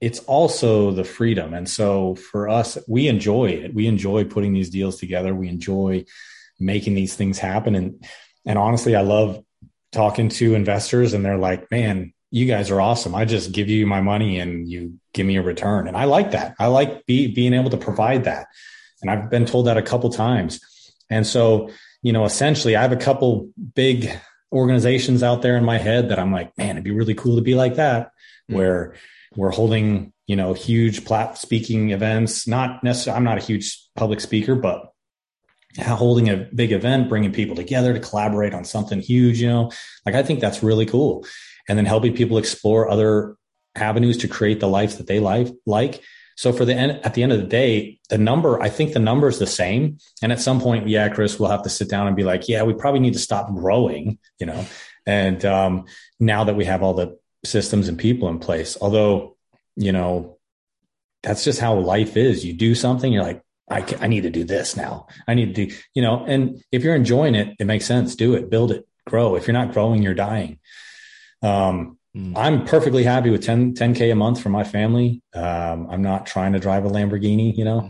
it's 0.02 0.20
also 0.20 0.92
the 0.92 1.04
freedom. 1.04 1.54
And 1.54 1.70
so 1.70 2.16
for 2.16 2.50
us, 2.50 2.78
we 2.88 3.08
enjoy 3.08 3.52
it. 3.52 3.74
We 3.74 3.86
enjoy 3.88 4.24
putting 4.26 4.54
these 4.54 4.70
deals 4.70 4.98
together. 5.00 5.36
We 5.36 5.48
enjoy 5.48 6.06
making 6.60 6.96
these 6.96 7.16
things 7.16 7.38
happen. 7.40 7.76
And 7.76 8.04
and 8.46 8.58
honestly, 8.58 8.96
I 8.96 9.02
love 9.02 9.44
talking 9.92 10.30
to 10.30 10.56
investors 10.56 11.14
and 11.14 11.24
they're 11.24 11.38
like, 11.38 11.70
man, 11.72 12.14
you 12.32 12.46
guys 12.48 12.72
are 12.72 12.82
awesome. 12.82 13.14
I 13.14 13.26
just 13.26 13.52
give 13.52 13.70
you 13.70 13.86
my 13.86 14.02
money 14.02 14.40
and 14.40 14.68
you 14.68 15.00
give 15.14 15.26
me 15.26 15.38
a 15.38 15.42
return. 15.44 15.88
And 15.88 15.96
I 15.96 16.06
like 16.06 16.32
that. 16.32 16.56
I 16.60 16.68
like 16.68 17.06
be, 17.06 17.28
being 17.28 17.54
able 17.54 17.70
to 17.70 17.78
provide 17.78 18.24
that. 18.24 18.48
And 19.02 19.12
I've 19.12 19.30
been 19.30 19.46
told 19.46 19.68
that 19.68 19.78
a 19.78 19.84
couple 19.84 20.10
times. 20.10 20.60
And 21.10 21.28
so, 21.28 21.70
you 22.02 22.12
know, 22.12 22.26
essentially 22.26 22.76
I 22.76 22.82
have 22.82 22.92
a 22.92 22.98
couple 22.98 23.50
big 23.76 24.10
organizations 24.52 25.24
out 25.24 25.42
there 25.42 25.58
in 25.58 25.64
my 25.64 25.78
head 25.78 26.10
that 26.10 26.20
I'm 26.20 26.32
like, 26.32 26.58
man, 26.58 26.72
it'd 26.72 26.84
be 26.84 26.92
really 26.92 27.16
cool 27.16 27.36
to 27.36 27.42
be 27.42 27.56
like 27.56 27.76
that, 27.76 28.10
Mm. 28.52 28.56
where 28.56 28.96
we're 29.36 29.52
holding, 29.52 30.12
you 30.28 30.36
know, 30.36 30.54
huge 30.54 31.06
plat 31.06 31.38
speaking 31.38 31.92
events. 31.92 32.46
Not 32.48 32.84
necessarily, 32.84 33.18
I'm 33.18 33.24
not 33.24 33.38
a 33.38 33.42
huge 33.42 33.80
public 33.96 34.20
speaker, 34.20 34.56
but 34.56 34.92
holding 35.80 36.30
a 36.30 36.38
big 36.38 36.72
event, 36.72 37.10
bringing 37.10 37.32
people 37.32 37.56
together 37.56 37.94
to 37.94 38.00
collaborate 38.00 38.54
on 38.54 38.64
something 38.64 39.00
huge, 39.00 39.42
you 39.42 39.50
know, 39.50 39.72
like 40.06 40.16
I 40.16 40.24
think 40.24 40.40
that's 40.40 40.64
really 40.64 40.86
cool. 40.86 41.26
And 41.68 41.78
then 41.78 41.86
helping 41.86 42.14
people 42.16 42.38
explore 42.38 42.90
other 42.90 43.38
avenues 43.76 44.18
to 44.20 44.28
create 44.28 44.60
the 44.60 44.68
life 44.68 44.98
that 44.98 45.08
they 45.08 45.20
like, 45.20 45.48
like. 45.66 46.02
So 46.36 46.52
for 46.52 46.66
the 46.66 46.74
end, 46.74 47.00
at 47.04 47.14
the 47.14 47.24
end 47.24 47.32
of 47.32 47.40
the 47.40 47.48
day, 47.48 48.00
the 48.10 48.18
number, 48.18 48.62
I 48.62 48.70
think 48.70 48.94
the 48.94 49.00
number 49.00 49.28
is 49.28 49.40
the 49.40 49.48
same. 49.48 49.98
And 50.22 50.32
at 50.32 50.42
some 50.42 50.60
point, 50.60 50.88
yeah, 50.88 51.10
Chris, 51.10 51.40
we'll 51.40 51.50
have 51.52 51.64
to 51.64 51.70
sit 51.70 51.90
down 51.90 52.08
and 52.08 52.16
be 52.16 52.24
like, 52.24 52.50
yeah, 52.50 52.64
we 52.64 52.74
probably 52.74 53.00
need 53.00 53.14
to 53.14 53.20
stop 53.20 53.54
growing, 53.54 54.18
you 54.40 54.48
know, 54.48 54.66
and, 55.06 55.44
um, 55.46 55.86
now 56.20 56.44
that 56.46 56.56
we 56.56 56.66
have 56.66 56.82
all 56.82 56.94
the 56.94 57.18
systems 57.46 57.88
and 57.88 58.00
people 58.00 58.30
in 58.30 58.40
place, 58.40 58.78
although, 58.80 59.38
you 59.76 59.92
know, 59.92 60.38
that's 61.22 61.44
just 61.44 61.60
how 61.60 61.76
life 61.76 62.18
is. 62.18 62.44
You 62.44 62.54
do 62.54 62.74
something, 62.74 63.12
you're 63.12 63.24
like, 63.24 63.43
I, 63.74 63.82
can, 63.82 64.04
I 64.04 64.08
need 64.08 64.22
to 64.22 64.30
do 64.30 64.44
this 64.44 64.78
now. 64.78 65.08
I 65.28 65.34
need 65.34 65.56
to 65.56 65.66
do, 65.66 65.76
you 65.94 66.02
know, 66.02 66.24
and 66.26 66.64
if 66.72 66.84
you're 66.84 66.96
enjoying 66.96 67.36
it, 67.36 67.56
it 67.60 67.66
makes 67.66 67.86
sense. 67.86 68.16
Do 68.16 68.36
it, 68.36 68.50
build 68.50 68.72
it, 68.72 68.88
grow. 69.06 69.36
If 69.36 69.48
you're 69.48 69.54
not 69.54 69.74
growing, 69.74 70.02
you're 70.02 70.14
dying. 70.14 70.60
Um, 71.42 71.98
Mm. 72.16 72.34
I'm 72.36 72.66
perfectly 72.66 73.04
happy 73.04 73.30
with 73.32 73.44
10, 73.44 73.74
10K 73.74 74.12
a 74.12 74.16
month 74.16 74.40
for 74.40 74.50
my 74.50 74.64
family. 74.64 75.22
Um, 75.34 75.88
I'm 75.90 76.04
not 76.04 76.26
trying 76.26 76.54
to 76.54 76.60
drive 76.60 76.86
a 76.86 76.90
Lamborghini, 76.90 77.58
you 77.58 77.66
know, 77.66 77.90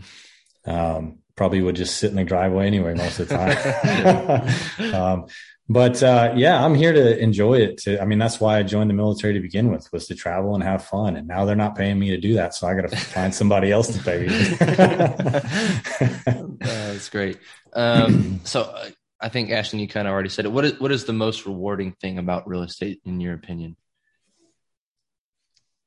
um, 0.64 1.18
probably 1.36 1.60
would 1.60 1.76
just 1.76 1.98
sit 1.98 2.10
in 2.10 2.16
the 2.16 2.24
driveway 2.24 2.66
anyway, 2.66 2.94
most 2.94 3.20
of 3.20 3.28
the 3.28 3.36
time. 3.36 4.94
um, 4.94 5.26
but, 5.68 6.02
uh, 6.02 6.32
yeah, 6.36 6.64
I'm 6.64 6.74
here 6.74 6.92
to 6.92 7.18
enjoy 7.18 7.54
it. 7.54 7.78
To, 7.82 8.00
I 8.00 8.04
mean, 8.04 8.18
that's 8.18 8.40
why 8.40 8.58
I 8.58 8.62
joined 8.62 8.90
the 8.90 8.94
military 8.94 9.34
to 9.34 9.40
begin 9.40 9.70
with 9.70 9.90
was 9.92 10.06
to 10.08 10.14
travel 10.14 10.54
and 10.54 10.62
have 10.62 10.84
fun. 10.84 11.16
And 11.16 11.26
now 11.26 11.44
they're 11.44 11.56
not 11.56 11.76
paying 11.76 11.98
me 11.98 12.10
to 12.10 12.18
do 12.18 12.34
that. 12.34 12.54
So 12.54 12.66
I 12.66 12.74
got 12.74 12.90
to 12.90 12.96
find 12.96 13.34
somebody 13.34 13.72
else 13.72 13.96
to 13.96 14.02
pay 14.02 14.26
me. 14.26 14.28
that's 16.60 17.08
great. 17.08 17.38
Um, 17.72 18.40
so 18.44 18.76
I 19.20 19.28
think 19.30 19.50
Ashton, 19.50 19.78
you 19.78 19.88
kind 19.88 20.06
of 20.06 20.12
already 20.12 20.28
said 20.28 20.44
it. 20.44 20.52
What 20.52 20.66
is 20.66 20.78
what 20.78 20.92
is 20.92 21.06
the 21.06 21.14
most 21.14 21.46
rewarding 21.46 21.92
thing 21.92 22.18
about 22.18 22.46
real 22.46 22.62
estate, 22.62 23.00
in 23.04 23.20
your 23.20 23.34
opinion? 23.34 23.76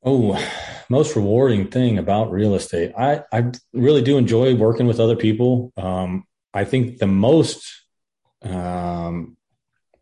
Oh, 0.03 0.39
most 0.89 1.15
rewarding 1.15 1.67
thing 1.67 1.97
about 1.97 2.32
real 2.32 2.55
estate. 2.55 2.93
I, 2.97 3.23
I 3.32 3.51
really 3.73 4.01
do 4.01 4.17
enjoy 4.17 4.55
working 4.55 4.88
with 4.88 4.99
other 4.99 5.15
people. 5.15 5.71
Um, 5.75 6.25
I 6.53 6.65
think 6.65 6.97
the 6.97 7.07
most, 7.07 7.84
um, 8.41 9.36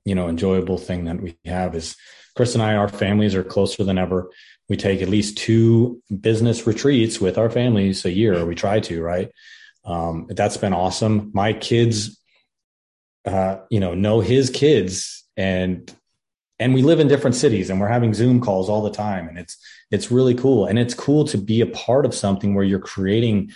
you 0.05 0.15
know, 0.15 0.29
enjoyable 0.29 0.77
thing 0.77 1.05
that 1.05 1.21
we 1.21 1.37
have 1.45 1.75
is 1.75 1.95
Chris 2.35 2.53
and 2.53 2.63
I, 2.63 2.75
our 2.75 2.87
families 2.87 3.35
are 3.35 3.43
closer 3.43 3.83
than 3.83 3.97
ever. 3.97 4.29
we 4.69 4.77
take 4.77 5.01
at 5.01 5.09
least 5.09 5.37
two 5.37 6.01
business 6.21 6.65
retreats 6.65 7.21
with 7.21 7.37
our 7.37 7.49
families 7.49 8.05
a 8.05 8.11
year, 8.11 8.45
we 8.45 8.55
try 8.55 8.79
to, 8.79 9.01
right? 9.01 9.31
Um, 9.83 10.27
that's 10.29 10.57
been 10.57 10.73
awesome. 10.73 11.31
My 11.33 11.53
kids, 11.53 12.19
uh, 13.25 13.57
you 13.69 13.79
know, 13.79 13.93
know 13.93 14.21
his 14.21 14.49
kids 14.49 15.23
and 15.37 15.93
and 16.57 16.73
we 16.73 16.81
live 16.81 16.99
in 16.99 17.07
different 17.07 17.35
cities 17.35 17.69
and 17.69 17.81
we're 17.81 17.87
having 17.87 18.13
zoom 18.13 18.39
calls 18.39 18.69
all 18.69 18.81
the 18.81 18.91
time 18.91 19.27
and 19.27 19.37
it's 19.37 19.57
it's 19.91 20.11
really 20.11 20.33
cool 20.33 20.65
and 20.65 20.79
it's 20.79 20.93
cool 20.93 21.25
to 21.25 21.37
be 21.37 21.61
a 21.61 21.67
part 21.67 22.05
of 22.05 22.13
something 22.13 22.55
where 22.55 22.63
you're 22.63 22.79
creating 22.79 23.51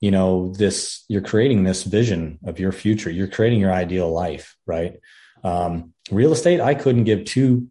you 0.00 0.10
know 0.10 0.52
this 0.58 1.04
you're 1.08 1.22
creating 1.22 1.64
this 1.64 1.82
vision 1.84 2.38
of 2.44 2.58
your 2.58 2.72
future 2.72 3.10
you're 3.10 3.28
creating 3.28 3.60
your 3.60 3.72
ideal 3.72 4.12
life 4.12 4.56
right 4.66 5.00
um, 5.44 5.92
real 6.10 6.32
estate 6.32 6.60
i 6.60 6.74
couldn't 6.74 7.04
give 7.04 7.24
two 7.24 7.68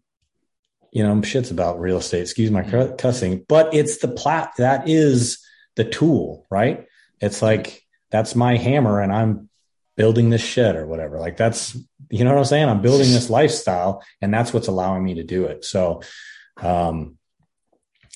you 0.92 1.02
know 1.02 1.14
shits 1.16 1.50
about 1.50 1.80
real 1.80 1.98
estate 1.98 2.22
excuse 2.22 2.50
my 2.50 2.62
cussing 2.96 3.44
but 3.48 3.74
it's 3.74 3.98
the 3.98 4.08
plat 4.08 4.52
that 4.58 4.88
is 4.88 5.44
the 5.76 5.84
tool 5.84 6.46
right 6.50 6.86
it's 7.20 7.42
like 7.42 7.82
that's 8.10 8.34
my 8.34 8.56
hammer 8.56 9.00
and 9.00 9.12
i'm 9.12 9.48
building 9.96 10.30
this 10.30 10.42
shed 10.42 10.76
or 10.76 10.86
whatever 10.86 11.20
like 11.20 11.36
that's 11.36 11.76
you 12.10 12.24
know 12.24 12.30
what 12.30 12.38
I'm 12.38 12.44
saying? 12.44 12.68
I'm 12.68 12.80
building 12.82 13.10
this 13.10 13.30
lifestyle 13.30 14.04
and 14.20 14.32
that's 14.32 14.52
what's 14.52 14.68
allowing 14.68 15.02
me 15.02 15.14
to 15.14 15.24
do 15.24 15.46
it. 15.46 15.64
So, 15.64 16.02
um, 16.58 17.18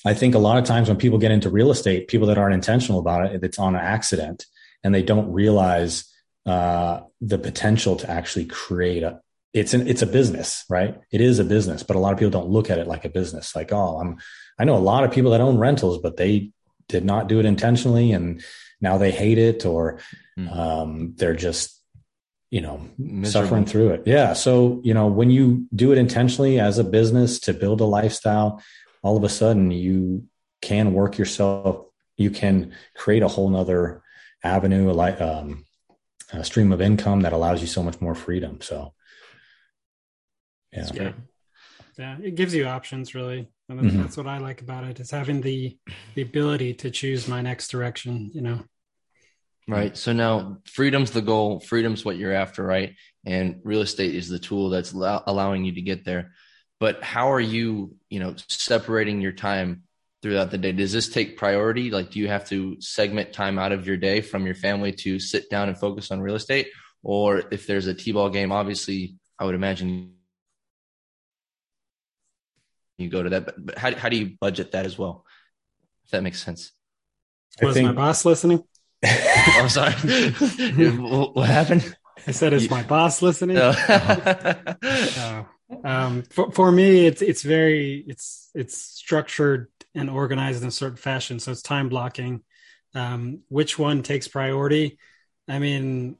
I 0.05 0.13
think 0.13 0.35
a 0.35 0.39
lot 0.39 0.57
of 0.57 0.63
times 0.63 0.87
when 0.87 0.97
people 0.97 1.17
get 1.17 1.31
into 1.31 1.49
real 1.49 1.71
estate, 1.71 2.07
people 2.07 2.27
that 2.27 2.37
aren't 2.37 2.53
intentional 2.53 2.99
about 2.99 3.25
it, 3.25 3.43
it's 3.43 3.59
on 3.59 3.75
an 3.75 3.81
accident 3.81 4.45
and 4.83 4.95
they 4.95 5.03
don't 5.03 5.33
realize, 5.33 6.05
uh, 6.45 7.01
the 7.19 7.37
potential 7.37 7.97
to 7.97 8.09
actually 8.09 8.45
create 8.45 9.03
a, 9.03 9.19
it's 9.53 9.73
an, 9.73 9.87
it's 9.87 10.01
a 10.01 10.07
business, 10.07 10.63
right? 10.69 10.99
It 11.11 11.21
is 11.21 11.39
a 11.39 11.43
business, 11.43 11.83
but 11.83 11.95
a 11.95 11.99
lot 11.99 12.13
of 12.13 12.19
people 12.19 12.31
don't 12.31 12.49
look 12.49 12.69
at 12.69 12.79
it 12.79 12.87
like 12.87 13.05
a 13.05 13.09
business. 13.09 13.55
Like, 13.55 13.71
oh, 13.71 13.99
I'm, 13.99 14.17
I 14.59 14.65
know 14.65 14.75
a 14.75 14.79
lot 14.79 15.03
of 15.03 15.11
people 15.11 15.31
that 15.31 15.41
own 15.41 15.57
rentals, 15.57 15.99
but 15.99 16.17
they 16.17 16.51
did 16.87 17.05
not 17.05 17.27
do 17.27 17.39
it 17.39 17.45
intentionally 17.45 18.11
and 18.11 18.43
now 18.81 18.97
they 18.97 19.11
hate 19.11 19.37
it 19.37 19.65
or, 19.65 19.99
mm. 20.37 20.55
um, 20.55 21.13
they're 21.15 21.35
just 21.35 21.79
you 22.49 22.61
know 22.61 22.81
Miserable. 22.97 23.47
suffering 23.47 23.65
through 23.65 23.89
it 23.89 24.03
yeah 24.05 24.33
so 24.33 24.81
you 24.83 24.93
know 24.93 25.07
when 25.07 25.29
you 25.29 25.67
do 25.75 25.91
it 25.91 25.97
intentionally 25.97 26.59
as 26.59 26.79
a 26.79 26.83
business 26.83 27.39
to 27.41 27.53
build 27.53 27.81
a 27.81 27.85
lifestyle 27.85 28.61
all 29.03 29.17
of 29.17 29.23
a 29.23 29.29
sudden 29.29 29.71
you 29.71 30.25
can 30.61 30.93
work 30.93 31.17
yourself 31.17 31.85
you 32.17 32.31
can 32.31 32.73
create 32.95 33.23
a 33.23 33.27
whole 33.27 33.49
nother 33.49 34.01
avenue 34.43 34.91
like 34.91 35.21
um, 35.21 35.65
a 36.33 36.43
stream 36.43 36.71
of 36.71 36.81
income 36.81 37.21
that 37.21 37.33
allows 37.33 37.61
you 37.61 37.67
so 37.67 37.83
much 37.83 38.01
more 38.01 38.15
freedom 38.15 38.59
so 38.61 38.93
yeah 40.71 40.87
yeah, 40.93 41.11
yeah 41.97 42.17
it 42.21 42.35
gives 42.35 42.53
you 42.53 42.65
options 42.65 43.15
really 43.15 43.47
and 43.69 43.79
that's, 43.79 43.87
mm-hmm. 43.87 44.01
that's 44.01 44.17
what 44.17 44.27
i 44.27 44.37
like 44.37 44.61
about 44.61 44.83
it. 44.83 44.91
it 44.91 44.99
is 44.99 45.11
having 45.11 45.41
the 45.41 45.77
the 46.15 46.21
ability 46.21 46.73
to 46.73 46.89
choose 46.89 47.27
my 47.27 47.41
next 47.41 47.69
direction 47.69 48.31
you 48.33 48.41
know 48.41 48.59
Right. 49.69 49.95
So 49.95 50.13
now 50.13 50.57
freedom's 50.65 51.11
the 51.11 51.21
goal. 51.21 51.59
Freedom's 51.59 52.03
what 52.03 52.17
you're 52.17 52.33
after, 52.33 52.63
right? 52.63 52.95
And 53.23 53.61
real 53.63 53.81
estate 53.81 54.15
is 54.15 54.27
the 54.27 54.39
tool 54.39 54.71
that's 54.71 54.93
allowing 54.93 55.63
you 55.63 55.73
to 55.75 55.81
get 55.81 56.03
there. 56.03 56.31
But 56.79 57.03
how 57.03 57.31
are 57.31 57.39
you, 57.39 57.95
you 58.09 58.19
know, 58.19 58.35
separating 58.47 59.21
your 59.21 59.33
time 59.33 59.83
throughout 60.21 60.49
the 60.49 60.57
day? 60.57 60.71
Does 60.71 60.91
this 60.91 61.09
take 61.09 61.37
priority? 61.37 61.91
Like, 61.91 62.09
do 62.09 62.19
you 62.19 62.29
have 62.29 62.47
to 62.49 62.81
segment 62.81 63.33
time 63.33 63.59
out 63.59 63.71
of 63.71 63.85
your 63.85 63.97
day 63.97 64.21
from 64.21 64.45
your 64.45 64.55
family 64.55 64.91
to 64.93 65.19
sit 65.19 65.49
down 65.49 65.67
and 65.67 65.77
focus 65.77 66.09
on 66.09 66.21
real 66.21 66.35
estate? 66.35 66.69
Or 67.03 67.43
if 67.51 67.67
there's 67.67 67.87
a 67.87 67.93
T-ball 67.93 68.29
game, 68.29 68.51
obviously, 68.51 69.17
I 69.37 69.45
would 69.45 69.55
imagine 69.55 70.13
you 72.99 73.09
go 73.09 73.23
to 73.23 73.29
that. 73.31 73.45
But, 73.45 73.65
but 73.65 73.77
how, 73.77 73.95
how 73.95 74.09
do 74.09 74.17
you 74.17 74.37
budget 74.39 74.71
that 74.73 74.85
as 74.85 74.97
well? 74.97 75.25
If 76.05 76.11
that 76.11 76.23
makes 76.23 76.43
sense. 76.43 76.71
Was 77.61 77.75
think, 77.75 77.87
my 77.87 77.93
boss 77.93 78.25
listening? 78.25 78.63
I'm 79.03 79.65
oh, 79.65 79.67
sorry. 79.67 79.93
what 81.33 81.49
happened? 81.49 81.95
I 82.27 82.31
said, 82.31 82.53
"Is 82.53 82.69
my 82.69 82.83
boss 82.83 83.21
listening?" 83.21 83.57
uh, 83.57 85.43
um, 85.83 86.23
for, 86.23 86.51
for 86.51 86.71
me, 86.71 87.07
it's 87.07 87.21
it's 87.21 87.43
very 87.43 88.03
it's 88.07 88.49
it's 88.53 88.77
structured 88.77 89.67
and 89.95 90.09
organized 90.09 90.61
in 90.61 90.67
a 90.67 90.71
certain 90.71 90.97
fashion. 90.97 91.39
So 91.39 91.51
it's 91.51 91.61
time 91.61 91.89
blocking. 91.89 92.43
Um, 92.93 93.41
which 93.49 93.79
one 93.79 94.03
takes 94.03 94.27
priority? 94.27 94.97
I 95.47 95.59
mean, 95.59 96.17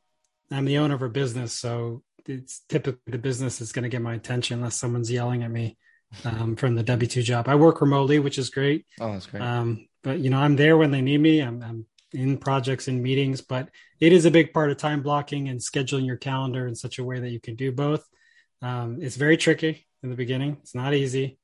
I'm 0.52 0.66
the 0.66 0.80
owner 0.80 0.96
of 0.96 1.02
a 1.02 1.10
business, 1.10 1.54
so 1.54 2.04
it's 2.26 2.62
typically 2.70 3.00
the 3.08 3.18
business 3.18 3.60
is 3.60 3.72
going 3.72 3.84
to 3.84 3.90
get 3.90 4.02
my 4.02 4.14
attention 4.14 4.60
unless 4.60 4.76
someone's 4.76 5.12
yelling 5.12 5.44
at 5.44 5.52
me 5.52 5.78
um, 6.26 6.56
from 6.56 6.76
the 6.76 6.84
W 6.84 7.08
two 7.08 7.24
job. 7.24 7.48
I 7.48 7.56
work 7.56 7.82
remotely, 7.82 8.20
which 8.20 8.38
is 8.38 8.50
great. 8.50 8.86
Oh, 9.00 9.14
that's 9.14 9.26
great. 9.26 9.44
Um, 9.44 9.88
but 10.04 10.20
you 10.20 10.30
know, 10.30 10.40
I'm 10.40 10.56
there 10.56 10.78
when 10.78 10.92
they 10.92 11.02
need 11.02 11.20
me. 11.20 11.40
I'm, 11.40 11.62
I'm 11.62 11.86
in 12.14 12.38
projects 12.38 12.88
and 12.88 13.02
meetings, 13.02 13.42
but 13.42 13.70
it 14.00 14.14
is 14.14 14.26
a 14.26 14.32
big 14.32 14.54
part 14.54 14.72
of 14.72 14.78
time 14.78 15.02
blocking 15.02 15.50
and 15.50 15.60
scheduling 15.60 16.06
your 16.06 16.18
calendar 16.18 16.68
in 16.68 16.76
such 16.76 17.00
a 17.00 17.04
way 17.04 17.20
that 17.20 17.30
you 17.30 17.40
can 17.40 17.56
do 17.56 17.72
both. 17.72 18.08
Um, 18.62 18.98
it's 19.02 19.16
very 19.16 19.38
tricky 19.38 19.88
in 20.04 20.10
the 20.10 20.16
beginning. 20.16 20.58
It's 20.62 20.76
not 20.76 20.94
easy 20.94 21.38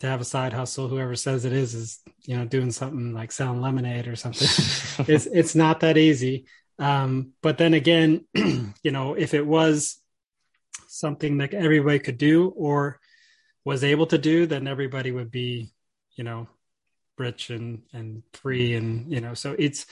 to 0.00 0.06
have 0.06 0.20
a 0.20 0.24
side 0.24 0.52
hustle. 0.52 0.88
Whoever 0.88 1.14
says 1.14 1.44
it 1.44 1.52
is 1.52 1.74
is 1.74 2.00
you 2.22 2.36
know 2.36 2.44
doing 2.44 2.70
something 2.70 3.14
like 3.14 3.32
selling 3.32 3.60
lemonade 3.60 4.08
or 4.08 4.16
something. 4.16 4.48
it's 5.08 5.26
it's 5.26 5.54
not 5.54 5.80
that 5.80 5.96
easy. 5.96 6.46
Um, 6.78 7.32
but 7.42 7.58
then 7.58 7.74
again, 7.74 8.24
you 8.34 8.90
know, 8.90 9.14
if 9.14 9.34
it 9.34 9.46
was 9.46 9.98
something 10.88 11.38
that 11.38 11.54
everybody 11.54 11.98
could 11.98 12.18
do 12.18 12.48
or 12.56 12.99
was 13.64 13.84
able 13.84 14.06
to 14.06 14.18
do, 14.18 14.46
then 14.46 14.66
everybody 14.66 15.12
would 15.12 15.30
be, 15.30 15.72
you 16.14 16.24
know, 16.24 16.48
rich 17.18 17.50
and 17.50 17.82
and 17.92 18.22
free 18.32 18.74
and 18.74 19.12
you 19.12 19.20
know 19.20 19.34
so 19.34 19.54
it's 19.58 19.84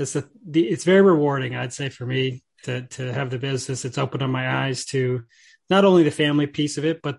it's 0.00 0.16
a, 0.16 0.24
the, 0.44 0.66
it's 0.66 0.82
very 0.82 1.00
rewarding 1.00 1.54
i'd 1.54 1.72
say 1.72 1.88
for 1.88 2.04
me 2.04 2.42
to 2.64 2.82
to 2.88 3.12
have 3.12 3.30
the 3.30 3.38
business. 3.38 3.84
It's 3.84 3.98
opened 3.98 4.22
up 4.22 4.30
my 4.30 4.64
eyes 4.64 4.84
to 4.86 5.22
not 5.70 5.84
only 5.84 6.02
the 6.02 6.10
family 6.10 6.48
piece 6.48 6.78
of 6.78 6.84
it 6.84 7.00
but 7.02 7.18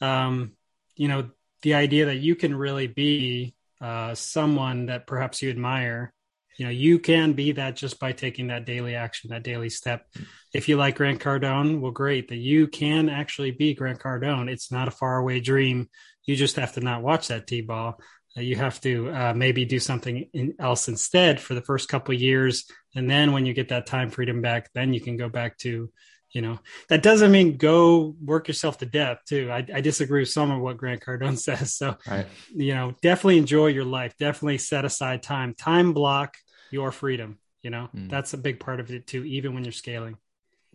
um 0.00 0.52
you 0.96 1.08
know 1.08 1.30
the 1.62 1.74
idea 1.74 2.06
that 2.06 2.16
you 2.16 2.34
can 2.34 2.54
really 2.54 2.86
be 2.86 3.54
uh 3.80 4.14
someone 4.14 4.86
that 4.86 5.06
perhaps 5.06 5.42
you 5.42 5.50
admire 5.50 6.12
you 6.56 6.64
know 6.64 6.70
you 6.70 6.98
can 6.98 7.32
be 7.32 7.52
that 7.52 7.76
just 7.76 7.98
by 7.98 8.12
taking 8.12 8.48
that 8.48 8.64
daily 8.64 8.94
action 8.94 9.30
that 9.30 9.42
daily 9.42 9.70
step. 9.70 10.06
If 10.52 10.68
you 10.68 10.76
like 10.76 10.96
grant 10.96 11.20
cardone 11.20 11.80
well 11.80 11.90
great 11.90 12.28
that 12.28 12.36
you 12.36 12.68
can 12.68 13.08
actually 13.08 13.50
be 13.50 13.74
grant 13.74 14.00
cardone. 14.00 14.48
It's 14.50 14.70
not 14.70 14.88
a 14.88 14.92
faraway 14.92 15.40
dream. 15.40 15.88
You 16.24 16.36
just 16.36 16.56
have 16.56 16.72
to 16.74 16.80
not 16.80 17.02
watch 17.02 17.28
that 17.28 17.46
t-ball. 17.46 18.00
You 18.36 18.56
have 18.56 18.80
to 18.80 19.10
uh, 19.10 19.32
maybe 19.34 19.64
do 19.64 19.78
something 19.78 20.28
in, 20.32 20.54
else 20.58 20.88
instead 20.88 21.40
for 21.40 21.54
the 21.54 21.62
first 21.62 21.88
couple 21.88 22.14
years. 22.14 22.64
And 22.96 23.08
then 23.08 23.32
when 23.32 23.46
you 23.46 23.54
get 23.54 23.68
that 23.68 23.86
time 23.86 24.10
freedom 24.10 24.42
back 24.42 24.70
then 24.74 24.92
you 24.92 25.00
can 25.00 25.16
go 25.16 25.28
back 25.28 25.58
to 25.58 25.90
you 26.34 26.42
know 26.42 26.58
that 26.88 27.02
doesn't 27.02 27.30
mean 27.30 27.56
go 27.56 28.16
work 28.22 28.48
yourself 28.48 28.78
to 28.78 28.86
death 28.86 29.18
too. 29.26 29.50
I, 29.50 29.64
I 29.72 29.80
disagree 29.80 30.20
with 30.20 30.30
some 30.30 30.50
of 30.50 30.60
what 30.60 30.76
grant 30.76 31.02
cardone 31.02 31.38
says. 31.48 31.74
So 31.74 31.96
right. 32.08 32.26
you 32.52 32.74
know 32.74 32.94
definitely 33.02 33.38
enjoy 33.38 33.68
your 33.68 33.84
life. 33.84 34.14
Definitely 34.18 34.58
set 34.58 34.84
aside 34.84 35.22
time. 35.22 35.54
Time 35.54 35.92
block 35.92 36.36
your 36.74 36.92
freedom 36.92 37.38
you 37.62 37.70
know 37.70 37.88
mm. 37.96 38.10
that's 38.10 38.34
a 38.34 38.38
big 38.38 38.60
part 38.60 38.80
of 38.80 38.90
it 38.90 39.06
too 39.06 39.24
even 39.24 39.54
when 39.54 39.64
you're 39.64 39.72
scaling 39.72 40.16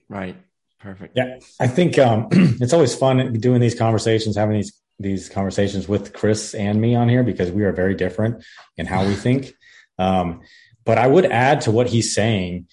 right 0.07 0.35
perfect 0.79 1.15
yeah 1.15 1.37
i 1.59 1.67
think 1.67 1.99
um, 1.99 2.27
it's 2.31 2.73
always 2.73 2.95
fun 2.95 3.33
doing 3.33 3.61
these 3.61 3.75
conversations 3.75 4.35
having 4.35 4.55
these 4.55 4.73
these 4.99 5.29
conversations 5.29 5.87
with 5.87 6.13
Chris 6.13 6.53
and 6.53 6.79
me 6.79 6.93
on 6.93 7.07
here 7.07 7.23
because 7.23 7.51
we 7.51 7.63
are 7.63 7.71
very 7.71 7.95
different 7.95 8.43
in 8.77 8.85
how 8.85 9.05
we 9.05 9.15
think. 9.15 9.53
Um, 9.97 10.43
but 10.85 10.97
I 10.97 11.05
would 11.05 11.25
add 11.25 11.59
to 11.61 11.71
what 11.71 11.89
he's 11.89 12.15
saying 12.15 12.67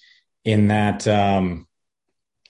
in 0.45 0.69
that 0.69 1.05
um, 1.09 1.67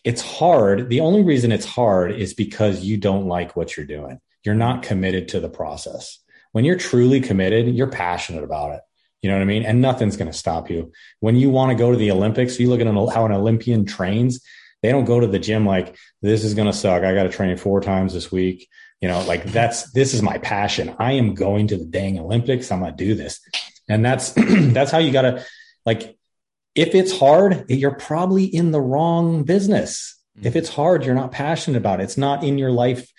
it's 0.03 0.21
hard. 0.21 0.88
The 0.88 0.99
only 0.99 1.23
reason 1.23 1.51
it's 1.51 1.65
hard 1.65 2.11
is 2.11 2.36
because 2.36 2.84
you 2.84 2.97
don't 2.97 3.25
like 3.25 3.55
what 3.55 3.75
you're 3.75 3.88
doing. 3.88 4.19
You're 4.43 4.53
not 4.53 4.84
committed 4.84 5.30
to 5.30 5.39
the 5.39 5.49
process. 5.49 6.19
When 6.51 6.63
you're 6.63 6.78
truly 6.78 7.21
committed, 7.21 7.73
you're 7.73 7.89
passionate 7.89 8.43
about 8.43 8.75
it. 8.75 8.82
You 9.28 9.34
know 9.34 9.39
what 9.39 9.43
I 9.43 9.45
mean? 9.45 9.65
And 9.65 9.82
nothing's 9.82 10.15
going 10.15 10.32
to 10.32 10.38
stop 10.38 10.69
you. 10.69 10.93
When 11.19 11.36
you 11.36 11.49
want 11.49 11.71
to 11.71 11.75
go 11.75 11.91
to 11.91 11.97
the 11.97 12.11
Olympics, 12.11 12.59
you 12.59 12.69
look 12.69 12.80
at 12.80 12.88
how 12.88 13.25
an 13.25 13.34
Olympian 13.34 13.86
trains. 13.86 14.41
They 14.82 14.89
don't 14.89 15.05
go 15.05 15.19
to 15.19 15.28
the 15.28 15.39
gym 15.39 15.65
like, 15.65 15.97
this 16.21 16.43
is 16.43 16.53
going 16.53 16.67
to 16.67 16.73
suck. 16.73 17.03
I 17.03 17.13
got 17.13 17.23
to 17.23 17.30
train 17.30 17.57
four 17.57 17.82
times 17.82 18.13
this 18.13 18.32
week 18.32 18.69
you 19.01 19.07
know, 19.07 19.23
like 19.25 19.43
that's 19.45 19.91
this 19.91 20.13
is 20.13 20.21
my 20.21 20.38
passion. 20.39 20.95
I 20.97 21.13
am 21.13 21.36
going 21.36 21.67
to 21.67 21.78
the 21.78 21.86
dang 21.86 22.19
Olympics. 22.19 22.71
I'm 22.71 22.80
gonna 22.80 22.95
do 22.95 23.13
this. 23.13 23.39
And 23.88 24.03
that's 24.03 24.32
that's 24.36 24.91
how 24.91 24.97
you 24.97 25.11
gotta 25.11 25.45
like 25.86 26.17
if 26.73 26.95
it's 26.95 27.17
hard, 27.17 27.65
you're 27.69 27.95
probably 27.95 28.45
in 28.45 28.71
the 28.71 28.82
wrong 28.82 29.43
business. 29.43 30.15
If 30.36 30.43
mm-hmm. 30.43 30.57
it's 30.57 30.69
hard, 30.69 31.05
you're 31.05 31.15
not 31.15 31.32
passionate 31.32 31.78
about 31.78 31.99
it. 31.99 32.03
It's 32.03 32.17
not 32.17 32.43
in 32.43 32.57
your 32.57 32.71
life. 32.71 33.11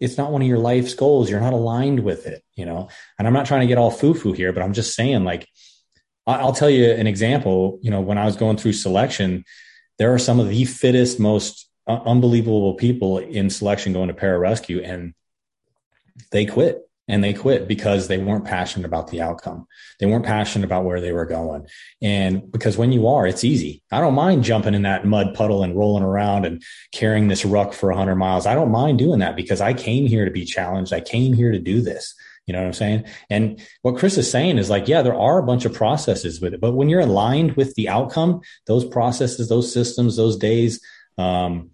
It's 0.00 0.16
not 0.16 0.32
one 0.32 0.42
of 0.42 0.48
your 0.48 0.58
life's 0.58 0.94
goals. 0.94 1.30
You're 1.30 1.40
not 1.40 1.52
aligned 1.52 2.00
with 2.00 2.26
it, 2.26 2.42
you 2.54 2.64
know? 2.66 2.88
And 3.18 3.26
I'm 3.26 3.34
not 3.34 3.46
trying 3.46 3.62
to 3.62 3.66
get 3.66 3.78
all 3.78 3.90
foo 3.90 4.14
foo 4.14 4.32
here, 4.32 4.52
but 4.52 4.62
I'm 4.62 4.72
just 4.72 4.94
saying, 4.94 5.24
like, 5.24 5.48
I'll 6.26 6.52
tell 6.52 6.70
you 6.70 6.90
an 6.90 7.06
example. 7.06 7.78
You 7.82 7.90
know, 7.90 8.00
when 8.00 8.18
I 8.18 8.24
was 8.24 8.36
going 8.36 8.56
through 8.56 8.72
selection, 8.72 9.44
there 9.98 10.12
are 10.12 10.18
some 10.18 10.40
of 10.40 10.48
the 10.48 10.64
fittest, 10.64 11.20
most 11.20 11.68
uh, 11.86 12.00
unbelievable 12.04 12.74
people 12.74 13.18
in 13.18 13.48
selection 13.50 13.92
going 13.92 14.08
to 14.08 14.14
pararescue. 14.14 14.82
And 14.84 15.14
they 16.32 16.46
quit. 16.46 16.85
And 17.08 17.22
they 17.22 17.32
quit 17.32 17.68
because 17.68 18.08
they 18.08 18.18
weren't 18.18 18.44
passionate 18.44 18.86
about 18.86 19.08
the 19.08 19.20
outcome. 19.20 19.66
They 20.00 20.06
weren't 20.06 20.24
passionate 20.24 20.64
about 20.64 20.84
where 20.84 21.00
they 21.00 21.12
were 21.12 21.24
going. 21.24 21.66
And 22.02 22.50
because 22.50 22.76
when 22.76 22.92
you 22.92 23.06
are, 23.06 23.26
it's 23.26 23.44
easy. 23.44 23.82
I 23.92 24.00
don't 24.00 24.14
mind 24.14 24.44
jumping 24.44 24.74
in 24.74 24.82
that 24.82 25.04
mud 25.04 25.34
puddle 25.34 25.62
and 25.62 25.76
rolling 25.76 26.02
around 26.02 26.46
and 26.46 26.62
carrying 26.92 27.28
this 27.28 27.44
ruck 27.44 27.72
for 27.72 27.90
100 27.90 28.16
miles. 28.16 28.46
I 28.46 28.54
don't 28.54 28.72
mind 28.72 28.98
doing 28.98 29.20
that 29.20 29.36
because 29.36 29.60
I 29.60 29.72
came 29.72 30.06
here 30.06 30.24
to 30.24 30.30
be 30.30 30.44
challenged. 30.44 30.92
I 30.92 31.00
came 31.00 31.32
here 31.32 31.52
to 31.52 31.58
do 31.58 31.80
this. 31.80 32.14
You 32.46 32.52
know 32.52 32.60
what 32.60 32.66
I'm 32.66 32.72
saying? 32.74 33.04
And 33.28 33.60
what 33.82 33.96
Chris 33.96 34.16
is 34.18 34.30
saying 34.30 34.58
is 34.58 34.70
like, 34.70 34.86
yeah, 34.86 35.02
there 35.02 35.18
are 35.18 35.38
a 35.38 35.46
bunch 35.46 35.64
of 35.64 35.74
processes 35.74 36.40
with 36.40 36.54
it, 36.54 36.60
but 36.60 36.72
when 36.72 36.88
you're 36.88 37.00
aligned 37.00 37.56
with 37.56 37.74
the 37.74 37.88
outcome, 37.88 38.40
those 38.66 38.84
processes, 38.84 39.48
those 39.48 39.72
systems, 39.72 40.16
those 40.16 40.36
days, 40.36 40.80
um, 41.18 41.70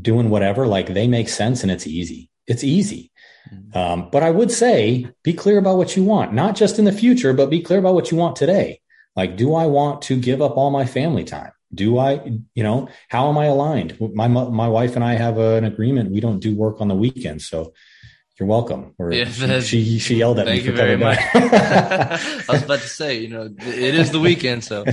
doing 0.00 0.28
whatever, 0.28 0.66
like 0.66 0.88
they 0.88 1.06
make 1.06 1.28
sense 1.28 1.62
and 1.62 1.70
it's 1.70 1.86
easy. 1.86 2.30
It's 2.48 2.64
easy. 2.64 3.11
Mm-hmm. 3.52 3.76
Um, 3.76 4.08
but 4.10 4.22
I 4.22 4.30
would 4.30 4.50
say 4.50 5.06
be 5.22 5.32
clear 5.32 5.58
about 5.58 5.76
what 5.76 5.96
you 5.96 6.04
want, 6.04 6.32
not 6.32 6.56
just 6.56 6.78
in 6.78 6.84
the 6.84 6.92
future, 6.92 7.32
but 7.32 7.50
be 7.50 7.62
clear 7.62 7.78
about 7.78 7.94
what 7.94 8.10
you 8.10 8.16
want 8.16 8.36
today. 8.36 8.80
Like, 9.16 9.36
do 9.36 9.54
I 9.54 9.66
want 9.66 10.02
to 10.02 10.16
give 10.16 10.40
up 10.40 10.56
all 10.56 10.70
my 10.70 10.86
family 10.86 11.24
time? 11.24 11.52
Do 11.74 11.98
I, 11.98 12.22
you 12.54 12.62
know, 12.62 12.88
how 13.08 13.28
am 13.28 13.38
I 13.38 13.46
aligned? 13.46 13.98
My 14.14 14.28
my 14.28 14.68
wife 14.68 14.94
and 14.94 15.04
I 15.04 15.14
have 15.14 15.38
an 15.38 15.64
agreement. 15.64 16.10
We 16.10 16.20
don't 16.20 16.38
do 16.38 16.54
work 16.54 16.80
on 16.80 16.88
the 16.88 16.94
weekends, 16.94 17.46
so 17.48 17.72
you're 18.38 18.48
welcome. 18.48 18.94
Or 18.98 19.12
yeah, 19.12 19.30
she, 19.60 19.84
she, 19.84 19.98
she 19.98 20.16
yelled 20.16 20.38
at 20.38 20.46
thank 20.46 20.64
me. 20.64 20.72
Thank 20.72 20.78
you 20.78 20.84
very 20.84 20.96
much. 20.96 21.18
I 21.34 22.52
was 22.52 22.62
about 22.62 22.80
to 22.80 22.88
say, 22.88 23.20
you 23.20 23.28
know, 23.28 23.48
it 23.58 23.94
is 23.94 24.10
the 24.10 24.20
weekend, 24.20 24.64
so. 24.64 24.84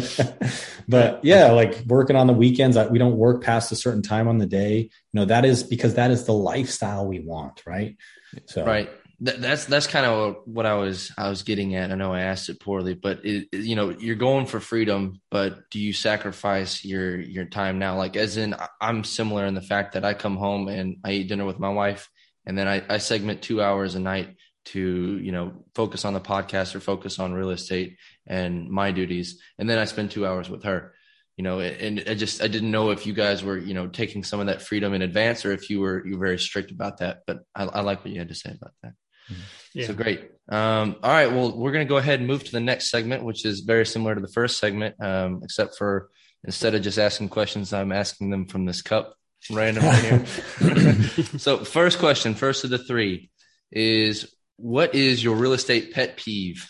but 0.87 1.23
yeah, 1.23 1.51
like 1.51 1.83
working 1.87 2.15
on 2.15 2.27
the 2.27 2.33
weekends, 2.33 2.77
we 2.91 2.99
don't 2.99 3.17
work 3.17 3.43
past 3.43 3.71
a 3.71 3.75
certain 3.75 4.01
time 4.03 4.27
on 4.27 4.37
the 4.37 4.45
day. 4.45 4.77
You 4.77 4.89
know, 5.13 5.25
that 5.25 5.45
is 5.45 5.63
because 5.63 5.95
that 5.95 6.11
is 6.11 6.25
the 6.25 6.33
lifestyle 6.33 7.07
we 7.07 7.19
want, 7.19 7.63
right? 7.65 7.97
So 8.45 8.65
right. 8.65 8.89
that's 9.19 9.65
that's 9.65 9.87
kind 9.87 10.05
of 10.05 10.37
what 10.45 10.65
I 10.65 10.75
was 10.75 11.11
I 11.17 11.29
was 11.29 11.43
getting 11.43 11.75
at. 11.75 11.91
I 11.91 11.95
know 11.95 12.13
I 12.13 12.21
asked 12.21 12.49
it 12.49 12.59
poorly, 12.59 12.93
but 12.93 13.25
it, 13.25 13.47
you 13.51 13.75
know 13.75 13.89
you're 13.89 14.15
going 14.15 14.45
for 14.45 14.59
freedom, 14.59 15.21
but 15.29 15.69
do 15.69 15.79
you 15.79 15.93
sacrifice 15.93 16.85
your 16.85 17.19
your 17.19 17.45
time 17.45 17.79
now? 17.79 17.97
Like 17.97 18.15
as 18.15 18.37
in, 18.37 18.55
I'm 18.79 19.03
similar 19.03 19.45
in 19.45 19.55
the 19.55 19.61
fact 19.61 19.93
that 19.93 20.05
I 20.05 20.13
come 20.13 20.37
home 20.37 20.67
and 20.67 20.97
I 21.03 21.11
eat 21.11 21.27
dinner 21.27 21.45
with 21.45 21.59
my 21.59 21.69
wife, 21.69 22.09
and 22.45 22.57
then 22.57 22.67
I, 22.67 22.83
I 22.89 22.97
segment 22.99 23.41
two 23.41 23.61
hours 23.61 23.95
a 23.95 23.99
night 23.99 24.35
to 24.65 24.79
you 24.79 25.31
know 25.31 25.65
focus 25.75 26.05
on 26.05 26.13
the 26.13 26.21
podcast 26.21 26.75
or 26.75 26.79
focus 26.79 27.19
on 27.19 27.33
real 27.33 27.49
estate 27.49 27.97
and 28.27 28.69
my 28.69 28.91
duties, 28.91 29.41
and 29.57 29.69
then 29.69 29.79
I 29.79 29.85
spend 29.85 30.11
two 30.11 30.25
hours 30.25 30.49
with 30.49 30.63
her 30.63 30.93
you 31.39 31.43
know, 31.43 31.61
and 31.61 32.03
I 32.05 32.15
just 32.15 32.43
I 32.43 32.47
didn't 32.47 32.69
know 32.69 32.89
if 32.89 33.05
you 33.05 33.13
guys 33.13 33.45
were 33.45 33.57
you 33.57 33.73
know 33.73 33.87
taking 33.87 34.25
some 34.25 34.41
of 34.41 34.47
that 34.47 34.61
freedom 34.61 34.93
in 34.93 35.01
advance 35.01 35.45
or 35.45 35.53
if 35.53 35.69
you 35.69 35.79
were 35.79 36.05
you 36.05 36.17
were 36.17 36.25
very 36.25 36.37
strict 36.37 36.69
about 36.69 36.97
that. 36.97 37.19
But 37.25 37.43
I, 37.55 37.63
I 37.63 37.79
like 37.79 38.03
what 38.03 38.11
you 38.11 38.19
had 38.19 38.27
to 38.27 38.35
say 38.35 38.49
about 38.49 38.73
that. 38.83 38.91
Mm-hmm. 39.31 39.41
Yeah. 39.73 39.87
So 39.87 39.93
great. 39.93 40.31
Um, 40.49 40.97
all 41.01 41.09
right. 41.09 41.31
Well, 41.31 41.57
we're 41.57 41.71
going 41.71 41.87
to 41.87 41.89
go 41.89 41.95
ahead 41.95 42.19
and 42.19 42.27
move 42.27 42.43
to 42.43 42.51
the 42.51 42.59
next 42.59 42.91
segment, 42.91 43.23
which 43.23 43.45
is 43.45 43.61
very 43.61 43.85
similar 43.85 44.15
to 44.15 44.19
the 44.19 44.27
first 44.27 44.57
segment, 44.57 45.01
um, 45.01 45.39
except 45.41 45.77
for 45.77 46.09
instead 46.43 46.75
of 46.75 46.81
just 46.81 46.99
asking 46.99 47.29
questions, 47.29 47.71
I'm 47.71 47.93
asking 47.93 48.31
them 48.31 48.45
from 48.45 48.65
this 48.65 48.81
cup 48.81 49.15
randomly 49.49 49.95
here. 49.95 50.25
so, 51.37 51.63
first 51.63 51.99
question, 51.99 52.35
first 52.35 52.65
of 52.65 52.69
the 52.69 52.79
three, 52.79 53.29
is 53.71 54.35
what 54.57 54.93
is 54.93 55.23
your 55.23 55.37
real 55.37 55.53
estate 55.53 55.93
pet 55.93 56.17
peeve? 56.17 56.69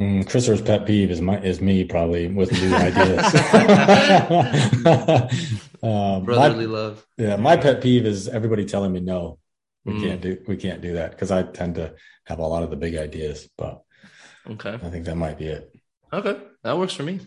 Mm, 0.00 0.26
Christopher's 0.26 0.62
pet 0.62 0.86
peeve 0.86 1.10
is 1.10 1.20
my 1.20 1.38
is 1.40 1.60
me 1.60 1.84
probably 1.84 2.26
with 2.26 2.50
new 2.52 2.74
ideas. 2.74 3.34
um, 5.82 6.24
Brotherly 6.24 6.66
my, 6.66 6.72
love. 6.72 7.06
Yeah, 7.18 7.36
my 7.36 7.58
pet 7.58 7.82
peeve 7.82 8.06
is 8.06 8.26
everybody 8.26 8.64
telling 8.64 8.92
me 8.92 9.00
no. 9.00 9.38
We 9.84 9.92
mm. 9.92 10.02
can't 10.02 10.22
do 10.22 10.38
we 10.46 10.56
can't 10.56 10.80
do 10.80 10.94
that 10.94 11.10
because 11.10 11.30
I 11.30 11.42
tend 11.42 11.74
to 11.74 11.94
have 12.24 12.38
a 12.38 12.46
lot 12.46 12.62
of 12.62 12.70
the 12.70 12.76
big 12.76 12.96
ideas. 12.96 13.46
But 13.58 13.82
okay, 14.48 14.72
I 14.72 14.88
think 14.88 15.04
that 15.04 15.16
might 15.16 15.36
be 15.36 15.48
it. 15.48 15.70
Okay, 16.10 16.38
that 16.62 16.78
works 16.78 16.94
for 16.94 17.02
me. 17.02 17.20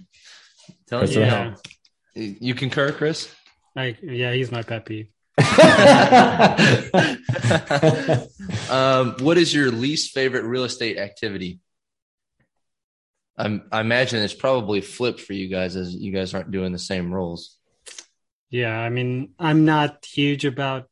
Telling 0.88 1.12
you, 1.12 1.20
yeah. 1.20 1.54
you 2.16 2.56
concur, 2.56 2.92
Chris? 2.92 3.32
I, 3.76 3.98
yeah, 4.02 4.34
he's 4.34 4.52
my 4.52 4.64
pet 4.64 4.86
peeve. 4.86 5.10
um, 8.70 9.16
what 9.20 9.38
is 9.38 9.54
your 9.54 9.72
least 9.72 10.14
favorite 10.14 10.44
real 10.44 10.64
estate 10.64 10.98
activity? 10.98 11.60
I'm, 13.38 13.64
I 13.72 13.82
imagine 13.82 14.22
it's 14.22 14.34
probably 14.34 14.82
flipped 14.82 15.22
for 15.22 15.34
you 15.34 15.48
guys 15.48 15.76
as 15.76 15.94
you 15.94 16.12
guys 16.12 16.34
aren't 16.34 16.52
doing 16.52 16.72
the 16.72 16.80
same 16.80 17.14
roles. 17.14 17.58
Yeah, 18.50 18.78
I 18.78 18.90
mean, 18.90 19.34
I'm 19.40 19.66
not 19.66 20.06
huge 20.06 20.46
about, 20.46 20.88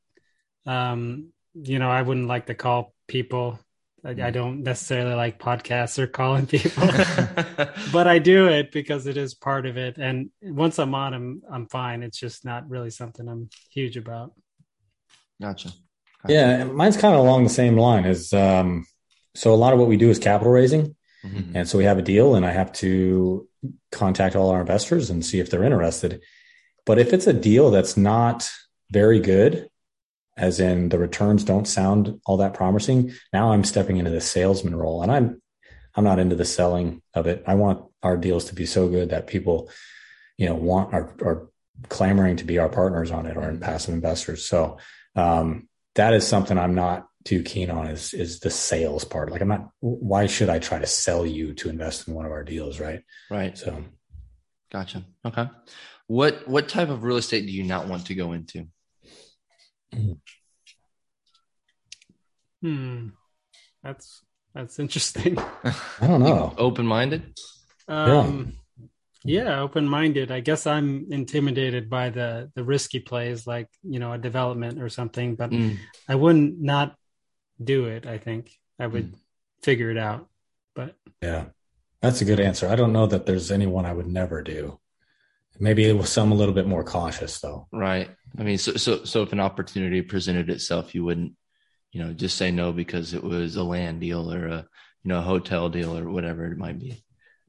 um, 0.65 1.31
you 1.53 1.77
know, 1.77 1.91
I 1.91 2.01
wouldn't 2.01 2.27
like 2.27 2.47
to 2.47 2.55
call 2.55 2.93
people. 3.07 3.59
I, 4.03 4.09
I 4.09 4.13
mm. 4.13 4.33
don't 4.33 4.63
necessarily 4.63 5.13
like 5.13 5.39
podcasts 5.39 5.99
or 5.99 6.07
calling 6.07 6.47
people, 6.47 6.87
but 7.91 8.07
I 8.07 8.17
do 8.17 8.47
it 8.47 8.71
because 8.71 9.05
it 9.05 9.15
is 9.15 9.35
part 9.35 9.67
of 9.67 9.77
it. 9.77 9.99
And 9.99 10.31
once 10.41 10.79
I'm 10.79 10.95
on, 10.95 11.13
I'm 11.13 11.41
I'm 11.51 11.67
fine. 11.67 12.01
It's 12.01 12.17
just 12.17 12.43
not 12.43 12.67
really 12.67 12.89
something 12.89 13.27
I'm 13.27 13.51
huge 13.69 13.97
about. 13.97 14.33
Gotcha. 15.39 15.69
gotcha. 16.23 16.33
Yeah, 16.33 16.63
mine's 16.63 16.97
kind 16.97 17.13
of 17.13 17.19
along 17.19 17.43
the 17.43 17.51
same 17.51 17.77
line 17.77 18.05
as 18.05 18.33
um, 18.33 18.87
so 19.35 19.53
a 19.53 19.55
lot 19.55 19.73
of 19.73 19.77
what 19.77 19.87
we 19.87 19.97
do 19.97 20.09
is 20.09 20.17
capital 20.17 20.51
raising. 20.51 20.95
Mm-hmm. 21.23 21.55
And 21.55 21.69
so 21.69 21.77
we 21.77 21.83
have 21.83 21.97
a 21.97 22.03
deal, 22.03 22.35
and 22.35 22.45
I 22.45 22.51
have 22.51 22.71
to 22.73 23.47
contact 23.91 24.35
all 24.35 24.49
our 24.49 24.61
investors 24.61 25.09
and 25.09 25.25
see 25.25 25.39
if 25.39 25.49
they're 25.49 25.63
interested. 25.63 26.21
But 26.85 26.99
if 26.99 27.13
it's 27.13 27.27
a 27.27 27.33
deal 27.33 27.71
that's 27.71 27.95
not 27.95 28.49
very 28.89 29.19
good, 29.19 29.69
as 30.37 30.59
in 30.59 30.89
the 30.89 30.97
returns 30.97 31.43
don't 31.43 31.67
sound 31.67 32.19
all 32.25 32.37
that 32.37 32.53
promising, 32.53 33.13
now 33.31 33.51
I'm 33.51 33.63
stepping 33.63 33.97
into 33.97 34.11
the 34.11 34.21
salesman 34.21 34.75
role, 34.75 35.03
and 35.03 35.11
I'm 35.11 35.41
I'm 35.93 36.03
not 36.03 36.19
into 36.19 36.35
the 36.35 36.45
selling 36.45 37.01
of 37.13 37.27
it. 37.27 37.43
I 37.45 37.55
want 37.55 37.85
our 38.01 38.17
deals 38.17 38.45
to 38.45 38.55
be 38.55 38.65
so 38.65 38.87
good 38.87 39.09
that 39.09 39.27
people, 39.27 39.69
you 40.37 40.47
know, 40.47 40.55
want 40.55 40.93
are, 40.93 41.13
are 41.21 41.49
clamoring 41.89 42.37
to 42.37 42.45
be 42.45 42.59
our 42.59 42.69
partners 42.69 43.11
on 43.11 43.25
it 43.25 43.37
or 43.37 43.49
in 43.49 43.59
passive 43.59 43.93
investors. 43.93 44.45
So 44.45 44.77
um, 45.15 45.67
that 45.95 46.13
is 46.13 46.25
something 46.25 46.57
I'm 46.57 46.75
not 46.75 47.07
too 47.23 47.43
keen 47.43 47.69
on 47.69 47.87
is 47.87 48.13
is 48.13 48.39
the 48.39 48.49
sales 48.49 49.03
part. 49.03 49.31
Like 49.31 49.41
I'm 49.41 49.47
not 49.47 49.69
why 49.79 50.27
should 50.27 50.49
I 50.49 50.59
try 50.59 50.79
to 50.79 50.87
sell 50.87 51.25
you 51.25 51.53
to 51.55 51.69
invest 51.69 52.07
in 52.07 52.13
one 52.13 52.25
of 52.25 52.31
our 52.31 52.43
deals, 52.43 52.79
right? 52.79 53.01
Right. 53.29 53.57
So 53.57 53.83
gotcha. 54.71 55.05
Okay. 55.25 55.47
What 56.07 56.47
what 56.47 56.69
type 56.69 56.89
of 56.89 57.03
real 57.03 57.17
estate 57.17 57.45
do 57.45 57.51
you 57.51 57.63
not 57.63 57.87
want 57.87 58.07
to 58.07 58.15
go 58.15 58.33
into? 58.33 58.67
Hmm. 62.61 63.09
That's 63.83 64.21
that's 64.53 64.79
interesting. 64.79 65.37
I 65.63 66.07
don't 66.07 66.21
know. 66.21 66.53
Open 66.57 66.85
minded? 66.85 67.33
Um 67.87 68.57
yeah. 69.23 69.43
yeah, 69.43 69.61
open 69.61 69.87
minded. 69.87 70.31
I 70.31 70.39
guess 70.39 70.65
I'm 70.65 71.07
intimidated 71.11 71.89
by 71.89 72.09
the 72.09 72.51
the 72.55 72.63
risky 72.63 72.99
plays 72.99 73.45
like, 73.45 73.67
you 73.83 73.99
know, 73.99 74.13
a 74.13 74.17
development 74.17 74.81
or 74.81 74.89
something, 74.89 75.35
but 75.35 75.51
mm. 75.51 75.77
I 76.07 76.15
wouldn't 76.15 76.59
not 76.59 76.95
do 77.63 77.85
it, 77.85 78.05
I 78.05 78.17
think 78.17 78.51
I 78.79 78.87
would 78.87 79.13
mm. 79.13 79.17
figure 79.61 79.91
it 79.91 79.97
out. 79.97 80.27
But 80.75 80.95
yeah, 81.21 81.45
that's 82.01 82.21
a 82.21 82.25
good 82.25 82.39
answer. 82.39 82.67
I 82.67 82.75
don't 82.75 82.93
know 82.93 83.07
that 83.07 83.25
there's 83.25 83.51
anyone 83.51 83.85
I 83.85 83.93
would 83.93 84.07
never 84.07 84.41
do. 84.41 84.79
Maybe 85.59 85.85
it 85.85 85.97
was 85.97 86.09
some 86.09 86.31
a 86.31 86.35
little 86.35 86.55
bit 86.55 86.65
more 86.65 86.83
cautious 86.83 87.39
though. 87.39 87.67
Right. 87.71 88.09
I 88.37 88.43
mean, 88.43 88.57
so 88.57 88.73
so 88.73 89.03
so 89.03 89.21
if 89.21 89.31
an 89.33 89.39
opportunity 89.39 90.01
presented 90.01 90.49
itself, 90.49 90.95
you 90.95 91.03
wouldn't, 91.03 91.33
you 91.91 92.03
know, 92.03 92.13
just 92.13 92.37
say 92.37 92.51
no 92.51 92.71
because 92.71 93.13
it 93.13 93.23
was 93.23 93.57
a 93.57 93.63
land 93.63 93.99
deal 93.99 94.33
or 94.33 94.47
a 94.47 94.67
you 95.03 95.09
know 95.09 95.19
a 95.19 95.23
hotel 95.23 95.69
deal 95.69 95.95
or 95.95 96.09
whatever 96.09 96.45
it 96.45 96.57
might 96.57 96.79
be. 96.79 97.03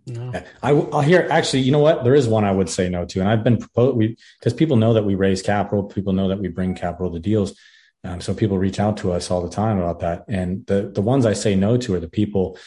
No. 0.07 0.33
I, 0.63 0.73
will 0.73 1.01
hear 1.01 1.29
actually, 1.31 1.61
you 1.61 1.71
know 1.71 1.79
what? 1.79 2.03
There 2.03 2.15
is 2.15 2.27
one 2.27 2.45
I 2.45 2.51
would 2.51 2.69
say 2.69 2.89
no 2.89 3.05
to. 3.05 3.21
And 3.21 3.29
I've 3.29 3.45
been 3.45 3.59
proposed, 3.59 3.97
we, 3.97 4.17
because 4.39 4.53
people 4.53 4.77
know 4.77 4.95
that 4.95 5.05
we 5.05 5.15
raise 5.15 5.43
capital, 5.43 5.85
people 5.85 6.13
know 6.13 6.29
that 6.29 6.41
we 6.41 6.49
bring 6.49 6.75
capital 6.75 7.13
to 7.13 7.21
deals. 7.21 7.57
Um, 8.05 8.21
so 8.21 8.35
people 8.35 8.59
reach 8.59 8.81
out 8.81 8.97
to 8.99 9.13
us 9.13 9.31
all 9.31 9.43
the 9.43 9.55
time 9.55 9.79
about 9.79 10.01
that. 10.01 10.25
And 10.29 10.67
the, 10.67 10.91
the 10.93 11.03
ones 11.03 11.25
I 11.25 11.35
say 11.35 11.55
no 11.55 11.77
to 11.79 11.95
are 11.95 12.01
the 12.01 12.09
people, 12.09 12.59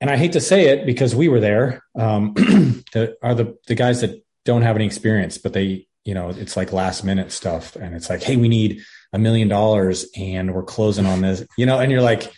and 0.00 0.10
I 0.10 0.16
hate 0.16 0.32
to 0.32 0.40
say 0.40 0.68
it 0.68 0.86
because 0.86 1.14
we 1.14 1.28
were 1.28 1.40
there, 1.40 1.82
um, 1.94 2.34
are 3.22 3.34
the, 3.34 3.56
the 3.66 3.74
guys 3.74 4.00
that 4.00 4.24
don't 4.44 4.62
have 4.62 4.76
any 4.76 4.86
experience, 4.86 5.38
but 5.38 5.52
they, 5.52 5.88
you 6.04 6.14
know, 6.14 6.30
it's 6.30 6.56
like 6.56 6.72
last 6.72 7.04
minute 7.04 7.32
stuff. 7.32 7.76
And 7.76 7.94
it's 7.94 8.08
like, 8.08 8.22
Hey, 8.22 8.36
we 8.36 8.48
need 8.48 8.82
a 9.12 9.18
million 9.18 9.48
dollars 9.48 10.06
and 10.16 10.54
we're 10.54 10.62
closing 10.62 11.06
on 11.06 11.20
this, 11.20 11.44
you 11.58 11.66
know, 11.66 11.78
and 11.78 11.90
you're 11.90 12.02
like, 12.02 12.32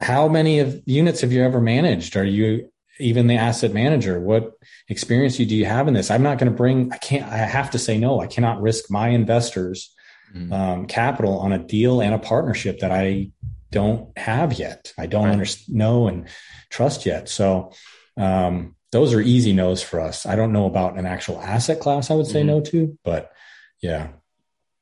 how 0.00 0.28
many 0.28 0.58
of 0.58 0.82
units 0.86 1.22
have 1.22 1.32
you 1.32 1.42
ever 1.42 1.60
managed? 1.60 2.16
Are 2.16 2.24
you 2.24 2.70
even 2.98 3.26
the 3.26 3.36
asset 3.36 3.72
manager? 3.72 4.20
What 4.20 4.52
experience 4.88 5.36
do 5.36 5.44
you 5.44 5.64
have 5.64 5.88
in 5.88 5.94
this? 5.94 6.10
I'm 6.10 6.22
not 6.22 6.38
going 6.38 6.50
to 6.50 6.56
bring, 6.56 6.92
I 6.92 6.98
can't, 6.98 7.24
I 7.24 7.38
have 7.38 7.70
to 7.70 7.78
say 7.78 7.98
no. 7.98 8.20
I 8.20 8.26
cannot 8.26 8.60
risk 8.60 8.90
my 8.90 9.08
investors 9.08 9.93
mm-hmm. 10.34 10.52
um, 10.52 10.86
capital 10.86 11.38
on 11.38 11.52
a 11.52 11.58
deal 11.58 12.00
and 12.00 12.14
a 12.14 12.18
partnership 12.18 12.80
that 12.80 12.90
I 12.90 13.30
don't 13.70 14.16
have 14.16 14.54
yet. 14.54 14.92
I 14.98 15.06
don't 15.06 15.24
right. 15.24 15.32
understand, 15.32 15.76
know 15.76 16.08
and 16.08 16.28
trust 16.70 17.06
yet. 17.06 17.28
So 17.28 17.72
um, 18.16 18.76
those 18.92 19.12
are 19.12 19.20
easy 19.20 19.52
no's 19.52 19.82
for 19.82 20.00
us. 20.00 20.26
I 20.26 20.36
don't 20.36 20.52
know 20.52 20.66
about 20.66 20.96
an 20.96 21.06
actual 21.06 21.40
asset 21.40 21.80
class. 21.80 22.10
I 22.10 22.14
would 22.14 22.26
say 22.26 22.40
mm-hmm. 22.40 22.48
no 22.48 22.60
to, 22.60 22.98
but 23.04 23.32
yeah. 23.82 24.08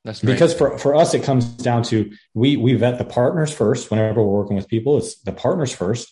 That's 0.05 0.19
great. 0.19 0.33
because 0.33 0.53
for, 0.53 0.77
for 0.77 0.95
us 0.95 1.13
it 1.13 1.23
comes 1.23 1.45
down 1.45 1.83
to 1.83 2.11
we 2.33 2.57
we 2.57 2.73
vet 2.73 2.97
the 2.97 3.05
partners 3.05 3.53
first 3.53 3.89
whenever 3.89 4.21
we're 4.21 4.37
working 4.37 4.57
with 4.57 4.67
people 4.67 4.97
it's 4.97 5.15
the 5.21 5.31
partners 5.31 5.73
first 5.73 6.11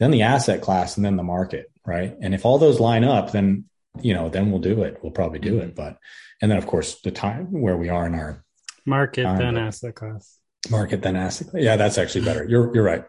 then 0.00 0.10
the 0.10 0.22
asset 0.22 0.62
class 0.62 0.96
and 0.96 1.04
then 1.04 1.16
the 1.16 1.22
market 1.22 1.70
right 1.84 2.16
and 2.22 2.34
if 2.34 2.46
all 2.46 2.56
those 2.56 2.80
line 2.80 3.04
up 3.04 3.32
then 3.32 3.66
you 4.00 4.14
know 4.14 4.30
then 4.30 4.50
we'll 4.50 4.60
do 4.60 4.82
it 4.84 4.98
we'll 5.02 5.12
probably 5.12 5.38
do 5.38 5.58
it 5.58 5.74
but 5.74 5.98
and 6.40 6.50
then 6.50 6.56
of 6.56 6.66
course 6.66 6.98
the 7.02 7.10
time 7.10 7.52
where 7.52 7.76
we 7.76 7.90
are 7.90 8.06
in 8.06 8.14
our 8.14 8.42
Market 8.86 9.24
Fine. 9.24 9.38
then 9.38 9.56
asset 9.58 9.94
class. 9.94 10.38
market 10.70 11.02
then 11.02 11.16
asset 11.16 11.48
class. 11.48 11.62
yeah 11.62 11.76
that's 11.76 11.98
actually 11.98 12.24
better 12.24 12.44
you're 12.48 12.74
you're 12.74 12.84
right 12.84 13.04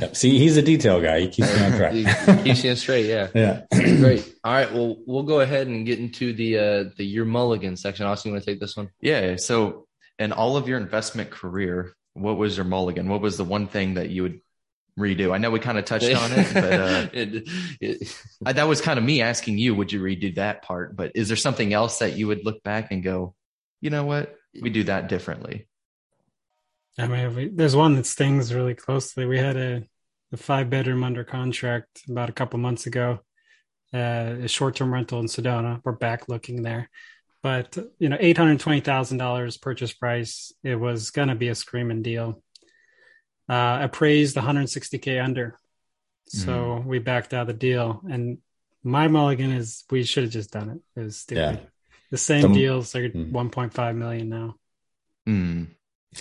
yep. 0.00 0.14
see 0.16 0.38
he's 0.38 0.56
a 0.56 0.62
detail 0.62 1.00
guy 1.00 1.20
he 1.20 1.28
keeps 1.28 1.52
me 1.54 1.64
on 1.64 1.72
He 1.92 2.04
track 2.04 2.44
keeps 2.44 2.62
you 2.64 2.74
straight. 2.76 3.06
Yeah. 3.06 3.28
yeah 3.34 3.62
Great. 3.72 4.34
All 4.44 4.52
right. 4.52 4.72
Well, 4.72 4.96
we'll 5.06 5.22
go 5.22 5.40
ahead 5.40 5.66
and 5.66 5.84
get 5.86 5.98
into 5.98 6.32
the 6.32 6.58
uh 6.58 6.84
the 6.96 7.04
your 7.04 7.24
mulligan 7.24 7.76
section. 7.76 8.04
Austin, 8.06 8.28
you 8.30 8.34
want 8.34 8.44
to 8.44 8.50
take 8.50 8.60
this 8.60 8.76
one? 8.76 8.90
Yeah. 9.00 9.36
So, 9.36 9.86
in 10.18 10.32
all 10.32 10.56
of 10.56 10.68
your 10.68 10.78
investment 10.78 11.30
career, 11.30 11.94
what 12.14 12.36
was 12.36 12.56
your 12.56 12.64
mulligan? 12.66 13.08
What 13.08 13.20
was 13.22 13.36
the 13.36 13.44
one 13.44 13.66
thing 13.68 13.94
that 13.94 14.08
you 14.10 14.22
would 14.24 14.40
redo? 14.98 15.32
I 15.34 15.38
know 15.38 15.50
we 15.50 15.60
kind 15.60 15.78
of 15.78 15.84
touched 15.86 16.14
on 16.14 16.30
it, 16.32 16.54
but 16.54 16.72
uh, 16.72 17.06
It- 17.12 17.48
it- 17.80 18.16
I- 18.44 18.52
that 18.54 18.68
was 18.68 18.80
kind 18.80 18.98
of 18.98 19.04
me 19.04 19.20
asking 19.22 19.58
you, 19.58 19.74
would 19.74 19.92
you 19.92 20.00
redo 20.02 20.34
that 20.36 20.62
part? 20.62 20.94
But 20.96 21.12
is 21.14 21.28
there 21.28 21.36
something 21.36 21.72
else 21.72 21.98
that 21.98 22.16
you 22.16 22.26
would 22.28 22.44
look 22.44 22.62
back 22.62 22.92
and 22.92 23.02
go, 23.02 23.34
you 23.82 23.90
know 23.90 24.04
what, 24.04 24.34
we 24.60 24.70
do 24.70 24.84
that 24.84 25.08
differently? 25.08 25.68
I 26.98 27.06
mean, 27.06 27.56
there's 27.56 27.76
one 27.76 27.94
that 27.96 28.06
stings 28.06 28.54
really 28.54 28.74
closely. 28.74 29.26
We 29.26 29.38
had 29.38 29.56
a, 29.56 29.82
a 30.32 30.36
five 30.36 30.70
bedroom 30.70 31.04
under 31.04 31.24
contract 31.24 32.02
about 32.08 32.30
a 32.30 32.32
couple 32.32 32.58
months 32.58 32.86
ago, 32.86 33.20
uh, 33.92 34.36
a 34.42 34.48
short 34.48 34.76
term 34.76 34.92
rental 34.92 35.20
in 35.20 35.26
Sedona. 35.26 35.80
We're 35.84 35.92
back 35.92 36.28
looking 36.28 36.62
there, 36.62 36.88
but 37.42 37.76
you 37.98 38.08
know, 38.08 38.16
eight 38.18 38.38
hundred 38.38 38.60
twenty 38.60 38.80
thousand 38.80 39.18
dollars 39.18 39.58
purchase 39.58 39.92
price. 39.92 40.52
It 40.62 40.76
was 40.76 41.10
gonna 41.10 41.34
be 41.34 41.48
a 41.48 41.54
screaming 41.54 42.02
deal. 42.02 42.42
Uh, 43.48 43.78
appraised 43.82 44.34
160k 44.34 45.22
under, 45.22 45.56
so 46.26 46.82
we 46.84 46.98
backed 46.98 47.32
out 47.32 47.42
of 47.42 47.46
the 47.46 47.52
deal. 47.52 48.02
And 48.10 48.38
my 48.82 49.06
mulligan 49.06 49.52
is 49.52 49.84
we 49.90 50.02
should 50.02 50.24
have 50.24 50.32
just 50.32 50.50
done 50.50 50.70
it. 50.70 51.00
It 51.00 51.04
was 51.04 51.18
stupid. 51.18 51.60
Yeah. 51.62 51.66
The 52.10 52.18
same 52.18 52.42
The- 52.52 52.58
deals 52.58 52.94
are 52.94 53.08
Hmm. 53.08 53.34
1.5 53.34 53.96
million 53.96 54.28
now. 54.28 54.54
Hmm. 55.26 55.64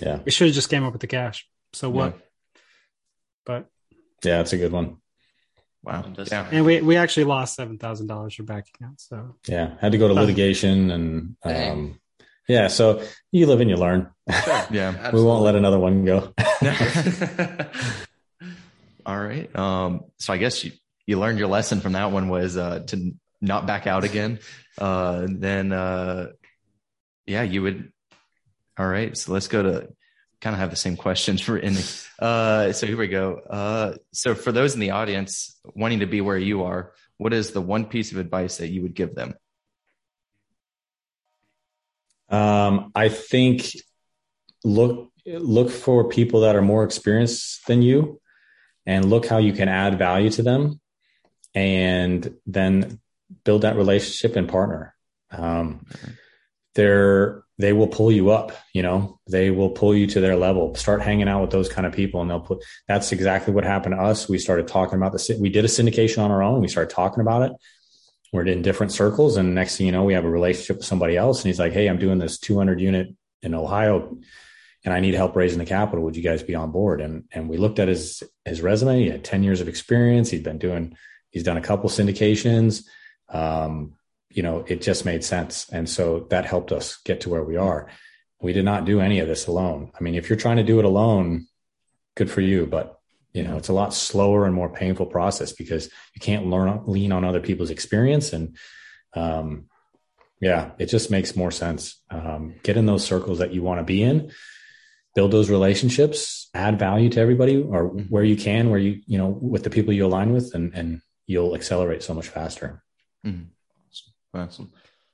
yeah 0.01 0.19
We 0.25 0.31
should 0.31 0.47
have 0.47 0.55
just 0.55 0.69
came 0.69 0.83
up 0.83 0.91
with 0.93 1.01
the 1.01 1.07
cash. 1.07 1.47
So 1.73 1.89
what? 1.89 2.17
But 3.45 3.67
yeah 4.23 4.38
that's 4.38 4.53
a 4.53 4.57
good 4.57 4.71
one 4.71 4.97
Wow. 5.83 6.11
Yeah. 6.31 6.47
and 6.51 6.65
we 6.65 6.81
we 6.81 6.97
actually 6.97 7.25
lost 7.25 7.53
seven 7.55 7.77
thousand 7.77 8.07
dollars 8.07 8.33
for 8.33 8.41
backing 8.43 8.88
out. 8.88 8.99
So 8.99 9.36
yeah 9.47 9.75
had 9.79 9.91
to 9.91 9.99
go 9.99 10.07
to 10.07 10.13
litigation 10.15 10.89
and 10.89 11.36
Dang. 11.43 11.71
um 11.71 11.99
yeah 12.47 12.67
so 12.69 13.03
you 13.31 13.45
live 13.45 13.61
and 13.61 13.69
you 13.69 13.75
learn 13.77 14.09
Yeah. 14.71 15.11
we 15.11 15.21
won't 15.21 15.43
let 15.43 15.55
another 15.55 15.77
one 15.77 16.03
go 16.05 16.33
All 19.05 19.19
right. 19.19 19.55
Um, 19.55 20.05
so 20.17 20.33
I 20.33 20.38
guess 20.38 20.63
you, 20.63 20.71
you 21.05 21.19
learned 21.19 21.38
your 21.38 21.47
lesson 21.47 21.79
from 21.79 21.93
that 21.93 22.11
one 22.11 22.27
was 22.29 22.57
uh, 22.57 22.79
to 22.88 23.11
not 23.45 23.65
back 23.65 23.87
out 23.87 24.03
again. 24.03 24.39
Uh, 24.77 25.25
then, 25.29 25.71
uh, 25.71 26.31
yeah, 27.25 27.43
you 27.43 27.61
would. 27.61 27.91
All 28.77 28.87
right. 28.87 29.15
So 29.17 29.31
let's 29.31 29.47
go 29.47 29.63
to 29.63 29.87
kind 30.41 30.53
of 30.53 30.59
have 30.59 30.69
the 30.69 30.75
same 30.75 30.97
questions 30.97 31.41
for 31.41 31.57
ending. 31.57 31.83
Uh, 32.19 32.71
so 32.73 32.85
here 32.85 32.97
we 32.97 33.07
go. 33.07 33.39
Uh, 33.49 33.95
so 34.11 34.35
for 34.35 34.51
those 34.51 34.73
in 34.73 34.79
the 34.79 34.91
audience 34.91 35.59
wanting 35.73 36.01
to 36.01 36.05
be 36.05 36.21
where 36.21 36.37
you 36.37 36.63
are, 36.63 36.93
what 37.17 37.33
is 37.33 37.51
the 37.51 37.61
one 37.61 37.85
piece 37.85 38.11
of 38.11 38.17
advice 38.17 38.57
that 38.57 38.67
you 38.67 38.81
would 38.81 38.93
give 38.93 39.15
them? 39.15 39.33
Um, 42.29 42.91
I 42.95 43.09
think 43.09 43.71
look 44.63 45.11
look 45.25 45.69
for 45.69 46.09
people 46.09 46.41
that 46.41 46.55
are 46.55 46.61
more 46.61 46.83
experienced 46.83 47.65
than 47.67 47.81
you, 47.81 48.19
and 48.85 49.05
look 49.05 49.25
how 49.25 49.37
you 49.37 49.53
can 49.53 49.69
add 49.69 49.97
value 49.97 50.29
to 50.31 50.43
them, 50.43 50.79
and 51.53 52.35
then 52.45 52.99
build 53.43 53.61
that 53.61 53.75
relationship 53.75 54.36
and 54.36 54.49
partner. 54.49 54.95
Um, 55.31 55.86
they're 56.75 57.43
they 57.57 57.71
will 57.71 57.88
pull 57.88 58.11
you 58.11 58.31
up. 58.31 58.51
You 58.73 58.83
know, 58.83 59.19
they 59.29 59.49
will 59.49 59.69
pull 59.69 59.95
you 59.95 60.07
to 60.07 60.19
their 60.19 60.36
level. 60.36 60.75
Start 60.75 61.01
hanging 61.01 61.29
out 61.29 61.41
with 61.41 61.51
those 61.51 61.69
kind 61.69 61.88
of 61.88 61.93
people, 61.93 62.21
and 62.21 62.29
they'll 62.29 62.41
put. 62.41 62.63
That's 62.88 63.11
exactly 63.11 63.53
what 63.53 63.63
happened 63.63 63.95
to 63.95 64.01
us. 64.01 64.27
We 64.27 64.39
started 64.39 64.67
talking 64.67 64.97
about 64.97 65.13
the. 65.13 65.38
We 65.39 65.49
did 65.49 65.65
a 65.65 65.69
syndication 65.69 66.19
on 66.19 66.31
our 66.31 66.43
own. 66.43 66.61
We 66.61 66.67
started 66.67 66.93
talking 66.93 67.21
about 67.21 67.43
it 67.43 67.51
we're 68.36 68.45
in 68.45 68.61
different 68.61 68.91
circles 68.91 69.38
and 69.38 69.55
next 69.55 69.77
thing 69.77 69.86
you 69.86 69.91
know 69.91 70.03
we 70.03 70.13
have 70.13 70.25
a 70.25 70.29
relationship 70.29 70.77
with 70.77 70.86
somebody 70.86 71.15
else 71.15 71.41
and 71.41 71.47
he's 71.47 71.59
like 71.59 71.73
hey 71.73 71.88
i'm 71.88 71.97
doing 71.97 72.19
this 72.19 72.38
200 72.38 72.81
unit 72.81 73.15
in 73.41 73.55
ohio 73.55 74.17
and 74.83 74.93
i 74.93 74.99
need 74.99 75.13
help 75.13 75.36
raising 75.36 75.59
the 75.59 75.65
capital 75.65 76.03
would 76.03 76.17
you 76.17 76.23
guys 76.23 76.43
be 76.43 76.53
on 76.53 76.71
board 76.71 77.01
and 77.01 77.23
and 77.31 77.49
we 77.49 77.57
looked 77.57 77.79
at 77.79 77.88
his 77.88 78.23
his 78.43 78.61
resume 78.61 78.99
he 78.99 79.09
had 79.09 79.23
10 79.23 79.43
years 79.43 79.61
of 79.61 79.67
experience 79.67 80.29
he'd 80.29 80.43
been 80.43 80.57
doing 80.57 80.95
he's 81.31 81.43
done 81.43 81.57
a 81.57 81.61
couple 81.61 81.89
syndications 81.89 82.83
um 83.30 83.93
you 84.30 84.43
know 84.43 84.63
it 84.67 84.82
just 84.82 85.05
made 85.05 85.23
sense. 85.23 85.69
And 85.71 85.89
so 85.89 86.28
that 86.30 86.45
helped 86.45 86.71
us 86.71 86.97
get 86.97 87.21
to 87.21 87.30
where 87.30 87.43
we 87.43 87.57
are. 87.57 87.89
We 88.41 88.53
did 88.53 88.65
not 88.65 88.86
do 88.86 88.99
any 88.99 89.19
of 89.19 89.28
this 89.28 89.47
alone. 89.47 89.91
I 89.97 90.03
mean 90.03 90.15
if 90.15 90.30
you're 90.30 90.38
trying 90.38 90.57
to 90.57 90.63
do 90.63 90.80
it 90.80 90.86
alone 90.86 91.47
good 92.15 92.30
for 92.30 92.41
you. 92.41 92.65
But 92.65 92.99
you 93.34 93.43
know 93.43 93.57
it's 93.57 93.69
a 93.69 93.73
lot 93.73 93.93
slower 93.93 94.45
and 94.45 94.53
more 94.53 94.69
painful 94.69 95.07
process 95.07 95.51
because 95.51 95.89
you 96.13 96.21
can't 96.21 96.47
learn 96.47 96.82
lean 96.86 97.11
on 97.11 97.26
other 97.26 97.41
people's 97.41 97.71
experience. 97.71 98.34
And 98.34 98.57
um 99.13 99.65
yeah 100.41 100.71
it 100.78 100.88
just 100.88 101.11
makes 101.11 101.36
more 101.36 101.51
sense. 101.51 102.01
Um 102.09 102.55
get 102.63 102.78
in 102.78 102.86
those 102.86 103.05
circles 103.05 103.39
that 103.39 103.53
you 103.53 103.63
want 103.63 103.80
to 103.80 103.84
be 103.84 104.03
in 104.03 104.32
build 105.15 105.32
those 105.32 105.49
relationships 105.49 106.49
add 106.53 106.78
value 106.78 107.09
to 107.09 107.19
everybody 107.19 107.61
or 107.61 107.88
where 107.88 108.23
you 108.23 108.36
can 108.36 108.69
where 108.69 108.80
you 108.80 109.01
you 109.07 109.17
know 109.17 109.28
with 109.28 109.63
the 109.63 109.69
people 109.69 109.93
you 109.93 110.05
align 110.05 110.32
with 110.32 110.53
and 110.53 110.76
and 110.76 111.01
you'll 111.26 111.55
accelerate 111.55 112.03
so 112.03 112.13
much 112.13 112.28
faster 112.28 112.84
Awesome. 113.26 113.43
Awesome. 114.34 114.71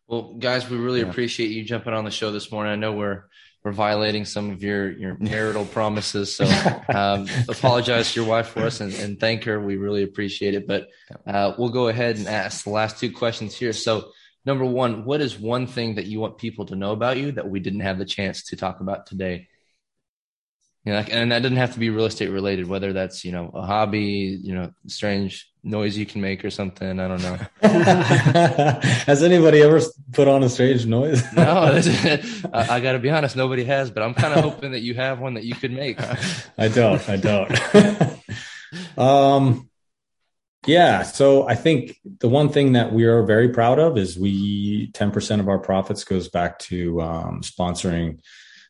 Well, 0.07 0.33
guys, 0.33 0.69
we 0.69 0.77
really 0.77 1.01
Yeah. 1.01 1.07
appreciate 1.07 1.51
you 1.51 1.63
jumping 1.63 1.93
on 1.93 2.03
the 2.05 2.11
show 2.11 2.31
this 2.31 2.51
morning. 2.51 2.73
I 2.73 2.75
know 2.75 2.93
we're 2.93 3.23
we're 3.63 3.71
violating 3.71 4.25
some 4.25 4.49
of 4.49 4.63
your 4.63 4.91
your 4.91 5.17
marital 5.19 5.65
promises, 5.77 6.35
so 6.35 6.45
um, 6.93 7.27
apologize 7.47 8.11
to 8.13 8.19
your 8.21 8.29
wife 8.29 8.47
for 8.47 8.61
us 8.61 8.81
and, 8.81 8.93
and 8.95 9.19
thank 9.19 9.43
her. 9.43 9.59
We 9.59 9.77
really 9.77 10.03
appreciate 10.03 10.55
it. 10.55 10.67
But 10.67 10.89
uh, 11.27 11.53
we'll 11.57 11.69
go 11.69 11.87
ahead 11.87 12.17
and 12.17 12.27
ask 12.27 12.63
the 12.63 12.71
last 12.71 12.99
two 12.99 13.11
questions 13.11 13.55
here. 13.55 13.71
So, 13.71 14.11
number 14.45 14.65
one, 14.65 15.05
what 15.05 15.21
is 15.21 15.37
one 15.39 15.67
thing 15.67 15.95
that 15.95 16.07
you 16.07 16.19
want 16.19 16.39
people 16.39 16.65
to 16.65 16.75
know 16.75 16.91
about 16.91 17.17
you 17.17 17.31
that 17.33 17.47
we 17.49 17.59
didn't 17.59 17.81
have 17.81 17.99
the 17.99 18.05
chance 18.05 18.43
to 18.45 18.55
talk 18.55 18.79
about 18.81 19.05
today? 19.05 19.47
You 20.83 20.93
know, 20.93 20.97
like- 20.99 21.13
and 21.13 21.31
that 21.31 21.41
doesn't 21.43 21.57
have 21.57 21.73
to 21.73 21.79
be 21.79 21.89
real 21.91 22.05
estate 22.05 22.29
related. 22.29 22.67
Whether 22.67 22.91
that's 22.93 23.23
you 23.23 23.31
know 23.31 23.51
a 23.53 23.61
hobby, 23.65 24.39
you 24.41 24.53
know, 24.55 24.71
strange 24.87 25.47
noise 25.63 25.95
you 25.95 26.07
can 26.07 26.21
make 26.21 26.43
or 26.43 26.49
something. 26.49 26.99
I 26.99 27.07
don't 27.07 27.21
know. 27.21 27.37
has 29.05 29.21
anybody 29.21 29.61
ever 29.61 29.79
put 30.11 30.27
on 30.27 30.41
a 30.41 30.49
strange 30.49 30.87
noise 30.87 31.21
No, 31.33 31.71
that's- 31.79 32.45
I, 32.51 32.77
I 32.77 32.79
got 32.79 32.93
to 32.93 32.99
be 32.99 33.11
honest. 33.11 33.35
Nobody 33.35 33.63
has, 33.65 33.91
but 33.91 34.01
I'm 34.01 34.15
kind 34.15 34.33
of 34.33 34.43
hoping 34.43 34.71
that 34.71 34.79
you 34.81 34.95
have 34.95 35.19
one 35.19 35.35
that 35.35 35.43
you 35.43 35.53
could 35.53 35.71
make. 35.71 35.99
I 36.57 36.67
don't. 36.67 37.07
I 37.07 37.17
don't. 37.17 37.51
um, 38.97 39.69
yeah. 40.65 41.03
So 41.03 41.47
I 41.47 41.55
think 41.55 41.95
the 42.19 42.29
one 42.29 42.49
thing 42.49 42.73
that 42.73 42.91
we 42.93 43.05
are 43.05 43.23
very 43.23 43.49
proud 43.49 43.79
of 43.79 43.97
is 43.97 44.17
we 44.17 44.91
10% 44.93 45.39
of 45.39 45.47
our 45.47 45.59
profits 45.59 46.03
goes 46.03 46.27
back 46.29 46.59
to 46.59 47.01
um, 47.01 47.41
sponsoring 47.41 48.19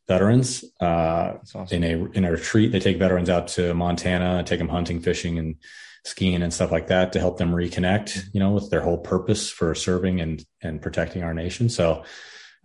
veterans 0.07 0.63
uh, 0.81 1.33
awesome. 1.55 1.67
in 1.71 1.83
a 1.83 2.05
in 2.11 2.25
a 2.25 2.31
retreat. 2.31 2.71
They 2.71 2.79
take 2.79 2.97
veterans 2.97 3.29
out 3.29 3.47
to 3.49 3.73
Montana, 3.73 4.43
take 4.43 4.59
them 4.59 4.69
hunting, 4.69 4.99
fishing, 5.01 5.37
and 5.37 5.55
skiing 6.03 6.41
and 6.41 6.53
stuff 6.53 6.71
like 6.71 6.87
that 6.87 7.13
to 7.13 7.19
help 7.19 7.37
them 7.37 7.51
reconnect. 7.51 8.25
You 8.33 8.39
know, 8.39 8.51
with 8.51 8.69
their 8.69 8.81
whole 8.81 8.97
purpose 8.97 9.49
for 9.49 9.73
serving 9.75 10.21
and 10.21 10.43
and 10.61 10.81
protecting 10.81 11.23
our 11.23 11.33
nation. 11.33 11.69
So 11.69 12.03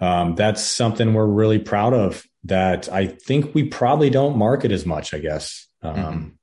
um, 0.01 0.35
that's 0.35 0.63
something 0.63 1.15
we're 1.15 1.27
really 1.27 1.59
proud 1.59 1.93
of. 1.95 2.25
That 2.45 2.91
I 2.93 3.07
think 3.07 3.55
we 3.55 3.65
probably 3.65 4.11
don't 4.11 4.37
market 4.39 4.73
as 4.73 4.87
much. 4.87 5.13
I 5.15 5.19
guess. 5.19 5.67
Um, 5.83 6.39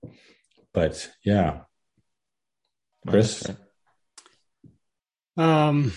But 0.73 1.09
yeah, 1.23 1.61
Chris. 3.07 3.49
um 5.37 5.93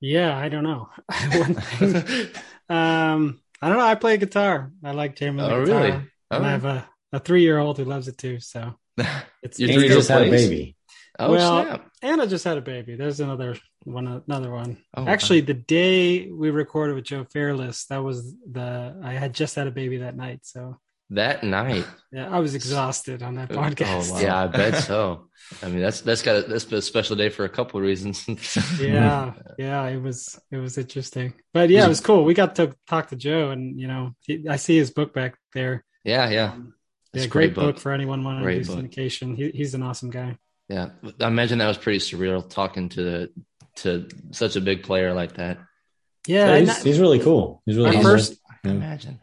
yeah, 0.00 0.36
I 0.36 0.48
don't 0.48 0.64
know. 0.64 0.88
One 1.32 1.54
thing, 1.54 2.28
um 2.68 3.40
I 3.62 3.68
don't 3.68 3.78
know. 3.78 3.84
I 3.86 3.94
play 3.94 4.16
guitar. 4.18 4.70
I 4.84 4.92
like 4.92 5.16
jamming 5.16 5.44
the 5.46 5.54
Oh, 5.54 5.64
guitar. 5.64 5.80
really? 5.82 5.90
And 5.92 6.08
Oh. 6.30 6.42
I 6.42 6.50
have 6.50 6.64
a, 6.64 6.88
a 7.12 7.20
three 7.20 7.42
year 7.42 7.58
old 7.58 7.78
who 7.78 7.84
loves 7.84 8.08
it 8.08 8.18
too. 8.18 8.40
So 8.40 8.74
it's 9.42 9.58
Your 9.58 9.68
you 9.70 9.74
three-year-old 9.74 9.98
just 10.00 10.08
had 10.08 10.26
a 10.26 10.30
baby. 10.30 10.76
Oh 11.18 11.30
Well, 11.30 11.62
snap! 11.64 11.88
and 12.02 12.20
I 12.20 12.26
just 12.26 12.44
had 12.44 12.58
a 12.58 12.62
baby. 12.62 12.94
There's 12.96 13.20
another 13.20 13.56
one. 13.84 14.22
Another 14.26 14.50
one. 14.50 14.76
Oh, 14.94 15.04
wow. 15.04 15.08
Actually, 15.08 15.40
the 15.42 15.54
day 15.54 16.30
we 16.30 16.50
recorded 16.50 16.94
with 16.94 17.04
Joe 17.04 17.24
Fairless, 17.32 17.86
that 17.86 18.02
was 18.02 18.34
the 18.50 19.00
I 19.02 19.12
had 19.12 19.32
just 19.32 19.54
had 19.54 19.66
a 19.66 19.70
baby 19.70 19.98
that 19.98 20.16
night. 20.16 20.40
So 20.42 20.78
that 21.10 21.44
night. 21.44 21.86
Yeah, 22.12 22.28
I 22.30 22.38
was 22.40 22.54
exhausted 22.54 23.22
on 23.22 23.34
that 23.36 23.48
podcast. 23.50 24.10
Oh, 24.10 24.14
wow. 24.14 24.20
Yeah, 24.20 24.42
I 24.44 24.46
bet 24.46 24.82
so. 24.84 25.28
I 25.62 25.68
mean, 25.68 25.80
that's 25.80 26.00
that's 26.00 26.22
got 26.22 26.36
a, 26.36 26.42
that's 26.48 26.64
been 26.64 26.78
a 26.78 26.82
special 26.82 27.14
day 27.14 27.28
for 27.28 27.44
a 27.44 27.48
couple 27.48 27.78
of 27.78 27.86
reasons. 27.86 28.26
yeah, 28.80 29.32
yeah, 29.58 29.84
it 29.86 30.00
was 30.02 30.38
it 30.50 30.56
was 30.56 30.76
interesting, 30.78 31.34
but 31.54 31.70
yeah, 31.70 31.84
it 31.84 31.88
was 31.88 32.00
cool. 32.00 32.24
We 32.24 32.34
got 32.34 32.56
to 32.56 32.74
talk 32.88 33.08
to 33.10 33.16
Joe, 33.16 33.50
and 33.50 33.78
you 33.78 33.86
know, 33.86 34.12
he, 34.22 34.46
I 34.48 34.56
see 34.56 34.76
his 34.76 34.90
book 34.90 35.14
back 35.14 35.36
there. 35.54 35.84
yeah, 36.04 36.28
yeah, 36.30 36.52
Um, 36.52 36.74
It's 37.14 37.22
yeah, 37.24 37.28
a 37.28 37.30
great 37.30 37.46
great 37.48 37.54
book. 37.54 37.74
book. 37.76 37.82
for 37.82 37.92
anyone 37.92 38.24
wanting 38.24 38.42
Great 38.42 38.64
to 38.64 38.68
do 38.70 38.74
book. 38.82 38.84
syndication. 38.90 39.36
He, 39.36 39.50
he's 39.50 39.74
an 39.74 39.82
awesome 39.82 40.10
guy. 40.10 40.36
yeah. 40.68 40.88
I 41.20 41.28
imagine 41.28 41.58
that 41.58 41.68
was 41.68 41.78
pretty 41.78 41.98
surreal 42.00 42.48
talking 42.48 42.88
to 42.90 43.02
the 43.02 43.30
to 43.76 44.08
such 44.32 44.56
a 44.56 44.60
big 44.60 44.82
player 44.82 45.12
like 45.14 45.34
that. 45.34 45.58
Yeah, 46.26 46.46
Yeah, 46.46 46.54
and 46.54 46.66
he's, 46.66 46.76
that- 46.76 46.84
he's 46.86 46.98
really 46.98 47.20
cool. 47.20 47.62
He's 47.66 47.76
really 47.76 47.88
our 47.90 47.94
humble. 47.94 48.10
first 48.10 48.38
I 48.50 48.54
Yeah. 48.64 48.70
imagine. 48.72 49.20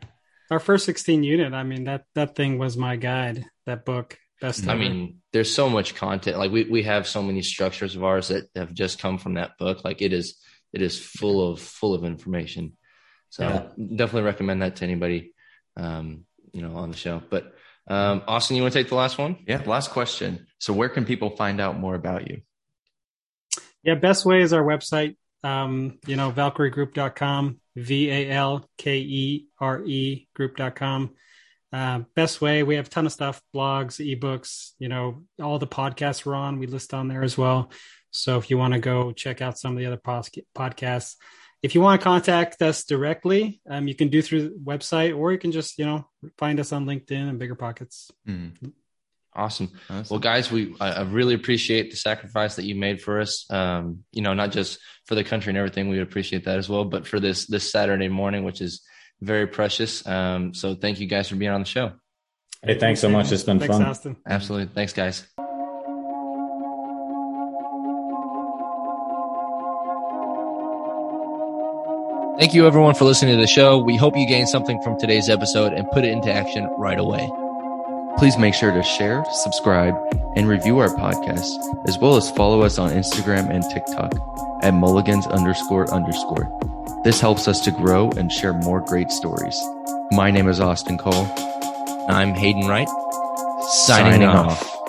Our 0.54 0.60
first 0.60 0.86
16 0.86 1.24
unit. 1.24 1.54
I 1.54 1.64
mean 1.64 1.84
that 1.86 2.06
that 2.16 2.36
thing 2.36 2.58
was 2.58 2.78
my 2.78 2.96
guide. 2.96 3.46
That 3.66 3.86
book, 3.86 4.18
best. 4.40 4.68
I 4.68 4.72
ever. 4.74 4.80
mean, 4.80 5.18
there's 5.34 5.54
so 5.54 5.70
much 5.70 5.96
content. 5.96 6.38
Like 6.38 6.52
we 6.52 6.64
we 6.64 6.84
have 6.84 7.08
so 7.08 7.22
many 7.22 7.42
structures 7.42 7.96
of 7.96 8.04
ours 8.04 8.30
that 8.30 8.46
have 8.56 8.74
just 8.74 9.00
come 9.00 9.18
from 9.18 9.34
that 9.36 9.58
book. 9.58 9.84
Like 9.84 10.02
it 10.02 10.14
is 10.14 10.38
it 10.72 10.82
is 10.82 10.98
full 10.98 11.52
of 11.52 11.60
full 11.60 11.94
of 11.94 12.04
information. 12.06 12.78
So 13.30 13.44
Yeah. 13.44 13.68
definitely 13.96 14.24
recommend 14.24 14.62
that 14.62 14.78
to 14.78 14.86
anybody 14.86 15.34
um, 15.76 16.26
you 16.54 16.62
know, 16.62 16.76
on 16.76 16.92
the 16.92 16.98
show. 16.98 17.22
But 17.30 17.54
um 17.88 18.24
Austin, 18.28 18.56
you 18.56 18.62
want 18.62 18.74
to 18.74 18.80
take 18.80 18.90
the 18.90 18.96
last 18.96 19.18
one? 19.18 19.38
Yeah. 19.48 19.62
Last 19.66 19.92
question. 19.92 20.48
So 20.60 20.72
where 20.72 20.90
can 20.90 21.04
people 21.06 21.36
find 21.36 21.60
out 21.60 21.78
more 21.80 21.96
about 21.96 22.30
you? 22.30 22.42
Yeah, 23.84 23.96
best 23.96 24.26
way 24.26 24.42
is 24.42 24.54
our 24.54 24.64
website. 24.64 25.18
Um, 25.44 26.00
you 26.08 26.16
know, 26.16 26.32
valkyriegroup.com, 26.32 27.60
V 27.76 28.10
A 28.10 28.30
L 28.30 28.68
K 28.78 28.98
E 29.00 29.48
R 29.60 29.84
E 29.84 30.28
group.com. 30.36 31.12
Uh, 31.72 32.02
best 32.16 32.40
way, 32.40 32.62
we 32.62 32.76
have 32.76 32.86
a 32.86 32.90
ton 32.90 33.08
of 33.08 33.12
stuff, 33.12 33.42
blogs, 33.54 34.00
ebooks, 34.00 34.74
you 34.78 34.90
know, 34.90 35.24
all 35.42 35.58
the 35.58 35.66
podcasts 35.66 36.24
we're 36.24 36.36
on, 36.36 36.60
we 36.60 36.68
list 36.68 36.94
on 36.94 37.08
there 37.08 37.24
as 37.24 37.36
well. 37.36 37.72
So 38.12 38.38
if 38.38 38.52
you 38.52 38.60
want 38.60 38.76
to 38.76 38.80
go 38.80 39.12
check 39.12 39.42
out 39.42 39.58
some 39.58 39.72
of 39.72 39.80
the 39.80 39.88
other 39.88 39.98
podcasts, 39.98 41.16
if 41.64 41.74
you 41.74 41.82
want 41.82 42.00
to 42.00 42.04
contact 42.04 42.62
us 42.62 42.84
directly, 42.84 43.60
um, 43.68 43.88
you 43.88 43.96
can 43.96 44.10
do 44.10 44.22
through 44.22 44.50
the 44.50 44.56
website 44.64 45.18
or 45.18 45.32
you 45.32 45.40
can 45.40 45.52
just, 45.52 45.80
you 45.80 45.86
know, 45.86 46.06
find 46.38 46.60
us 46.60 46.72
on 46.74 46.86
LinkedIn 46.86 47.30
and 47.30 47.40
Bigger 47.40 47.56
Pockets. 47.56 48.12
Mm, 48.28 48.74
Awesome. 49.36 49.72
awesome. 49.90 50.06
Well, 50.10 50.20
guys, 50.20 50.52
we 50.52 50.76
I, 50.80 50.92
I 50.92 51.02
really 51.04 51.34
appreciate 51.34 51.92
the 51.92 51.98
sacrifice 51.98 52.56
that 52.56 52.66
you 52.66 52.76
made 52.76 53.02
for 53.02 53.20
us. 53.20 53.50
Um, 53.52 54.04
you 54.12 54.22
know, 54.22 54.34
not 54.34 54.52
just 54.52 54.80
for 55.06 55.16
the 55.16 55.24
country 55.24 55.50
and 55.52 55.58
everything, 55.58 55.90
we 55.90 55.98
would 55.98 56.08
appreciate 56.08 56.46
that 56.46 56.58
as 56.58 56.70
well, 56.70 56.86
but 56.86 57.08
for 57.08 57.20
this 57.20 57.48
this 57.48 57.72
Saturday 57.72 58.10
morning, 58.10 58.44
which 58.44 58.62
is 58.62 58.82
very 59.22 59.48
precious. 59.48 60.06
Um, 60.06 60.54
so 60.54 60.76
thank 60.76 61.00
you 61.00 61.08
guys 61.08 61.30
for 61.30 61.36
being 61.36 61.52
on 61.52 61.62
the 61.62 61.68
show. 61.68 61.94
Hey, 62.62 62.78
thanks 62.80 63.02
so 63.02 63.10
much. 63.10 63.32
It's 63.32 63.44
been 63.44 63.60
Thanks, 63.60 63.76
fun. 63.76 63.86
Austin. 63.86 64.18
Absolutely. 64.26 64.74
Thanks, 64.74 64.94
guys. 64.94 65.28
Thank 72.40 72.54
you, 72.54 72.66
everyone, 72.66 72.96
for 72.96 73.06
listening 73.06 73.36
to 73.36 73.42
the 73.42 73.48
show. 73.48 73.78
We 73.78 73.96
hope 73.96 74.18
you 74.18 74.28
gained 74.28 74.50
something 74.50 74.82
from 74.82 75.00
today's 75.00 75.30
episode 75.30 75.74
and 75.74 75.90
put 75.92 76.04
it 76.04 76.12
into 76.12 76.32
action 76.32 76.66
right 76.78 77.00
away. 77.00 77.30
Please 78.24 78.38
make 78.38 78.54
sure 78.54 78.72
to 78.72 78.82
share, 78.82 79.26
subscribe, 79.44 79.94
and 80.38 80.48
review 80.48 80.80
our 80.80 80.88
podcast, 80.88 81.60
as 81.90 81.98
well 82.00 82.16
as 82.16 82.32
follow 82.32 82.62
us 82.62 82.80
on 82.80 82.90
Instagram 82.92 83.50
and 83.50 83.62
TikTok 83.70 84.14
at 84.64 84.74
mulligans 84.74 85.28
underscore 85.28 85.94
underscore. 85.94 86.50
This 87.04 87.20
helps 87.20 87.50
us 87.50 87.60
to 87.66 87.72
grow 87.72 88.12
and 88.12 88.32
share 88.32 88.54
more 88.54 88.80
great 88.80 89.12
stories. 89.12 89.62
My 90.12 90.32
name 90.32 90.48
is 90.48 90.62
Austin 90.62 90.98
Cole. 90.98 91.28
I'm 92.08 92.34
Hayden 92.34 92.66
Wright, 92.66 92.88
Signing 93.68 94.24
off. 94.24 94.83